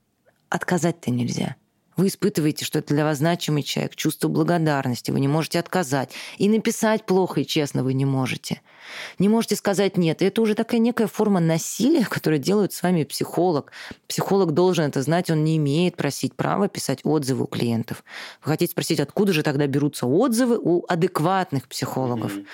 отказать-то 0.54 1.10
нельзя. 1.10 1.56
Вы 1.96 2.08
испытываете, 2.08 2.64
что 2.64 2.78
это 2.78 2.94
для 2.94 3.04
вас 3.04 3.18
значимый 3.18 3.62
человек, 3.62 3.94
чувство 3.94 4.28
благодарности, 4.28 5.10
вы 5.10 5.20
не 5.20 5.28
можете 5.28 5.58
отказать. 5.60 6.10
И 6.38 6.48
написать 6.48 7.06
плохо 7.06 7.40
и 7.40 7.46
честно 7.46 7.84
вы 7.84 7.94
не 7.94 8.04
можете. 8.04 8.60
Не 9.18 9.28
можете 9.28 9.56
сказать 9.56 9.96
«нет». 9.96 10.22
И 10.22 10.24
это 10.24 10.42
уже 10.42 10.54
такая 10.54 10.80
некая 10.80 11.06
форма 11.06 11.40
насилия, 11.40 12.04
которую 12.10 12.40
делает 12.40 12.72
с 12.72 12.82
вами 12.82 13.04
психолог. 13.04 13.72
Психолог 14.08 14.52
должен 14.52 14.84
это 14.86 15.02
знать, 15.02 15.30
он 15.30 15.44
не 15.44 15.56
имеет 15.56 15.96
просить 15.96 16.34
права 16.34 16.68
писать 16.68 17.00
отзывы 17.04 17.44
у 17.44 17.46
клиентов. 17.46 18.04
Вы 18.44 18.52
хотите 18.52 18.72
спросить, 18.72 19.00
откуда 19.00 19.32
же 19.32 19.42
тогда 19.42 19.66
берутся 19.66 20.06
отзывы 20.06 20.58
у 20.58 20.84
адекватных 20.88 21.68
психологов? 21.68 22.36
Mm-hmm. 22.36 22.46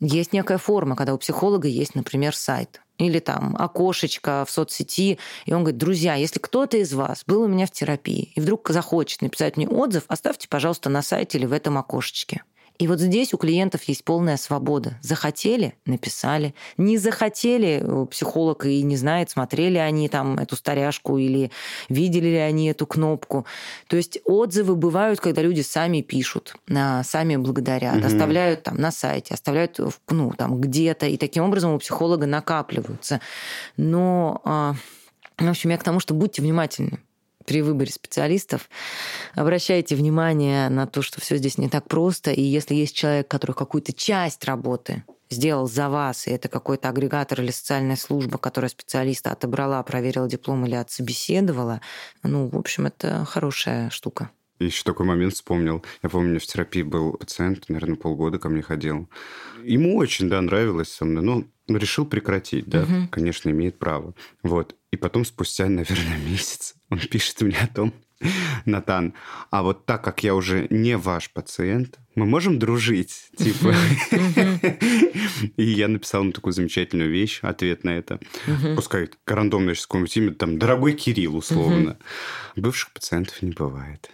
Есть 0.00 0.32
некая 0.32 0.58
форма, 0.58 0.96
когда 0.96 1.14
у 1.14 1.18
психолога 1.18 1.68
есть, 1.68 1.94
например, 1.94 2.34
сайт 2.34 2.80
или 2.98 3.20
там 3.20 3.56
окошечко 3.56 4.44
в 4.46 4.50
соцсети, 4.50 5.18
и 5.46 5.52
он 5.52 5.62
говорит, 5.62 5.78
друзья, 5.78 6.14
если 6.14 6.38
кто-то 6.40 6.76
из 6.76 6.92
вас 6.92 7.22
был 7.26 7.42
у 7.42 7.46
меня 7.46 7.66
в 7.66 7.70
терапии 7.70 8.32
и 8.34 8.40
вдруг 8.40 8.68
захочет 8.70 9.22
написать 9.22 9.56
мне 9.56 9.68
отзыв, 9.68 10.04
оставьте, 10.08 10.48
пожалуйста, 10.48 10.90
на 10.90 11.02
сайте 11.02 11.38
или 11.38 11.46
в 11.46 11.52
этом 11.52 11.78
окошечке. 11.78 12.42
И 12.78 12.86
вот 12.86 13.00
здесь 13.00 13.34
у 13.34 13.38
клиентов 13.38 13.82
есть 13.84 14.04
полная 14.04 14.36
свобода. 14.36 14.98
Захотели– 15.02 15.74
написали. 15.84 16.54
Не 16.76 16.96
захотели– 16.96 17.84
психолог 18.10 18.66
и 18.66 18.82
не 18.82 18.96
знает, 18.96 19.30
смотрели 19.30 19.78
они 19.78 20.08
там 20.08 20.38
эту 20.38 20.54
старяшку 20.54 21.18
или 21.18 21.50
видели 21.88 22.28
ли 22.28 22.36
они 22.36 22.68
эту 22.68 22.86
кнопку. 22.86 23.46
То 23.88 23.96
есть 23.96 24.20
отзывы 24.24 24.76
бывают, 24.76 25.18
когда 25.18 25.42
люди 25.42 25.60
сами 25.62 26.02
пишут, 26.02 26.54
сами 27.02 27.36
благодарят, 27.36 27.96
угу. 27.96 28.06
оставляют 28.06 28.62
там 28.62 28.76
на 28.76 28.92
сайте, 28.92 29.34
оставляют 29.34 29.80
ну, 30.08 30.32
там 30.36 30.60
где-то, 30.60 31.06
и 31.06 31.16
таким 31.16 31.44
образом 31.44 31.72
у 31.72 31.78
психолога 31.78 32.26
накапливаются. 32.26 33.20
Но, 33.76 34.40
а, 34.44 34.74
в 35.36 35.48
общем, 35.48 35.70
я 35.70 35.78
к 35.78 35.82
тому, 35.82 35.98
что 35.98 36.14
будьте 36.14 36.42
внимательны 36.42 37.00
при 37.48 37.62
выборе 37.62 37.90
специалистов 37.90 38.68
обращайте 39.34 39.96
внимание 39.96 40.68
на 40.68 40.86
то, 40.86 41.00
что 41.00 41.18
все 41.18 41.38
здесь 41.38 41.56
не 41.56 41.70
так 41.70 41.88
просто. 41.88 42.30
И 42.30 42.42
если 42.42 42.74
есть 42.74 42.94
человек, 42.94 43.26
который 43.26 43.52
какую-то 43.52 43.94
часть 43.94 44.44
работы 44.44 45.02
сделал 45.30 45.66
за 45.66 45.88
вас, 45.88 46.26
и 46.26 46.30
это 46.30 46.48
какой-то 46.48 46.90
агрегатор 46.90 47.40
или 47.40 47.50
социальная 47.50 47.96
служба, 47.96 48.36
которая 48.36 48.68
специалиста 48.68 49.32
отобрала, 49.32 49.82
проверила 49.82 50.28
диплом 50.28 50.66
или 50.66 50.74
отсобеседовала, 50.74 51.80
ну, 52.22 52.48
в 52.48 52.56
общем, 52.56 52.84
это 52.84 53.24
хорошая 53.24 53.88
штука. 53.88 54.30
Еще 54.58 54.84
такой 54.84 55.06
момент 55.06 55.32
вспомнил. 55.32 55.82
Я 56.02 56.10
помню, 56.10 56.40
в 56.40 56.46
терапии 56.46 56.82
был 56.82 57.12
пациент, 57.12 57.70
наверное, 57.70 57.96
полгода 57.96 58.38
ко 58.38 58.50
мне 58.50 58.60
ходил. 58.60 59.08
Ему 59.64 59.96
очень, 59.96 60.28
да, 60.28 60.42
нравилось 60.42 60.92
со 60.92 61.06
мной. 61.06 61.22
Ну, 61.22 61.46
решил 61.78 62.04
прекратить, 62.04 62.66
да, 62.66 62.82
угу. 62.82 63.08
конечно, 63.10 63.48
имеет 63.48 63.78
право. 63.78 64.14
Вот. 64.42 64.74
И 64.90 64.96
потом, 64.96 65.24
спустя, 65.24 65.68
наверное, 65.68 66.18
месяц, 66.28 66.74
он 66.90 67.00
пишет 67.00 67.40
мне 67.42 67.58
о 67.58 67.66
том, 67.66 67.92
Натан, 68.64 69.14
а 69.50 69.62
вот 69.62 69.86
так 69.86 70.02
как 70.02 70.24
я 70.24 70.34
уже 70.34 70.66
не 70.70 70.96
ваш 70.96 71.30
пациент, 71.30 71.98
мы 72.14 72.26
можем 72.26 72.58
дружить, 72.58 73.30
типа. 73.36 73.74
И 75.56 75.62
я 75.62 75.86
написал 75.88 76.22
ему 76.22 76.32
такую 76.32 76.52
замечательную 76.52 77.10
вещь, 77.10 77.40
ответ 77.42 77.84
на 77.84 77.90
это. 77.90 78.18
Пускай 78.74 79.10
рандомное 79.26 79.74
сейчас 79.74 79.86
какое-нибудь 79.86 80.16
имя, 80.16 80.34
там, 80.34 80.58
дорогой 80.58 80.94
Кирилл, 80.94 81.36
условно. 81.36 81.98
Бывших 82.56 82.92
пациентов 82.92 83.40
не 83.42 83.52
бывает. 83.52 84.10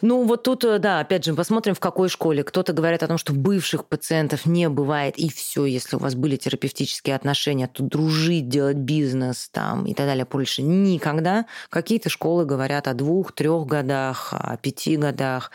Ну, 0.00 0.24
вот 0.24 0.44
тут, 0.44 0.64
э, 0.64 0.78
да, 0.78 1.00
опять 1.00 1.24
же, 1.24 1.34
посмотрим, 1.34 1.74
в 1.74 1.80
какой 1.80 2.08
школе. 2.08 2.44
Кто-то 2.44 2.72
говорит 2.72 3.02
о 3.02 3.08
том, 3.08 3.18
что 3.18 3.32
бывших 3.32 3.84
пациентов 3.86 4.46
не 4.46 4.68
бывает, 4.68 5.18
и 5.18 5.28
все, 5.28 5.64
если 5.64 5.96
у 5.96 5.98
вас 5.98 6.14
были 6.14 6.36
терапевтические 6.36 7.16
отношения, 7.16 7.66
то 7.66 7.82
дружить, 7.82 8.48
делать 8.48 8.76
бизнес 8.76 9.48
там 9.48 9.86
и 9.86 9.94
так 9.94 10.06
далее 10.06 10.24
больше 10.24 10.62
никогда. 10.62 11.46
Какие-то 11.68 12.10
школы 12.10 12.44
говорят 12.44 12.86
о 12.86 12.94
двух, 12.94 13.32
трех 13.32 13.66
годах, 13.66 14.32
о 14.32 14.56
пяти 14.56 14.96
годах. 14.96 15.50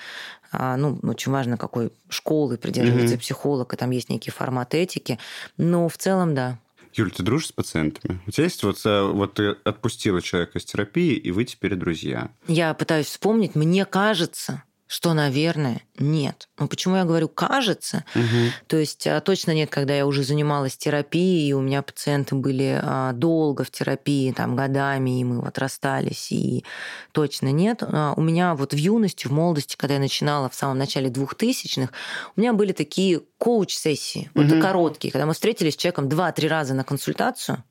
А, 0.51 0.77
ну, 0.77 0.99
очень 1.03 1.31
важно, 1.31 1.57
какой 1.57 1.91
школы 2.09 2.57
придерживается 2.57 3.15
mm-hmm. 3.15 3.19
психолог, 3.19 3.73
и 3.73 3.77
там 3.77 3.89
есть 3.91 4.09
некий 4.09 4.29
формат 4.29 4.75
этики. 4.75 5.17
Но 5.57 5.89
в 5.89 5.97
целом, 5.97 6.35
да, 6.35 6.59
Юль, 6.93 7.11
ты 7.11 7.23
дружишь 7.23 7.47
с 7.47 7.51
пациентами? 7.51 8.21
У 8.27 8.31
тебя 8.31 8.43
есть 8.43 8.63
вот, 8.63 8.81
э, 8.85 9.01
вот 9.01 9.35
ты 9.35 9.49
отпустила 9.63 10.21
человека 10.21 10.59
из 10.59 10.65
терапии, 10.65 11.13
и 11.13 11.31
вы 11.31 11.45
теперь 11.45 11.75
друзья? 11.75 12.31
Я 12.47 12.73
пытаюсь 12.73 13.07
вспомнить. 13.07 13.55
Мне 13.55 13.85
кажется, 13.85 14.63
что, 14.87 15.13
наверное, 15.13 15.81
нет. 15.97 16.49
Но 16.59 16.67
почему 16.67 16.95
я 16.97 17.05
говорю 17.05 17.27
кажется? 17.27 18.05
Угу. 18.15 18.51
То 18.67 18.77
есть 18.77 19.07
а, 19.07 19.21
точно 19.21 19.51
нет, 19.51 19.69
когда 19.69 19.95
я 19.95 20.05
уже 20.05 20.23
занималась 20.23 20.77
терапией, 20.77 21.49
и 21.49 21.53
у 21.53 21.61
меня 21.61 21.81
пациенты 21.81 22.35
были 22.35 22.79
а, 22.81 23.13
долго 23.13 23.63
в 23.63 23.71
терапии, 23.71 24.31
там, 24.31 24.55
годами, 24.55 25.21
и 25.21 25.23
мы 25.23 25.41
вот 25.41 25.57
расстались, 25.57 26.31
и 26.31 26.63
точно 27.11 27.51
нет. 27.51 27.81
А, 27.81 28.13
у 28.15 28.21
меня 28.21 28.55
вот 28.55 28.73
в 28.73 28.77
юности, 28.77 29.27
в 29.27 29.31
молодости, 29.31 29.75
когда 29.77 29.95
я 29.95 29.99
начинала 29.99 30.49
в 30.49 30.55
самом 30.55 30.77
начале 30.77 31.09
двухтысячных, 31.09 31.91
у 32.35 32.41
меня 32.41 32.53
были 32.53 32.71
такие 32.71 33.21
коуч-сессии, 33.37 34.29
угу. 34.35 34.43
вот 34.43 34.61
короткие, 34.61 35.11
когда 35.11 35.25
мы 35.25 35.33
встретились 35.33 35.73
с 35.73 35.77
человеком 35.77 36.09
два-три 36.09 36.47
раза 36.47 36.73
на 36.73 36.83
консультацию, 36.83 37.63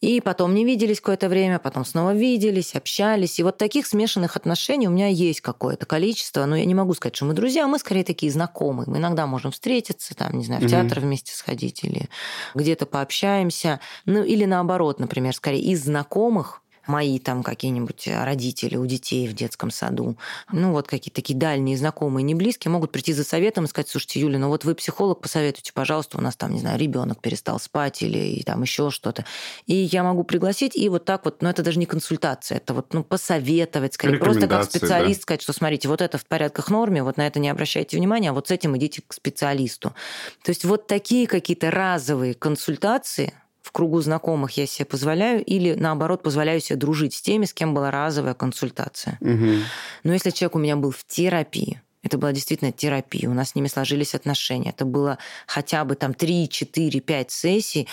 и 0.00 0.20
потом 0.20 0.54
не 0.54 0.64
виделись 0.64 1.00
какое-то 1.00 1.28
время, 1.28 1.58
потом 1.58 1.84
снова 1.84 2.14
виделись, 2.14 2.74
общались. 2.74 3.38
И 3.38 3.42
вот 3.42 3.58
таких 3.58 3.86
смешанных 3.86 4.36
отношений 4.36 4.88
у 4.88 4.90
меня 4.90 5.08
есть 5.08 5.40
какое-то 5.40 5.86
количество. 5.86 6.44
Но 6.44 6.56
я 6.56 6.64
не 6.64 6.74
могу 6.74 6.94
сказать, 6.94 7.16
что 7.16 7.24
мы 7.24 7.34
друзья, 7.34 7.66
мы 7.66 7.78
скорее 7.78 8.04
такие 8.04 8.32
знакомые. 8.32 8.88
Мы 8.88 8.98
иногда 8.98 9.26
можем 9.26 9.52
встретиться, 9.52 10.14
там, 10.14 10.36
не 10.36 10.44
знаю, 10.44 10.62
в 10.62 10.68
театр 10.68 11.00
вместе 11.00 11.32
сходить 11.32 11.84
или 11.84 12.08
где-то 12.54 12.86
пообщаемся. 12.86 13.80
Ну, 14.06 14.22
или 14.22 14.44
наоборот, 14.44 14.98
например, 14.98 15.34
скорее 15.34 15.62
из 15.62 15.84
знакомых 15.84 16.63
мои 16.86 17.18
там 17.18 17.42
какие-нибудь 17.42 18.08
родители 18.08 18.76
у 18.76 18.86
детей 18.86 19.28
в 19.28 19.34
детском 19.34 19.70
саду, 19.70 20.16
ну 20.52 20.72
вот 20.72 20.86
какие-то 20.86 21.16
такие 21.16 21.38
дальние 21.38 21.76
знакомые, 21.76 22.22
не 22.22 22.34
близкие, 22.34 22.70
могут 22.70 22.92
прийти 22.92 23.12
за 23.12 23.24
советом 23.24 23.64
и 23.64 23.68
сказать, 23.68 23.88
слушайте, 23.88 24.20
Юля, 24.20 24.38
ну 24.38 24.48
вот 24.48 24.64
вы 24.64 24.74
психолог, 24.74 25.20
посоветуйте, 25.20 25.72
пожалуйста, 25.72 26.18
у 26.18 26.20
нас 26.20 26.36
там, 26.36 26.52
не 26.52 26.60
знаю, 26.60 26.78
ребенок 26.78 27.20
перестал 27.20 27.58
спать 27.58 28.02
или 28.02 28.18
и 28.18 28.42
там 28.42 28.62
еще 28.62 28.90
что-то. 28.90 29.24
И 29.66 29.74
я 29.74 30.02
могу 30.02 30.24
пригласить, 30.24 30.76
и 30.76 30.88
вот 30.88 31.04
так 31.04 31.24
вот, 31.24 31.42
ну 31.42 31.48
это 31.48 31.62
даже 31.62 31.78
не 31.78 31.86
консультация, 31.86 32.58
это 32.58 32.74
вот, 32.74 32.92
ну, 32.92 33.04
посоветовать, 33.04 33.94
скорее, 33.94 34.18
просто 34.18 34.46
как 34.46 34.64
специалист 34.64 35.20
да. 35.20 35.22
сказать, 35.22 35.42
что 35.42 35.52
смотрите, 35.52 35.88
вот 35.88 36.00
это 36.00 36.18
в 36.18 36.26
порядках 36.26 36.70
норме, 36.70 37.02
вот 37.02 37.16
на 37.16 37.26
это 37.26 37.38
не 37.40 37.48
обращайте 37.48 37.96
внимания, 37.96 38.30
а 38.30 38.32
вот 38.32 38.48
с 38.48 38.50
этим 38.50 38.76
идите 38.76 39.02
к 39.06 39.12
специалисту. 39.12 39.94
То 40.42 40.50
есть 40.50 40.64
вот 40.64 40.86
такие 40.86 41.26
какие-то 41.26 41.70
разовые 41.70 42.34
консультации, 42.34 43.34
в 43.64 43.72
кругу 43.72 44.00
знакомых 44.02 44.58
я 44.58 44.66
себе 44.66 44.84
позволяю, 44.84 45.42
или 45.42 45.72
наоборот 45.72 46.22
позволяю 46.22 46.60
себе 46.60 46.76
дружить 46.76 47.14
с 47.14 47.22
теми, 47.22 47.46
с 47.46 47.54
кем 47.54 47.72
была 47.72 47.90
разовая 47.90 48.34
консультация. 48.34 49.16
Мгм. 49.20 49.62
Но 50.04 50.12
если 50.12 50.30
человек 50.30 50.54
у 50.54 50.58
меня 50.58 50.76
был 50.76 50.90
в 50.90 51.02
терапии, 51.06 51.80
это 52.02 52.18
была 52.18 52.32
действительно 52.32 52.72
терапия, 52.72 53.30
у 53.30 53.32
нас 53.32 53.50
с 53.50 53.54
ними 53.54 53.66
сложились 53.68 54.14
отношения, 54.14 54.68
это 54.68 54.84
было 54.84 55.16
хотя 55.46 55.82
бы 55.86 55.94
там 55.94 56.12
3, 56.12 56.50
4, 56.50 57.00
5 57.00 57.30
сессий, 57.30 57.88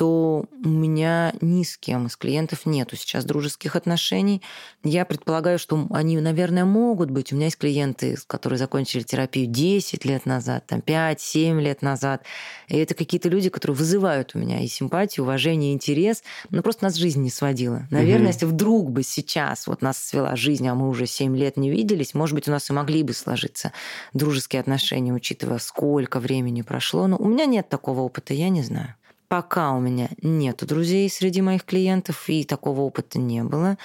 то 0.00 0.46
у 0.64 0.68
меня 0.70 1.34
ни 1.42 1.62
с 1.62 1.76
кем 1.76 2.06
из 2.06 2.16
клиентов 2.16 2.64
нету 2.64 2.96
сейчас 2.96 3.26
дружеских 3.26 3.76
отношений. 3.76 4.40
Я 4.82 5.04
предполагаю, 5.04 5.58
что 5.58 5.86
они, 5.90 6.18
наверное, 6.18 6.64
могут 6.64 7.10
быть. 7.10 7.34
У 7.34 7.36
меня 7.36 7.48
есть 7.48 7.58
клиенты, 7.58 8.16
которые 8.26 8.58
закончили 8.58 9.02
терапию 9.02 9.46
10 9.46 10.06
лет 10.06 10.24
назад, 10.24 10.66
там 10.66 10.78
5-7 10.80 11.60
лет 11.60 11.82
назад. 11.82 12.22
И 12.68 12.78
это 12.78 12.94
какие-то 12.94 13.28
люди, 13.28 13.50
которые 13.50 13.76
вызывают 13.76 14.34
у 14.34 14.38
меня 14.38 14.60
и 14.60 14.68
симпатию, 14.68 15.24
уважение, 15.24 15.72
и 15.72 15.74
интерес. 15.74 16.22
Но 16.48 16.62
просто 16.62 16.84
нас 16.84 16.94
жизнь 16.94 17.20
не 17.20 17.30
сводила. 17.30 17.86
Наверное, 17.90 18.20
Мгм. 18.20 18.28
если 18.28 18.46
вдруг 18.46 18.90
бы 18.90 19.02
сейчас 19.02 19.66
вот 19.66 19.82
нас 19.82 19.98
свела 19.98 20.34
жизнь, 20.34 20.66
а 20.66 20.74
мы 20.74 20.88
уже 20.88 21.04
7 21.06 21.36
лет 21.36 21.58
не 21.58 21.70
виделись, 21.70 22.14
может 22.14 22.34
быть, 22.34 22.48
у 22.48 22.52
нас 22.52 22.70
и 22.70 22.72
могли 22.72 23.02
бы 23.02 23.12
сложиться 23.12 23.74
дружеские 24.14 24.60
отношения, 24.60 25.12
учитывая, 25.12 25.58
сколько 25.58 26.20
времени 26.20 26.62
прошло. 26.62 27.06
Но 27.06 27.18
у 27.18 27.28
меня 27.28 27.44
нет 27.44 27.68
такого 27.68 28.00
опыта, 28.00 28.32
я 28.32 28.48
не 28.48 28.62
знаю. 28.62 28.94
Пока 29.30 29.70
у 29.74 29.80
меня 29.80 30.08
нету 30.22 30.66
друзей 30.66 31.08
среди 31.08 31.40
моих 31.40 31.64
клиентов, 31.64 32.28
и 32.28 32.42
такого 32.42 32.80
опыта 32.80 33.20
не 33.20 33.44
было. 33.44 33.78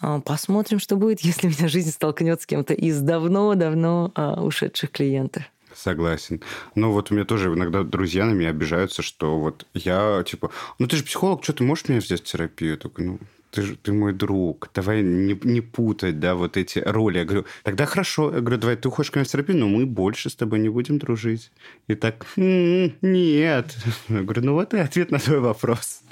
А, 0.00 0.20
Посмотрим, 0.20 0.78
что 0.78 0.94
будет, 0.94 1.20
если 1.22 1.48
меня 1.48 1.66
жизнь 1.66 1.90
столкнет 1.90 2.40
с 2.40 2.46
кем-то 2.46 2.72
из 2.72 3.00
давно-давно 3.00 4.12
а, 4.14 4.40
ушедших 4.40 4.92
клиентов. 4.92 5.42
Согласен. 5.74 6.40
Ну 6.76 6.92
вот 6.92 7.10
у 7.10 7.14
меня 7.14 7.24
тоже 7.24 7.48
иногда 7.52 7.82
друзья 7.82 8.26
на 8.26 8.30
меня 8.30 8.50
обижаются, 8.50 9.02
что 9.02 9.40
вот 9.40 9.66
я 9.74 10.22
типа, 10.24 10.52
ну 10.78 10.86
ты 10.86 10.98
же 10.98 11.02
психолог, 11.02 11.42
что 11.42 11.52
ты 11.52 11.64
можешь 11.64 11.88
меня 11.88 11.98
взять 11.98 12.20
в 12.20 12.24
терапию? 12.24 12.72
Я 12.72 12.76
такой, 12.76 13.04
ну 13.04 13.18
ты 13.52 13.76
ты 13.76 13.92
мой 13.92 14.12
друг, 14.14 14.70
давай 14.74 15.02
не, 15.02 15.38
не 15.42 15.60
путать, 15.60 16.18
да, 16.18 16.34
вот 16.34 16.56
эти 16.56 16.78
роли. 16.78 17.18
Я 17.18 17.24
говорю, 17.24 17.46
тогда 17.62 17.84
хорошо. 17.86 18.32
Я 18.34 18.40
говорю, 18.40 18.56
давай 18.56 18.76
ты 18.76 18.88
уходишь 18.88 19.10
ко 19.10 19.18
мне 19.18 19.26
в 19.26 19.30
терапию, 19.30 19.58
но 19.58 19.68
мы 19.68 19.84
больше 19.84 20.30
с 20.30 20.34
тобой 20.34 20.58
не 20.58 20.70
будем 20.70 20.98
дружить. 20.98 21.52
И 21.86 21.94
так, 21.94 22.26
«М, 22.36 22.94
нет. 23.02 23.76
Я 24.08 24.22
говорю, 24.22 24.42
ну 24.42 24.52
вот 24.54 24.72
и 24.74 24.78
ответ 24.78 25.10
на 25.10 25.18
твой 25.18 25.40
вопрос. 25.40 26.02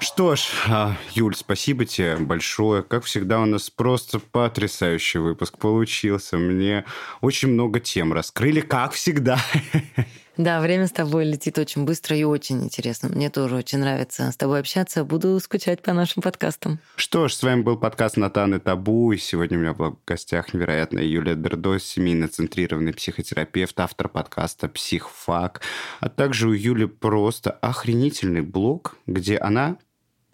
Что 0.00 0.36
ж, 0.36 0.42
а, 0.68 0.96
Юль, 1.14 1.34
спасибо 1.34 1.84
тебе 1.84 2.16
большое. 2.16 2.84
Как 2.84 3.02
всегда, 3.02 3.40
у 3.40 3.46
нас 3.46 3.68
просто 3.68 4.20
потрясающий 4.20 5.18
выпуск 5.18 5.58
получился. 5.58 6.38
Мне 6.38 6.84
очень 7.20 7.48
много 7.48 7.80
тем 7.80 8.12
раскрыли, 8.12 8.60
как 8.60 8.92
всегда. 8.92 9.40
Да, 10.38 10.60
время 10.60 10.86
с 10.86 10.92
тобой 10.92 11.24
летит 11.24 11.58
очень 11.58 11.84
быстро 11.84 12.16
и 12.16 12.22
очень 12.22 12.62
интересно. 12.62 13.08
Мне 13.08 13.28
тоже 13.28 13.56
очень 13.56 13.78
нравится 13.78 14.30
с 14.30 14.36
тобой 14.36 14.60
общаться. 14.60 15.02
Буду 15.02 15.40
скучать 15.40 15.82
по 15.82 15.92
нашим 15.92 16.22
подкастам. 16.22 16.78
Что 16.94 17.26
ж, 17.26 17.34
с 17.34 17.42
вами 17.42 17.62
был 17.62 17.76
подкаст 17.76 18.16
«Натан 18.16 18.54
и 18.54 18.60
Табу», 18.60 19.10
и 19.10 19.16
сегодня 19.16 19.58
у 19.58 19.60
меня 19.60 19.72
в 19.72 19.98
гостях 20.06 20.54
невероятная 20.54 21.02
Юлия 21.02 21.34
Дердо, 21.34 21.80
семейно-центрированный 21.80 22.94
психотерапевт, 22.94 23.80
автор 23.80 24.08
подкаста 24.08 24.68
«Психфак», 24.68 25.60
а 25.98 26.08
также 26.08 26.48
у 26.48 26.52
Юли 26.52 26.86
просто 26.86 27.50
охренительный 27.50 28.42
блог, 28.42 28.96
где 29.08 29.38
она 29.38 29.76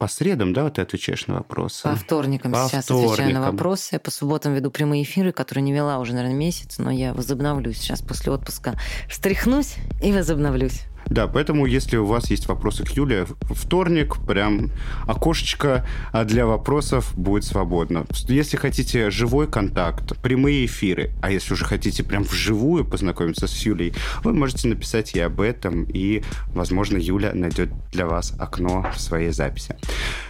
по 0.05 0.09
средам, 0.09 0.53
да, 0.53 0.65
вот 0.65 0.75
ты 0.75 0.83
отвечаешь 0.83 1.27
на 1.29 1.37
вопросы? 1.37 1.85
По 1.85 1.97
вторникам 1.97 2.53
По 2.53 2.67
сейчас 2.69 2.85
отвечаю 2.91 3.09
на 3.09 3.15
вторникам. 3.15 3.43
вопросы. 3.43 3.99
По 3.99 4.11
субботам 4.11 4.53
веду 4.53 4.71
прямые 4.71 5.03
эфиры, 5.03 5.33
которые 5.33 5.63
не 5.63 5.73
вела 5.73 5.99
уже, 5.99 6.13
наверное, 6.13 6.37
месяц, 6.37 6.77
но 6.77 6.91
я 6.91 7.15
возобновлюсь 7.15 7.79
сейчас 7.79 8.03
после 8.03 8.31
отпуска. 8.31 8.75
Встряхнусь 9.09 9.77
и 10.03 10.13
возобновлюсь. 10.13 10.83
Да, 11.07 11.27
поэтому, 11.27 11.67
если 11.67 11.97
у 11.97 12.07
вас 12.07 12.31
есть 12.31 12.49
вопросы 12.49 12.85
к 12.85 12.91
Юле, 12.91 13.27
вторник, 13.51 14.17
прям 14.27 14.71
окошечко 15.07 15.87
а, 16.13 16.25
для 16.25 16.47
вопросов 16.47 17.13
будет 17.15 17.45
свободно. 17.45 18.07
Если 18.29 18.57
хотите 18.57 19.11
живой 19.11 19.47
контакт, 19.47 20.17
прямые 20.23 20.67
эфиры, 20.67 21.11
а 21.23 21.31
если 21.31 21.55
уже 21.55 21.65
хотите 21.65 22.03
прям 22.03 22.23
вживую 22.23 22.85
познакомиться 22.85 23.47
с 23.47 23.67
Юлей, 23.67 23.95
вы 24.23 24.33
можете 24.33 24.69
написать 24.69 25.15
ей 25.15 25.27
об 25.27 25.41
этом, 25.41 25.85
и, 25.85 26.23
возможно, 26.49 26.97
Юля 26.97 27.33
найдет 27.35 27.71
для 27.93 28.07
вас 28.07 28.35
окно 28.39 28.87
в 28.95 29.01
своей 29.01 29.31
записи. 29.31 29.77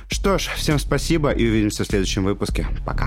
Что 0.09 0.39
ж, 0.39 0.49
всем 0.57 0.79
спасибо, 0.79 1.31
и 1.31 1.47
увидимся 1.47 1.85
в 1.85 1.87
следующем 1.87 2.25
выпуске. 2.25 2.67
Пока. 2.85 3.07